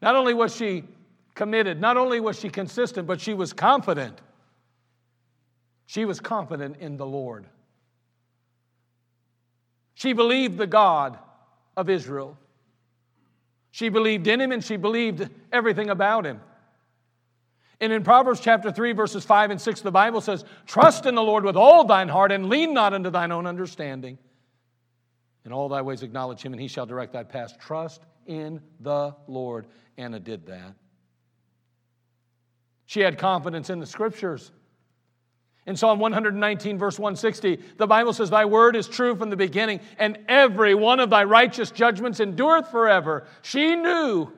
Not 0.02 0.16
only 0.16 0.34
was 0.34 0.56
she 0.56 0.84
committed, 1.38 1.80
not 1.80 1.96
only 1.96 2.20
was 2.20 2.38
she 2.38 2.50
consistent, 2.50 3.08
but 3.08 3.22
she 3.22 3.34
was 3.34 3.54
confident. 3.54 4.20
She 5.86 6.04
was 6.04 6.20
confident 6.20 6.78
in 6.82 6.98
the 6.98 7.06
Lord. 7.06 7.46
She 9.94 10.12
believed 10.12 10.58
the 10.58 10.68
God 10.68 11.18
of 11.78 11.90
Israel. 11.90 12.38
She 13.72 13.88
believed 13.90 14.28
in 14.28 14.42
him 14.42 14.52
and 14.52 14.64
she 14.64 14.76
believed 14.76 15.30
everything 15.54 15.90
about 15.90 16.26
him. 16.26 16.42
And 17.80 17.94
in 17.94 18.04
Proverbs 18.04 18.40
chapter 18.40 18.72
3, 18.72 18.94
verses 18.94 19.24
5 19.24 19.52
and 19.52 19.62
6, 19.62 19.82
the 19.82 19.92
Bible 19.92 20.20
says, 20.20 20.44
Trust 20.66 21.06
in 21.06 21.14
the 21.14 21.22
Lord 21.22 21.44
with 21.44 21.56
all 21.56 21.86
thine 21.86 22.10
heart 22.10 22.32
and 22.32 22.50
lean 22.50 22.74
not 22.74 22.94
unto 22.94 23.12
thine 23.12 23.32
own 23.32 23.46
understanding. 23.46 24.18
In 25.46 25.54
all 25.54 25.70
thy 25.70 25.84
ways 25.84 26.02
acknowledge 26.02 26.42
him, 26.42 26.54
and 26.54 26.62
he 26.62 26.68
shall 26.68 26.88
direct 26.88 27.14
thy 27.14 27.24
paths. 27.24 27.54
Trust 27.60 28.02
in 28.26 28.60
the 28.80 29.16
Lord. 29.28 29.68
Anna 29.98 30.20
did 30.20 30.48
that. 30.48 30.74
She 32.88 33.02
had 33.02 33.18
confidence 33.18 33.70
in 33.70 33.80
the 33.80 33.86
scriptures. 33.86 34.52
In 35.68 35.76
Psalm 35.76 36.00
119, 36.00 36.78
verse 36.78 36.98
160, 36.98 37.60
the 37.78 37.86
Bible 37.86 38.14
says, 38.14 38.30
Thy 38.30 38.46
word 38.46 38.78
is 38.78 38.88
true 38.88 39.16
from 39.16 39.30
the 39.30 39.36
beginning, 39.36 39.82
and 40.00 40.18
every 40.30 40.74
one 40.74 41.02
of 41.02 41.10
thy 41.10 41.26
righteous 41.26 41.70
judgments 41.70 42.22
endureth 42.22 42.70
forever. 42.72 43.28
She 43.42 43.76
knew 43.76 44.32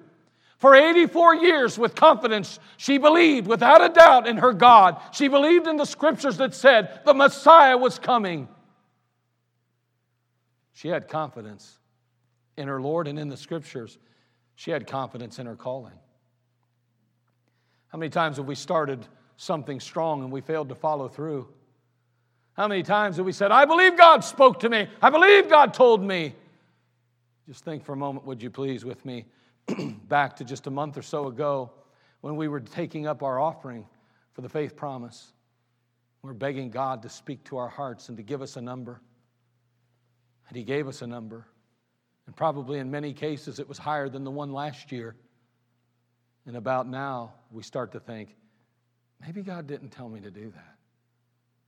for 0.57 0.75
84 0.75 1.35
years 1.35 1.77
with 1.77 1.93
confidence, 1.93 2.59
she 2.77 2.97
believed 2.97 3.45
without 3.45 3.83
a 3.83 3.93
doubt 3.93 4.27
in 4.27 4.37
her 4.37 4.51
God. 4.51 4.99
She 5.13 5.27
believed 5.27 5.67
in 5.67 5.77
the 5.77 5.85
scriptures 5.85 6.37
that 6.37 6.55
said 6.55 7.01
the 7.05 7.13
Messiah 7.13 7.77
was 7.77 7.99
coming. 7.99 8.49
She 10.73 10.87
had 10.87 11.07
confidence 11.07 11.77
in 12.57 12.67
her 12.67 12.81
Lord 12.81 13.07
and 13.07 13.19
in 13.19 13.29
the 13.29 13.37
scriptures. 13.37 13.99
She 14.55 14.71
had 14.71 14.87
confidence 14.87 15.37
in 15.37 15.45
her 15.45 15.55
calling. 15.55 15.93
How 17.89 17.97
many 17.97 18.09
times 18.09 18.37
have 18.37 18.45
we 18.45 18.55
started 18.55 19.05
something 19.37 19.79
strong 19.79 20.23
and 20.23 20.31
we 20.31 20.41
failed 20.41 20.69
to 20.69 20.75
follow 20.75 21.07
through? 21.07 21.47
How 22.53 22.67
many 22.67 22.83
times 22.83 23.17
have 23.17 23.25
we 23.25 23.31
said, 23.31 23.51
I 23.51 23.65
believe 23.65 23.97
God 23.97 24.23
spoke 24.23 24.59
to 24.61 24.69
me, 24.69 24.87
I 25.01 25.09
believe 25.09 25.49
God 25.49 25.73
told 25.73 26.03
me? 26.03 26.33
Just 27.47 27.63
think 27.63 27.83
for 27.83 27.93
a 27.93 27.97
moment, 27.97 28.25
would 28.25 28.43
you 28.43 28.51
please, 28.51 28.85
with 28.85 29.03
me, 29.05 29.25
back 30.07 30.35
to 30.35 30.43
just 30.43 30.67
a 30.67 30.71
month 30.71 30.97
or 30.97 31.01
so 31.01 31.27
ago 31.27 31.71
when 32.21 32.35
we 32.35 32.47
were 32.47 32.59
taking 32.59 33.07
up 33.07 33.23
our 33.23 33.39
offering 33.39 33.85
for 34.33 34.41
the 34.41 34.49
faith 34.49 34.75
promise. 34.75 35.31
We're 36.21 36.33
begging 36.33 36.69
God 36.69 37.01
to 37.03 37.09
speak 37.09 37.43
to 37.45 37.57
our 37.57 37.69
hearts 37.69 38.09
and 38.09 38.17
to 38.17 38.23
give 38.23 38.41
us 38.41 38.57
a 38.57 38.61
number. 38.61 39.01
And 40.47 40.57
He 40.57 40.63
gave 40.63 40.87
us 40.87 41.01
a 41.01 41.07
number. 41.07 41.47
And 42.27 42.35
probably 42.35 42.79
in 42.79 42.91
many 42.91 43.13
cases 43.13 43.59
it 43.59 43.67
was 43.67 43.77
higher 43.77 44.09
than 44.09 44.23
the 44.23 44.31
one 44.31 44.51
last 44.51 44.91
year. 44.91 45.15
And 46.45 46.55
about 46.55 46.87
now, 46.87 47.33
we 47.51 47.63
start 47.63 47.91
to 47.91 47.99
think, 47.99 48.35
maybe 49.21 49.41
God 49.41 49.67
didn't 49.67 49.89
tell 49.89 50.09
me 50.09 50.19
to 50.21 50.31
do 50.31 50.49
that. 50.51 50.75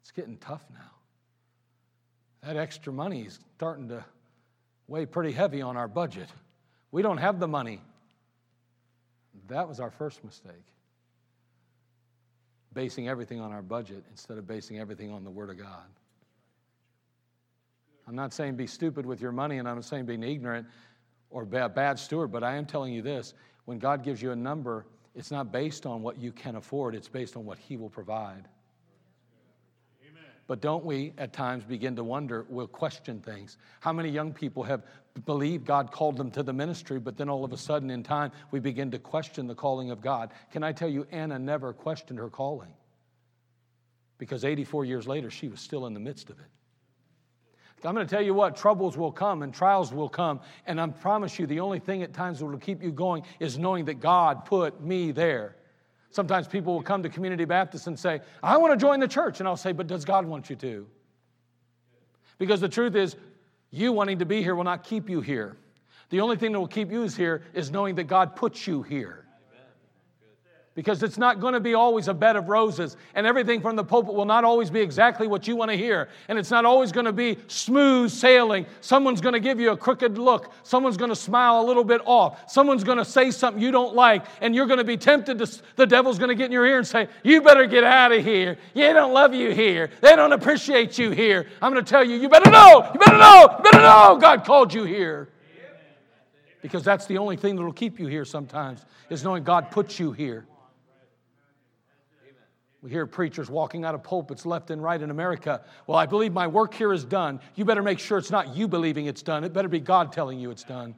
It's 0.01 0.11
getting 0.11 0.38
tough 0.38 0.63
now. 0.74 0.91
That 2.43 2.57
extra 2.57 2.91
money 2.91 3.22
is 3.22 3.39
starting 3.55 3.89
to 3.89 4.03
weigh 4.88 5.05
pretty 5.05 5.32
heavy 5.32 5.61
on 5.61 5.78
our 5.78 5.88
budget. 5.88 6.28
We 6.91 7.01
don't 7.01 7.17
have 7.17 7.39
the 7.39 7.47
money. 7.47 7.82
That 9.47 9.67
was 9.67 9.80
our 9.80 9.91
first 9.91 10.24
mistake. 10.24 10.65
Basing 12.74 13.07
everything 13.07 13.39
on 13.39 13.51
our 13.51 13.61
budget 13.61 14.03
instead 14.09 14.38
of 14.38 14.47
basing 14.47 14.80
everything 14.80 15.11
on 15.11 15.24
the 15.24 15.30
Word 15.30 15.49
of 15.49 15.57
God. 15.57 15.86
I'm 18.07 18.15
not 18.15 18.34
saying 18.34 18.55
be 18.55 18.67
stupid 18.67 19.05
with 19.05 19.22
your 19.22 19.32
money, 19.32 19.59
and 19.59 19.67
I'm 19.67 19.76
not 19.76 19.86
saying 19.86 20.05
being 20.05 20.24
ignorant 20.24 20.67
or 21.30 21.43
a 21.43 21.69
bad 21.69 21.99
steward, 21.99 22.32
but 22.32 22.43
I 22.43 22.55
am 22.55 22.65
telling 22.65 22.93
you 22.93 23.01
this 23.01 23.34
when 23.66 23.80
God 23.80 24.03
gives 24.03 24.22
you 24.22 24.32
a 24.32 24.36
number, 24.36 24.86
it's 25.16 25.32
not 25.32 25.51
based 25.51 25.86
on 25.86 26.01
what 26.01 26.18
you 26.18 26.32
can 26.32 26.55
afford, 26.55 26.95
it's 26.95 27.07
based 27.07 27.36
on 27.36 27.45
what 27.45 27.57
He 27.57 27.78
will 27.78 27.89
provide. 27.89 28.47
But 30.47 30.59
don't 30.59 30.84
we 30.84 31.14
at 31.18 31.32
times 31.32 31.64
begin 31.64 31.95
to 31.95 32.03
wonder, 32.03 32.45
we'll 32.49 32.68
question 32.68 33.22
things? 33.22 33.57
How 33.80 33.93
many 33.93 34.09
young 34.09 34.34
people 34.34 34.64
have 34.64 34.84
believed 35.26 35.66
God 35.66 35.91
called 35.93 36.18
them 36.18 36.30
to 36.32 36.43
the 36.43 36.51
ministry, 36.51 36.99
but 36.99 37.16
then 37.16 37.30
all 37.30 37.45
of 37.45 37.53
a 37.53 37.57
sudden 37.57 37.89
in 37.89 38.03
time 38.03 38.32
we 38.51 38.59
begin 38.59 38.91
to 38.91 38.99
question 38.99 39.47
the 39.47 39.55
calling 39.55 39.91
of 39.91 40.01
God? 40.01 40.32
Can 40.51 40.62
I 40.62 40.74
tell 40.74 40.89
you, 40.89 41.07
Anna 41.12 41.39
never 41.39 41.72
questioned 41.72 42.20
her 42.20 42.30
calling 42.30 42.74
because 44.18 44.43
84 44.43 44.84
years 44.84 45.07
later 45.07 45.32
she 45.32 45.47
was 45.47 45.62
still 45.62 45.86
in 45.86 45.93
the 45.93 45.99
midst 45.99 46.30
of 46.30 46.38
it. 46.38 46.45
I'm 47.84 47.95
going 47.95 48.05
to 48.05 48.13
tell 48.13 48.21
you 48.21 48.34
what, 48.34 48.55
troubles 48.55 48.97
will 48.97 49.11
come 49.11 49.41
and 49.41 49.53
trials 49.53 49.93
will 49.93 50.09
come. 50.09 50.39
And 50.67 50.79
I 50.79 50.88
promise 50.88 51.39
you, 51.39 51.47
the 51.47 51.59
only 51.59 51.79
thing 51.79 52.03
at 52.03 52.13
times 52.13 52.39
that 52.39 52.45
will 52.45 52.57
keep 52.57 52.84
you 52.84 52.91
going 52.91 53.23
is 53.39 53.57
knowing 53.57 53.86
that 53.86 53.99
God 53.99 54.45
put 54.45 54.82
me 54.82 55.11
there. 55.11 55.55
Sometimes 56.11 56.47
people 56.47 56.73
will 56.73 56.84
come 56.84 57.01
to 57.03 57.09
Community 57.09 57.45
Baptist 57.45 57.88
and 57.88 57.97
say, 57.97 58.21
I 58.43 58.57
want 58.57 58.73
to 58.73 58.77
join 58.77 58.99
the 58.99 59.07
church. 59.07 59.39
And 59.39 59.47
I'll 59.47 59.57
say, 59.57 59.71
but 59.71 59.88
does 59.88 60.05
God 60.05 60.25
want 60.25 60.49
you 60.49 60.55
to? 60.57 60.88
Because 62.38 62.59
the 62.59 62.69
truth 62.69 62.95
is, 62.95 63.15
you 63.71 63.93
wanting 63.93 64.19
to 64.19 64.25
be 64.25 64.43
here 64.43 64.55
will 64.55 64.63
not 64.63 64.84
keep 64.84 65.09
you 65.09 65.21
here. 65.21 65.57
The 66.09 66.19
only 66.19 66.36
thing 66.36 66.51
that 66.51 66.59
will 66.59 66.67
keep 66.67 66.91
you 66.91 67.03
is 67.03 67.15
here 67.15 67.43
is 67.53 67.71
knowing 67.71 67.95
that 67.95 68.03
God 68.03 68.36
puts 68.36 68.67
you 68.67 68.84
here 68.84 69.25
because 70.74 71.03
it's 71.03 71.17
not 71.17 71.41
going 71.41 71.53
to 71.53 71.59
be 71.59 71.74
always 71.74 72.07
a 72.07 72.13
bed 72.13 72.38
of 72.38 72.47
roses, 72.47 72.95
and 73.13 73.28
everything 73.28 73.59
from 73.59 73.76
the 73.76 73.84
pulpit 73.84 74.13
will 74.13 74.26
not 74.26 74.45
always 74.45 74.69
be 74.69 74.80
exactly 74.80 75.28
what 75.28 75.45
you 75.45 75.55
want 75.57 75.69
to 75.69 75.76
hear, 75.76 76.07
and 76.30 76.39
it's 76.39 76.49
not 76.49 76.63
always 76.63 76.93
going 76.93 77.05
to 77.05 77.11
be 77.11 77.38
smooth 77.47 78.09
sailing. 78.09 78.65
Someone's 78.80 79.19
going 79.19 79.34
to 79.34 79.41
give 79.41 79.59
you 79.59 79.72
a 79.72 79.78
crooked 79.78 80.17
look, 80.17 80.53
someone's 80.63 80.95
going 80.95 81.09
to 81.09 81.15
smile 81.15 81.59
a 81.59 81.65
little 81.65 81.84
bit 81.84 81.99
off, 82.05 82.49
someone's 82.49 82.86
going 82.86 82.99
to 82.99 83.05
say 83.05 83.32
something 83.32 83.61
you 83.61 83.72
don't 83.72 83.95
like, 83.95 84.26
and 84.39 84.55
you're 84.55 84.65
going 84.65 84.78
to 84.78 84.86
be 84.86 84.95
tempted 84.95 85.39
to, 85.39 85.61
the 85.76 85.86
devil's 85.86 86.17
going 86.17 86.30
to 86.30 86.36
get 86.36 86.45
in 86.45 86.51
your 86.53 86.65
ear 86.65 86.78
and 86.78 86.88
say, 86.88 87.09
You 87.22 87.41
better 87.41 87.65
get 87.65 87.84
out 87.84 88.13
of 88.13 88.24
here. 88.24 88.57
They 88.74 88.93
don't 88.93 89.13
love 89.13 89.34
you 89.34 89.51
here, 89.51 89.89
they 89.99 90.15
don't 90.15 90.32
appreciate 90.32 90.97
you 90.97 91.11
here. 91.11 91.47
I'm 91.61 91.74
going 91.74 91.84
to 91.84 91.89
tell 91.89 92.03
you, 92.03 92.15
you 92.15 92.30
better 92.30 92.49
know, 92.49 92.89
you 92.93 92.99
better 92.99 93.17
know, 93.17 93.55
you 93.57 93.63
better 93.63 93.82
know 93.82 94.17
God 94.22 94.45
called 94.45 94.74
you 94.74 94.86
here. 94.86 95.28
Because 96.61 96.84
that's 96.84 97.07
the 97.07 97.17
only 97.17 97.36
thing 97.36 97.55
that 97.55 97.63
will 97.63 97.74
keep 97.74 97.99
you 97.99 98.05
here 98.07 98.24
sometimes, 98.24 98.86
is 99.09 99.24
knowing 99.24 99.43
God 99.43 99.72
puts 99.72 99.99
you 99.99 100.11
here. 100.11 100.45
We 102.82 102.89
hear 102.89 103.05
preachers 103.05 103.49
walking 103.49 103.86
out 103.86 103.93
of 103.93 104.01
pulpits 104.01 104.45
left 104.45 104.71
and 104.71 104.82
right 104.82 104.99
in 104.99 105.11
America. 105.11 105.61
Well, 105.86 105.97
I 105.97 106.07
believe 106.07 106.34
my 106.34 106.47
work 106.47 106.73
here 106.73 106.91
is 106.91 107.05
done. 107.05 107.39
You 107.55 107.63
better 107.63 107.84
make 107.84 107.99
sure 107.99 108.17
it's 108.17 108.32
not 108.32 108.55
you 108.55 108.67
believing 108.67 109.05
it's 109.05 109.21
done. 109.21 109.43
It 109.43 109.53
better 109.53 109.67
be 109.67 109.79
God 109.79 110.11
telling 110.11 110.39
you 110.39 110.49
it's 110.49 110.63
done. 110.63 110.95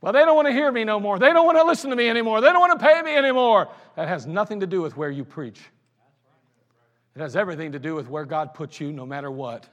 Well, 0.00 0.12
they 0.12 0.20
don't 0.20 0.36
want 0.36 0.48
to 0.48 0.52
hear 0.52 0.70
me 0.70 0.84
no 0.84 1.00
more. 1.00 1.18
They 1.18 1.32
don't 1.32 1.44
want 1.44 1.58
to 1.58 1.64
listen 1.64 1.90
to 1.90 1.96
me 1.96 2.08
anymore. 2.08 2.40
They 2.40 2.48
don't 2.48 2.60
want 2.60 2.78
to 2.78 2.86
pay 2.86 3.02
me 3.02 3.14
anymore. 3.14 3.68
That 3.96 4.08
has 4.08 4.26
nothing 4.26 4.60
to 4.60 4.66
do 4.66 4.80
with 4.80 4.96
where 4.96 5.10
you 5.10 5.24
preach. 5.24 5.60
It 7.14 7.20
has 7.20 7.34
everything 7.34 7.72
to 7.72 7.78
do 7.78 7.94
with 7.94 8.08
where 8.08 8.24
God 8.24 8.54
puts 8.54 8.78
you, 8.80 8.92
no 8.92 9.04
matter 9.04 9.30
what. 9.30 9.66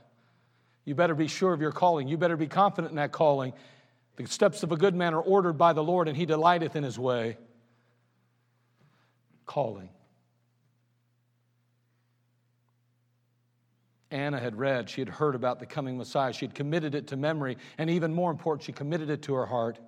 You 0.86 0.96
better 0.96 1.16
be 1.16 1.28
sure 1.28 1.54
of 1.54 1.62
your 1.62 1.72
calling. 1.72 2.08
You 2.08 2.18
better 2.18 2.38
be 2.38 2.48
confident 2.48 2.92
in 2.92 2.96
that 2.98 3.12
calling. 3.12 3.54
The 4.16 4.26
steps 4.26 4.64
of 4.64 4.72
a 4.72 4.78
good 4.78 4.96
man 4.96 5.14
are 5.14 5.22
ordered 5.22 5.58
by 5.58 5.74
the 5.74 5.84
Lord, 5.84 6.08
and 6.08 6.18
he 6.18 6.26
delighteth 6.26 6.76
in 6.76 6.84
his 6.84 7.00
way. 7.00 7.38
Calling. 9.46 9.90
Anna 14.14 14.40
had 14.40 14.56
read, 14.56 14.90
she 14.90 15.02
had 15.02 15.10
heard 15.10 15.34
about 15.34 15.60
the 15.60 15.66
coming 15.66 15.98
Messiah. 15.98 16.32
She 16.32 16.46
had 16.46 16.54
committed 16.54 16.94
it 16.94 17.08
to 17.08 17.18
memory, 17.18 17.58
and 17.78 17.90
even 17.90 18.14
more 18.14 18.30
important, 18.30 18.64
she 18.64 18.72
committed 18.72 19.10
it 19.10 19.24
to 19.24 19.34
her 19.34 19.48
heart. 19.48 19.80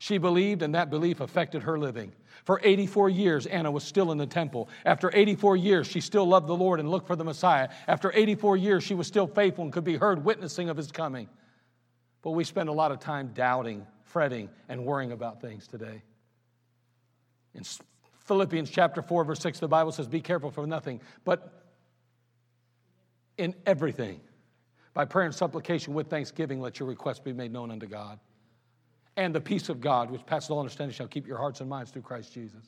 She 0.00 0.18
believed, 0.18 0.62
and 0.62 0.74
that 0.74 0.90
belief 0.90 1.20
affected 1.20 1.62
her 1.62 1.78
living. 1.78 2.12
For 2.44 2.60
84 2.62 3.08
years, 3.08 3.46
Anna 3.46 3.70
was 3.70 3.84
still 3.84 4.12
in 4.12 4.18
the 4.18 4.26
temple. 4.26 4.68
After 4.84 5.10
84 5.14 5.56
years, 5.56 5.86
she 5.86 6.00
still 6.00 6.26
loved 6.26 6.48
the 6.48 6.56
Lord 6.56 6.80
and 6.80 6.90
looked 6.90 7.06
for 7.06 7.16
the 7.16 7.24
Messiah. 7.24 7.68
After 7.86 8.12
84 8.12 8.56
years, 8.56 8.84
she 8.84 8.94
was 8.94 9.06
still 9.06 9.26
faithful 9.26 9.64
and 9.64 9.72
could 9.72 9.84
be 9.84 9.96
heard 9.96 10.24
witnessing 10.24 10.68
of 10.68 10.76
his 10.76 10.90
coming. 10.92 11.28
But 12.22 12.32
we 12.32 12.44
spend 12.44 12.68
a 12.68 12.72
lot 12.72 12.92
of 12.92 12.98
time 12.98 13.30
doubting, 13.32 13.86
fretting, 14.02 14.50
and 14.68 14.84
worrying 14.84 15.12
about 15.12 15.40
things 15.40 15.68
today. 15.68 16.02
In 17.54 17.62
Philippians 18.24 18.70
chapter 18.70 19.02
4, 19.02 19.24
verse 19.24 19.40
6, 19.40 19.60
the 19.60 19.68
Bible 19.68 19.92
says, 19.92 20.06
Be 20.06 20.20
careful 20.20 20.50
for 20.50 20.66
nothing, 20.66 21.00
but 21.24 21.57
in 23.38 23.54
everything. 23.64 24.20
By 24.92 25.04
prayer 25.04 25.26
and 25.26 25.34
supplication 25.34 25.94
with 25.94 26.08
thanksgiving, 26.08 26.60
let 26.60 26.80
your 26.80 26.88
requests 26.88 27.20
be 27.20 27.32
made 27.32 27.52
known 27.52 27.70
unto 27.70 27.86
God. 27.86 28.18
And 29.16 29.34
the 29.34 29.40
peace 29.40 29.68
of 29.68 29.80
God, 29.80 30.10
which 30.10 30.26
passes 30.26 30.50
all 30.50 30.58
understanding, 30.58 30.94
shall 30.94 31.08
keep 31.08 31.26
your 31.26 31.38
hearts 31.38 31.60
and 31.60 31.70
minds 31.70 31.90
through 31.90 32.02
Christ 32.02 32.32
Jesus. 32.32 32.64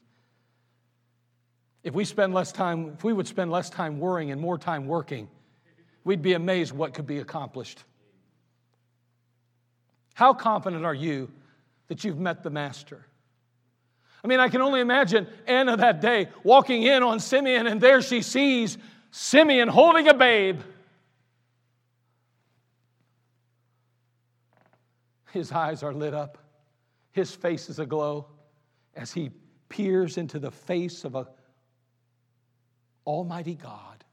If 1.83 1.95
we 1.95 2.05
spend 2.05 2.35
less 2.35 2.53
time, 2.53 2.93
if 2.95 3.05
we 3.05 3.13
would 3.13 3.27
spend 3.27 3.51
less 3.51 3.71
time 3.71 3.99
worrying 3.99 4.31
and 4.31 4.41
more 4.41 4.59
time 4.59 4.87
working, 4.87 5.29
we'd 6.05 6.23
be 6.23 6.35
amazed 6.35 6.73
what 6.73 6.95
could 6.95 7.07
be 7.07 7.19
accomplished. 7.19 7.83
How 10.15 10.35
confident 10.35 10.85
are 10.85 10.95
you 10.95 11.31
that 11.89 12.05
you've 12.05 12.19
met 12.19 12.43
the 12.43 12.51
Master? 12.51 13.07
I 14.23 14.29
mean, 14.29 14.39
I 14.39 14.49
can 14.49 14.61
only 14.61 14.81
imagine 14.81 15.27
Anna 15.47 15.79
that 15.79 16.01
day 16.01 16.29
walking 16.45 16.83
in 16.83 17.03
on 17.03 17.21
Simeon, 17.21 17.67
and 17.67 17.81
there 17.81 18.03
she 18.03 18.21
sees 18.21 18.77
Simeon 19.11 19.69
holding 19.69 20.09
a 20.09 20.15
babe. 20.15 20.61
His 25.33 25.53
eyes 25.53 25.83
are 25.83 25.93
lit 25.93 26.15
up, 26.15 26.39
his 27.13 27.35
face 27.35 27.69
is 27.69 27.79
aglow 27.79 28.27
as 28.97 29.13
he 29.13 29.31
peers 29.69 30.19
into 30.19 30.39
the 30.39 30.51
face 30.51 31.05
of 31.05 31.15
a 31.15 31.29
almighty 33.07 33.55
God, 33.55 34.05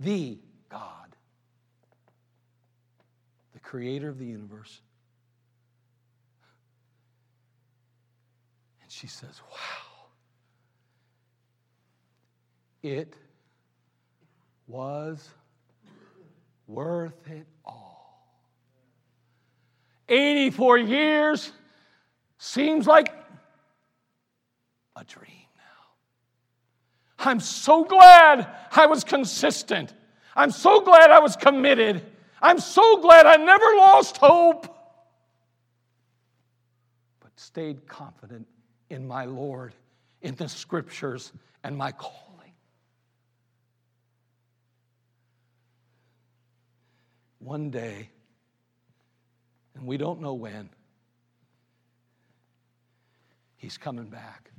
the 0.00 0.38
God, 0.68 1.16
the 3.52 3.60
creator 3.60 4.08
of 4.08 4.18
the 4.18 4.26
universe. 4.26 4.80
And 8.82 8.90
she 8.90 9.06
says, 9.06 9.40
Wow, 9.50 10.08
it 12.82 13.14
was 14.66 15.28
worth 16.66 17.28
it 17.30 17.46
all. 17.64 18.26
84 20.08 20.78
years 20.78 21.52
seems 22.38 22.86
like 22.86 23.14
a 24.96 25.04
dream 25.04 25.46
now. 25.56 27.24
I'm 27.26 27.40
so 27.40 27.84
glad 27.84 28.48
I 28.72 28.86
was 28.86 29.04
consistent. 29.04 29.94
I'm 30.34 30.50
so 30.50 30.80
glad 30.80 31.10
I 31.10 31.20
was 31.20 31.36
committed. 31.36 32.04
I'm 32.40 32.58
so 32.58 33.00
glad 33.00 33.26
I 33.26 33.36
never 33.36 33.64
lost 33.76 34.16
hope, 34.16 34.66
but 37.20 37.30
stayed 37.38 37.86
confident 37.86 38.46
in 38.90 39.06
my 39.06 39.24
Lord, 39.24 39.74
in 40.22 40.34
the 40.34 40.48
scriptures, 40.48 41.32
and 41.62 41.76
my 41.76 41.92
calling. 41.92 42.31
One 47.42 47.70
day, 47.70 48.08
and 49.74 49.84
we 49.84 49.96
don't 49.96 50.20
know 50.20 50.34
when, 50.34 50.70
he's 53.56 53.76
coming 53.76 54.06
back. 54.06 54.52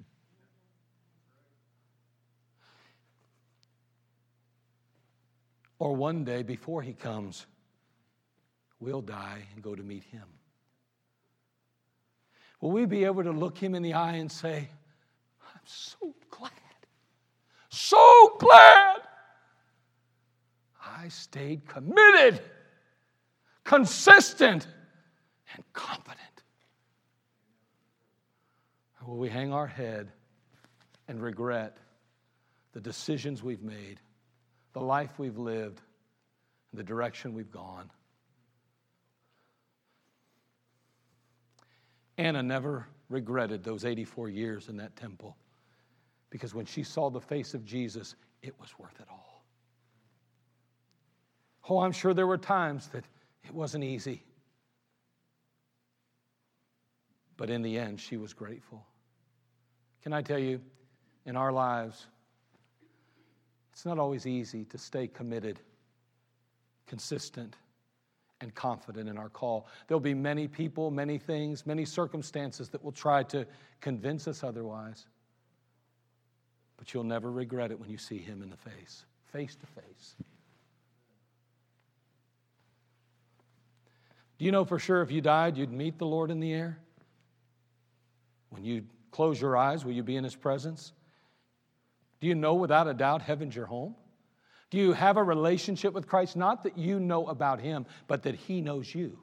Or 5.80 5.96
one 5.96 6.26
day 6.26 6.44
before 6.44 6.82
he 6.82 6.92
comes, 6.92 7.46
we'll 8.82 9.02
die 9.02 9.44
and 9.54 9.64
go 9.64 9.76
to 9.76 9.84
meet 9.84 10.04
him. 10.04 10.28
Will 12.60 12.72
we 12.72 12.86
be 12.86 13.06
able 13.06 13.24
to 13.24 13.32
look 13.32 13.58
him 13.58 13.76
in 13.76 13.82
the 13.84 13.94
eye 13.94 14.16
and 14.16 14.32
say, 14.32 14.70
I'm 15.42 15.62
so 15.66 16.14
glad, 16.30 16.52
so 17.70 18.36
glad 18.40 18.98
I 20.86 21.08
stayed 21.08 21.66
committed, 21.68 22.42
consistent, 23.74 24.68
and 25.56 25.64
confident? 25.74 26.20
Or 29.02 29.10
will 29.10 29.18
we 29.18 29.30
hang 29.30 29.52
our 29.52 29.66
head 29.66 30.12
and 31.08 31.20
regret 31.20 31.78
the 32.74 32.80
decisions 32.80 33.42
we've 33.42 33.64
made, 33.64 34.00
the 34.74 34.80
life 34.80 35.18
we've 35.18 35.40
lived, 35.40 35.82
and 36.72 36.80
the 36.80 36.84
direction 36.84 37.34
we've 37.34 37.50
gone? 37.50 37.90
Anna 42.20 42.44
never 42.44 42.86
regretted 43.10 43.64
those 43.64 43.86
84 43.86 44.30
years 44.30 44.70
in 44.70 44.78
that 44.78 44.96
temple 44.96 45.36
because 46.30 46.54
when 46.54 46.66
she 46.66 46.84
saw 46.84 47.10
the 47.10 47.22
face 47.22 47.56
of 47.56 47.66
Jesus, 47.66 48.16
it 48.44 48.54
was 48.60 48.70
worth 48.78 49.00
it 49.00 49.08
all. 49.10 49.44
Oh, 51.68 51.80
I'm 51.80 51.92
sure 51.92 52.14
there 52.14 52.28
were 52.28 52.38
times 52.38 52.90
that 52.90 53.04
it 53.44 53.54
wasn't 53.54 53.84
easy. 53.84 54.24
But 57.38 57.50
in 57.50 57.62
the 57.62 57.78
end, 57.78 58.00
she 58.00 58.18
was 58.18 58.34
grateful. 58.34 58.86
Can 60.02 60.14
I 60.14 60.22
tell 60.22 60.40
you, 60.40 60.62
in 61.26 61.36
our 61.36 61.52
lives, 61.52 62.08
it's 63.72 63.86
not 63.86 63.98
always 63.98 64.28
easy 64.28 64.66
to 64.66 64.78
stay 64.78 65.08
committed, 65.08 65.60
consistent, 66.86 67.56
and 68.44 68.54
confident 68.54 69.10
in 69.10 69.18
our 69.18 69.30
call. 69.30 69.68
There'll 69.88 70.02
be 70.02 70.14
many 70.14 70.48
people, 70.48 70.92
many 70.92 71.18
things, 71.18 71.66
many 71.66 71.86
circumstances 71.86 72.70
that 72.70 72.84
will 72.84 72.92
try 72.92 73.24
to 73.24 73.48
convince 73.80 74.28
us 74.28 74.44
otherwise. 74.44 75.06
But 76.78 76.94
you'll 76.94 77.06
never 77.06 77.32
regret 77.32 77.72
it 77.72 77.80
when 77.80 77.90
you 77.90 77.98
see 77.98 78.18
Him 78.18 78.44
in 78.44 78.50
the 78.50 78.58
face, 78.58 79.06
face 79.32 79.56
to 79.56 79.66
face. 79.66 80.16
Do 84.44 84.46
you 84.46 84.52
know 84.52 84.66
for 84.66 84.78
sure 84.78 85.02
if 85.02 85.10
you 85.10 85.22
died, 85.22 85.56
you'd 85.56 85.72
meet 85.72 85.98
the 85.98 86.06
Lord 86.06 86.30
in 86.30 86.42
the 86.42 86.52
air? 86.52 86.78
When 88.50 88.66
you 88.66 88.84
close 89.10 89.40
your 89.40 89.56
eyes, 89.56 89.86
will 89.86 89.94
you 89.94 90.04
be 90.04 90.18
in 90.18 90.26
His 90.26 90.36
presence? 90.36 90.92
Do 92.20 92.28
you 92.28 92.36
know 92.36 92.56
without 92.56 92.90
a 92.90 92.94
doubt 92.94 93.22
heaven's 93.22 93.56
your 93.56 93.68
home? 93.68 93.96
Do 94.70 94.78
you 94.78 94.92
have 94.92 95.16
a 95.16 95.24
relationship 95.24 95.94
with 95.94 96.08
Christ? 96.08 96.36
Not 96.36 96.64
that 96.64 96.78
you 96.78 97.00
know 97.00 97.26
about 97.28 97.62
Him, 97.62 97.86
but 98.08 98.24
that 98.24 98.36
He 98.36 98.60
knows 98.60 98.94
you. 98.94 99.18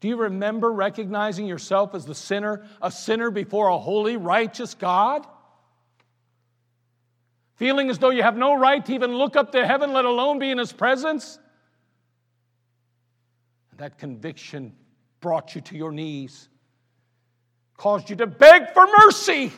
Do 0.00 0.08
you 0.08 0.16
remember 0.16 0.72
recognizing 0.72 1.44
yourself 1.44 1.94
as 1.94 2.06
the 2.06 2.14
sinner, 2.14 2.64
a 2.80 2.90
sinner 2.90 3.30
before 3.30 3.68
a 3.68 3.76
holy, 3.76 4.16
righteous 4.16 4.72
God? 4.72 5.26
Feeling 7.58 7.90
as 7.90 7.98
though 7.98 8.10
you 8.10 8.22
have 8.22 8.36
no 8.36 8.56
right 8.56 8.86
to 8.86 8.94
even 8.94 9.12
look 9.14 9.34
up 9.34 9.50
to 9.50 9.66
heaven, 9.66 9.92
let 9.92 10.04
alone 10.04 10.38
be 10.38 10.50
in 10.52 10.58
His 10.58 10.72
presence? 10.72 11.40
And 13.72 13.80
that 13.80 13.98
conviction 13.98 14.72
brought 15.18 15.56
you 15.56 15.60
to 15.62 15.76
your 15.76 15.90
knees, 15.90 16.48
caused 17.76 18.10
you 18.10 18.16
to 18.16 18.28
beg 18.28 18.70
for 18.72 18.86
mercy. 18.98 19.52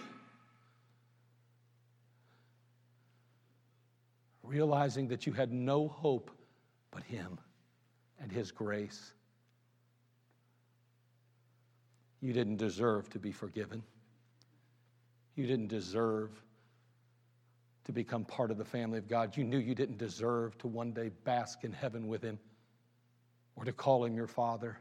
Realizing 4.42 5.08
that 5.08 5.26
you 5.26 5.34
had 5.34 5.52
no 5.52 5.86
hope 5.86 6.30
but 6.90 7.02
Him 7.02 7.38
and 8.18 8.32
His 8.32 8.50
grace. 8.50 9.12
You 12.22 12.32
didn't 12.32 12.56
deserve 12.56 13.10
to 13.10 13.18
be 13.18 13.30
forgiven. 13.30 13.82
You 15.34 15.46
didn't 15.46 15.68
deserve 15.68 16.30
to 17.90 17.94
become 17.94 18.24
part 18.24 18.52
of 18.52 18.58
the 18.58 18.64
family 18.64 18.98
of 18.98 19.08
God. 19.08 19.36
You 19.36 19.42
knew 19.42 19.58
you 19.58 19.74
didn't 19.74 19.98
deserve 19.98 20.56
to 20.58 20.68
one 20.68 20.92
day 20.92 21.10
bask 21.24 21.64
in 21.64 21.72
heaven 21.72 22.06
with 22.06 22.22
Him 22.22 22.38
or 23.56 23.64
to 23.64 23.72
call 23.72 24.04
Him 24.04 24.14
your 24.14 24.28
Father. 24.28 24.78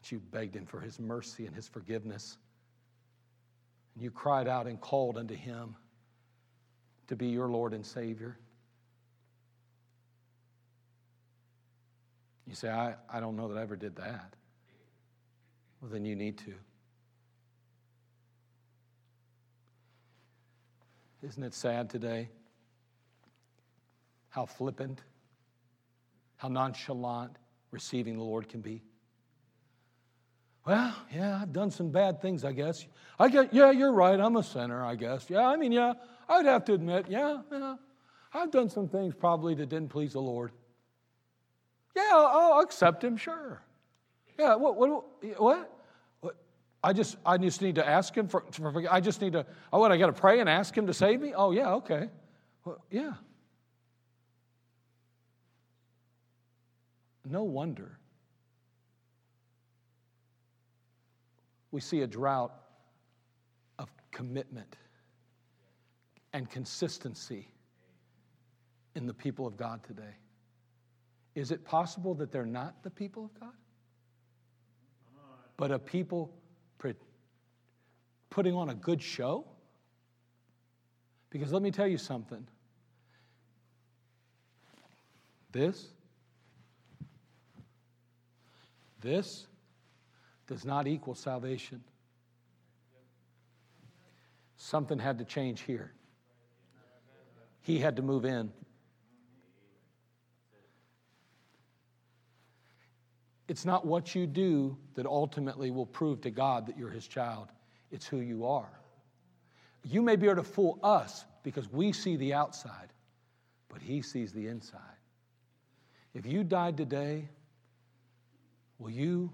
But 0.00 0.12
you 0.12 0.20
begged 0.20 0.56
Him 0.56 0.66
for 0.66 0.80
His 0.80 1.00
mercy 1.00 1.46
and 1.46 1.56
His 1.56 1.66
forgiveness. 1.66 2.36
And 3.94 4.04
you 4.04 4.10
cried 4.10 4.46
out 4.46 4.66
and 4.66 4.78
called 4.78 5.16
unto 5.16 5.34
Him 5.34 5.74
to 7.08 7.16
be 7.16 7.28
your 7.28 7.48
Lord 7.48 7.72
and 7.72 7.84
Savior. 7.84 8.38
You 12.46 12.54
say, 12.54 12.68
I, 12.68 12.94
I 13.08 13.20
don't 13.20 13.36
know 13.36 13.48
that 13.48 13.58
I 13.58 13.62
ever 13.62 13.76
did 13.76 13.96
that. 13.96 14.34
Well, 15.80 15.90
then 15.90 16.04
you 16.04 16.14
need 16.14 16.36
to. 16.38 16.52
Isn't 21.22 21.42
it 21.42 21.54
sad 21.54 21.90
today 21.90 22.30
how 24.30 24.46
flippant, 24.46 25.02
how 26.36 26.48
nonchalant 26.48 27.36
receiving 27.70 28.16
the 28.16 28.22
Lord 28.22 28.48
can 28.48 28.60
be? 28.60 28.82
Well, 30.66 30.94
yeah, 31.12 31.40
I've 31.42 31.52
done 31.52 31.70
some 31.70 31.90
bad 31.90 32.20
things, 32.20 32.44
I 32.44 32.52
guess. 32.52 32.86
I 33.18 33.28
get, 33.28 33.52
yeah, 33.52 33.70
you're 33.70 33.92
right. 33.92 34.20
I'm 34.20 34.36
a 34.36 34.42
sinner, 34.42 34.84
I 34.84 34.94
guess. 34.94 35.28
Yeah, 35.28 35.46
I 35.46 35.56
mean, 35.56 35.72
yeah, 35.72 35.94
I'd 36.28 36.46
have 36.46 36.64
to 36.66 36.74
admit, 36.74 37.06
yeah, 37.08 37.38
yeah, 37.50 37.76
I've 38.32 38.50
done 38.50 38.68
some 38.68 38.88
things 38.88 39.14
probably 39.14 39.54
that 39.54 39.68
didn't 39.68 39.88
please 39.88 40.12
the 40.12 40.20
Lord. 40.20 40.52
Yeah, 41.96 42.10
I'll, 42.12 42.52
I'll 42.52 42.60
accept 42.60 43.02
Him, 43.02 43.16
sure. 43.16 43.62
Yeah, 44.38 44.54
what, 44.54 44.76
what, 44.76 45.04
what? 45.40 45.79
I 46.82 46.92
just, 46.92 47.16
I 47.26 47.36
just 47.36 47.60
need 47.60 47.74
to 47.74 47.86
ask 47.86 48.16
Him 48.16 48.28
for, 48.28 48.44
for 48.52 48.84
I 48.90 49.00
just 49.00 49.20
need 49.20 49.34
to, 49.34 49.44
oh, 49.72 49.80
what, 49.80 49.92
I 49.92 49.98
got 49.98 50.06
to 50.06 50.12
pray 50.12 50.40
and 50.40 50.48
ask 50.48 50.76
Him 50.76 50.86
to 50.86 50.94
save 50.94 51.20
me? 51.20 51.34
Oh, 51.34 51.50
yeah, 51.50 51.74
okay. 51.74 52.08
Well, 52.64 52.82
yeah. 52.90 53.12
No 57.28 57.44
wonder 57.44 57.98
we 61.70 61.80
see 61.80 62.00
a 62.00 62.06
drought 62.06 62.52
of 63.78 63.88
commitment 64.10 64.76
and 66.32 66.50
consistency 66.50 67.48
in 68.96 69.06
the 69.06 69.14
people 69.14 69.46
of 69.46 69.56
God 69.56 69.84
today. 69.84 70.16
Is 71.34 71.52
it 71.52 71.64
possible 71.64 72.14
that 72.14 72.32
they're 72.32 72.44
not 72.44 72.82
the 72.82 72.90
people 72.90 73.26
of 73.26 73.40
God? 73.40 73.52
but 75.60 75.70
a 75.70 75.78
people 75.78 76.32
putting 78.30 78.54
on 78.54 78.70
a 78.70 78.74
good 78.74 79.02
show? 79.02 79.44
Because 81.28 81.52
let 81.52 81.62
me 81.62 81.70
tell 81.70 81.86
you 81.86 81.98
something. 81.98 82.46
This, 85.52 85.88
this 89.00 89.46
does 90.46 90.64
not 90.64 90.86
equal 90.86 91.14
salvation. 91.14 91.82
Something 94.56 94.98
had 94.98 95.18
to 95.18 95.24
change 95.24 95.62
here. 95.62 95.92
He 97.62 97.78
had 97.78 97.96
to 97.96 98.02
move 98.02 98.24
in. 98.24 98.52
It's 103.50 103.64
not 103.64 103.84
what 103.84 104.14
you 104.14 104.28
do 104.28 104.78
that 104.94 105.06
ultimately 105.06 105.72
will 105.72 105.84
prove 105.84 106.20
to 106.20 106.30
God 106.30 106.66
that 106.66 106.78
you're 106.78 106.88
His 106.88 107.08
child, 107.08 107.48
it's 107.90 108.06
who 108.06 108.18
you 108.18 108.46
are. 108.46 108.70
You 109.82 110.02
may 110.02 110.14
be 110.14 110.26
able 110.26 110.36
to 110.36 110.44
fool 110.44 110.78
us 110.84 111.24
because 111.42 111.68
we 111.68 111.90
see 111.90 112.14
the 112.14 112.32
outside, 112.32 112.92
but 113.68 113.82
He 113.82 114.02
sees 114.02 114.30
the 114.30 114.46
inside. 114.46 114.78
If 116.14 116.26
you 116.26 116.44
died 116.44 116.76
today, 116.76 117.28
will 118.78 118.92
you 118.92 119.32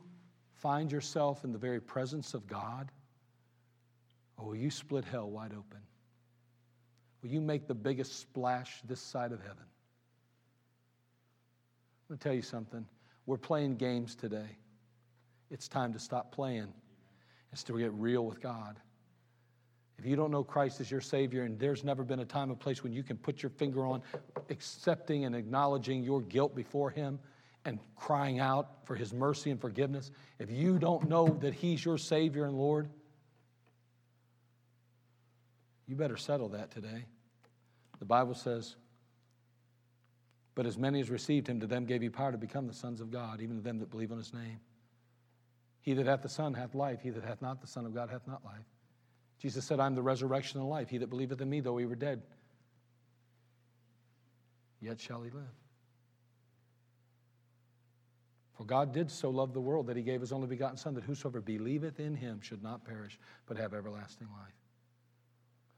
find 0.54 0.90
yourself 0.90 1.44
in 1.44 1.52
the 1.52 1.58
very 1.58 1.82
presence 1.82 2.32
of 2.32 2.46
God? 2.46 2.90
Or 4.38 4.46
will 4.46 4.56
you 4.56 4.70
split 4.70 5.04
hell 5.04 5.28
wide 5.28 5.52
open? 5.52 5.82
Will 7.22 7.28
you 7.28 7.42
make 7.42 7.66
the 7.66 7.74
biggest 7.74 8.18
splash 8.18 8.80
this 8.88 9.00
side 9.02 9.32
of 9.32 9.40
heaven? 9.42 9.56
I'm 12.08 12.08
going 12.08 12.18
to 12.18 12.24
tell 12.24 12.34
you 12.34 12.40
something. 12.40 12.86
We're 13.26 13.36
playing 13.36 13.76
games 13.76 14.14
today. 14.14 14.56
It's 15.50 15.68
time 15.68 15.92
to 15.92 15.98
stop 15.98 16.32
playing. 16.32 16.72
It's 17.52 17.64
to 17.64 17.78
get 17.78 17.92
real 17.92 18.24
with 18.24 18.40
God. 18.40 18.78
If 19.98 20.04
you 20.04 20.14
don't 20.14 20.30
know 20.30 20.44
Christ 20.44 20.80
as 20.80 20.90
your 20.90 21.00
Savior, 21.00 21.42
and 21.42 21.58
there's 21.58 21.82
never 21.82 22.04
been 22.04 22.20
a 22.20 22.24
time 22.24 22.50
or 22.50 22.54
place 22.54 22.82
when 22.82 22.92
you 22.92 23.02
can 23.02 23.16
put 23.16 23.42
your 23.42 23.50
finger 23.50 23.86
on 23.86 24.02
accepting 24.50 25.24
and 25.24 25.34
acknowledging 25.34 26.02
your 26.02 26.20
guilt 26.20 26.54
before 26.54 26.90
Him 26.90 27.18
and 27.64 27.78
crying 27.96 28.38
out 28.38 28.84
for 28.84 28.94
His 28.94 29.12
mercy 29.12 29.50
and 29.50 29.60
forgiveness, 29.60 30.10
if 30.38 30.50
you 30.50 30.78
don't 30.78 31.08
know 31.08 31.28
that 31.40 31.54
He's 31.54 31.84
your 31.84 31.98
Savior 31.98 32.44
and 32.44 32.56
Lord, 32.56 32.88
you 35.86 35.96
better 35.96 36.16
settle 36.16 36.50
that 36.50 36.70
today. 36.70 37.06
The 37.98 38.04
Bible 38.04 38.34
says, 38.34 38.76
But 40.56 40.66
as 40.66 40.76
many 40.76 41.00
as 41.00 41.10
received 41.10 41.48
Him, 41.48 41.60
to 41.60 41.66
them 41.68 41.84
gave 41.84 42.02
He 42.02 42.08
power 42.08 42.32
to 42.32 42.38
become 42.38 42.66
the 42.66 42.72
sons 42.72 43.00
of 43.00 43.12
God, 43.12 43.40
even 43.40 43.56
to 43.56 43.62
them 43.62 43.78
that 43.78 43.90
believe 43.90 44.10
on 44.10 44.18
His 44.18 44.34
name. 44.34 44.58
He 45.82 45.94
that 45.94 46.06
hath 46.06 46.22
the 46.22 46.28
Son 46.28 46.52
hath 46.54 46.74
life, 46.74 47.00
he 47.00 47.10
that 47.10 47.22
hath 47.22 47.40
not 47.40 47.60
the 47.60 47.68
Son 47.68 47.86
of 47.86 47.94
God 47.94 48.10
hath 48.10 48.26
not 48.26 48.44
life. 48.44 48.64
Jesus 49.38 49.64
said, 49.64 49.78
I'm 49.78 49.94
the 49.94 50.02
resurrection 50.02 50.58
and 50.58 50.68
life. 50.68 50.88
He 50.88 50.98
that 50.98 51.10
believeth 51.10 51.40
in 51.40 51.48
me, 51.48 51.60
though 51.60 51.76
he 51.76 51.86
were 51.86 51.94
dead, 51.94 52.22
yet 54.80 54.98
shall 54.98 55.22
he 55.22 55.30
live. 55.30 55.44
For 58.56 58.64
God 58.64 58.92
did 58.92 59.12
so 59.12 59.30
love 59.30 59.52
the 59.52 59.60
world 59.60 59.86
that 59.86 59.96
he 59.96 60.02
gave 60.02 60.22
his 60.22 60.32
only 60.32 60.48
begotten 60.48 60.76
Son, 60.76 60.94
that 60.94 61.04
whosoever 61.04 61.40
believeth 61.40 62.00
in 62.00 62.16
him 62.16 62.40
should 62.40 62.62
not 62.62 62.84
perish, 62.84 63.16
but 63.46 63.56
have 63.56 63.72
everlasting 63.72 64.26
life. 64.28 64.54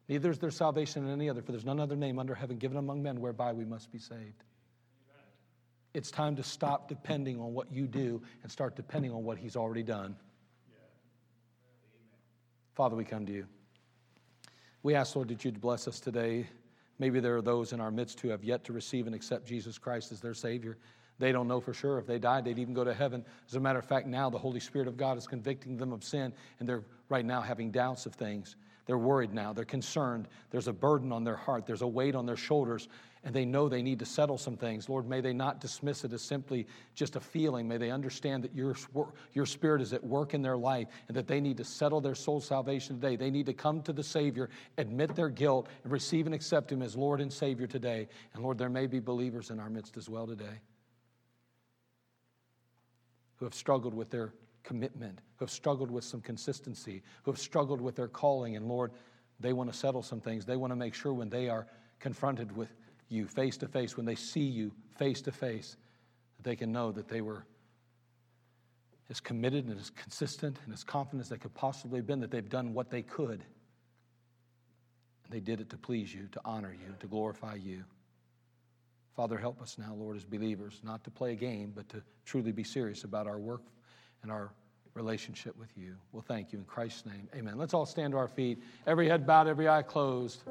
Neither 0.09 0.31
is 0.31 0.39
there 0.39 0.51
salvation 0.51 1.05
in 1.05 1.13
any 1.13 1.29
other, 1.29 1.43
for 1.43 1.53
there's 1.53 1.67
none 1.67 1.81
other 1.81 1.97
name 1.97 2.19
under 2.19 2.35
heaven 2.35 2.57
given 2.57 2.79
among 2.79 3.03
men 3.03 3.21
whereby 3.21 3.53
we 3.53 3.67
must 3.67 3.93
be 3.93 3.99
saved. 3.99 4.45
It's 5.95 6.11
time 6.11 6.37
to 6.37 6.43
stop 6.43 6.89
depending 6.89 7.41
on 7.41 7.55
what 7.55 7.73
you 7.73 7.87
do 7.87 8.23
and 8.43 8.53
start 8.53 8.77
depending 8.77 9.11
on 9.11 9.25
what 9.25 9.39
he's 9.39 9.57
already 9.57 9.83
done. 9.83 10.17
Father, 12.75 12.95
we 12.95 13.05
come 13.05 13.27
to 13.27 13.33
you. 13.33 13.47
We 14.83 14.95
ask, 14.95 15.17
Lord, 15.17 15.29
that 15.29 15.45
you'd 15.45 15.61
bless 15.61 15.89
us 15.89 15.99
today. 15.99 16.47
Maybe 16.99 17.21
there 17.21 17.37
are 17.37 17.43
those 17.43 17.73
in 17.73 17.81
our 17.81 17.91
midst 17.91 18.21
who 18.21 18.29
have 18.29 18.45
yet 18.45 18.65
to 18.65 18.73
receive 18.73 19.07
and 19.07 19.15
accept 19.15 19.47
Jesus 19.47 19.79
Christ 19.79 20.13
as 20.13 20.21
their 20.21 20.35
Savior. 20.35 20.79
They 21.19 21.33
don't 21.33 21.49
know 21.49 21.61
for 21.61 21.75
sure 21.75 21.99
if 21.99 22.07
they 22.07 22.19
died, 22.19 22.45
they'd 22.45 22.59
even 22.59 22.75
go 22.75 22.85
to 22.85 22.95
heaven. 22.95 23.25
As 23.49 23.57
a 23.57 23.61
matter 23.61 23.79
of 23.79 23.85
fact, 23.85 24.07
now 24.07 24.31
the 24.31 24.39
Holy 24.39 24.61
Spirit 24.61 24.87
of 24.87 24.97
God 24.97 25.19
is 25.19 25.27
convicting 25.27 25.77
them 25.77 25.93
of 25.93 26.05
sin, 26.05 26.33
and 26.61 26.69
they're 26.69 26.85
right 27.09 27.25
now 27.25 27.41
having 27.41 27.73
doubts 27.73 28.07
of 28.07 28.15
things. 28.15 28.55
They're 28.87 28.99
worried 28.99 29.35
now. 29.35 29.53
They're 29.53 29.65
concerned. 29.65 30.29
There's 30.51 30.69
a 30.69 30.73
burden 30.73 31.13
on 31.13 31.25
their 31.25 31.37
heart. 31.37 31.67
There's 31.67 31.83
a 31.83 31.87
weight 31.87 32.15
on 32.15 32.25
their 32.25 32.37
shoulders, 32.37 32.89
and 33.25 33.35
they 33.35 33.45
know 33.45 33.69
they 33.69 33.83
need 33.83 33.99
to 33.99 34.07
settle 34.07 34.39
some 34.39 34.57
things. 34.57 34.89
Lord, 34.89 35.09
may 35.09 35.21
they 35.21 35.33
not 35.33 35.61
dismiss 35.61 36.05
it 36.05 36.13
as 36.13 36.23
simply 36.23 36.67
just 36.95 37.17
a 37.17 37.21
feeling. 37.21 37.67
May 37.67 37.77
they 37.77 37.91
understand 37.91 38.45
that 38.45 38.55
your, 38.55 38.75
your 39.33 39.47
Spirit 39.47 39.83
is 39.83 39.93
at 39.93 40.05
work 40.05 40.35
in 40.35 40.43
their 40.43 40.57
life 40.57 40.89
and 41.09 41.17
that 41.17 41.27
they 41.27 41.41
need 41.41 41.57
to 41.57 41.65
settle 41.65 42.01
their 42.01 42.15
soul 42.15 42.41
salvation 42.41 43.01
today. 43.01 43.17
They 43.17 43.31
need 43.31 43.47
to 43.47 43.55
come 43.55 43.83
to 43.83 43.93
the 43.93 44.03
Savior, 44.05 44.51
admit 44.77 45.15
their 45.15 45.29
guilt, 45.29 45.69
and 45.83 45.93
receive 45.93 46.27
and 46.27 46.35
accept 46.35 46.71
Him 46.71 46.83
as 46.83 46.97
Lord 46.97 47.21
and 47.21 47.33
Savior 47.33 47.67
today. 47.67 48.09
And 48.35 48.43
Lord, 48.43 48.59
there 48.59 48.69
may 48.69 48.87
be 48.87 49.01
believers 49.01 49.51
in 49.51 49.59
our 49.61 49.71
midst 49.71 49.97
as 49.97 50.09
well 50.09 50.27
today 50.27 50.61
who 53.39 53.45
have 53.45 53.55
struggled 53.55 53.95
with 53.95 54.11
their 54.11 54.33
commitment, 54.65 55.21
who 55.37 55.45
have 55.45 55.51
struggled 55.51 55.91
with 55.91 56.05
some 56.05 56.21
consistency, 56.21 57.03
who 57.23 57.31
have 57.31 57.39
struggled 57.39 57.81
with 57.81 57.95
their 57.95 58.09
calling. 58.09 58.57
And 58.57 58.67
Lord, 58.67 58.93
they 59.41 59.53
want 59.53 59.73
to 59.73 59.77
settle 59.77 60.03
some 60.03 60.21
things. 60.21 60.45
They 60.45 60.57
want 60.57 60.73
to 60.73 60.77
make 60.77 60.95
sure 60.95 61.13
when 61.13 61.31
they 61.31 61.49
are 61.49 61.67
confronted 62.01 62.55
with 62.57 62.69
you 63.09 63.27
face 63.27 63.57
to 63.59 63.69
face, 63.69 63.97
when 63.97 64.07
they 64.07 64.15
see 64.15 64.45
you 64.45 64.73
face 64.97 65.21
to 65.23 65.33
face, 65.33 65.77
that 66.37 66.45
they 66.45 66.57
can 66.57 66.73
know 66.73 66.93
that 66.93 67.09
they 67.09 67.21
were 67.21 67.45
as 69.11 69.21
committed 69.21 69.67
and 69.67 69.79
as 69.81 69.91
consistent 69.91 70.59
and 70.65 70.73
as 70.73 70.85
confident 70.85 71.23
as 71.23 71.29
they 71.29 71.39
could 71.39 71.55
possibly 71.55 71.99
have 71.99 72.07
been, 72.07 72.21
that 72.21 72.31
they've 72.31 72.49
done 72.49 72.75
what 72.75 72.91
they 72.91 73.03
could. 73.03 73.43
And 75.25 75.31
they 75.31 75.41
did 75.41 75.61
it 75.61 75.71
to 75.71 75.79
please 75.79 76.13
you, 76.13 76.29
to 76.33 76.41
honor 76.45 76.73
you, 76.73 76.95
to 77.01 77.07
glorify 77.07 77.55
you. 77.55 77.85
Father, 79.17 79.39
help 79.39 79.61
us 79.61 79.77
now, 79.79 79.95
Lord, 79.95 80.17
as 80.17 80.25
believers, 80.25 80.81
not 80.85 81.03
to 81.05 81.11
play 81.11 81.33
a 81.33 81.37
game, 81.37 81.73
but 81.75 81.89
to 81.89 82.03
truly 82.25 82.53
be 82.53 82.63
serious 82.63 83.05
about 83.05 83.27
our 83.27 83.39
work 83.39 83.63
and 84.23 84.31
our 84.31 84.53
relationship 84.95 85.57
with 85.57 85.71
you. 85.77 85.97
Well, 86.13 86.25
thank 86.27 86.53
you 86.53 86.59
in 86.59 86.65
Christ's 86.65 87.07
name. 87.07 87.29
Amen. 87.35 87.57
Let's 87.57 87.75
all 87.75 87.87
stand 87.87 88.13
to 88.13 88.19
our 88.19 88.29
feet. 88.29 88.63
Every 88.87 89.09
head 89.09 89.27
bowed, 89.27 89.49
every 89.49 89.69
eye 89.69 89.83
closed. 89.83 90.43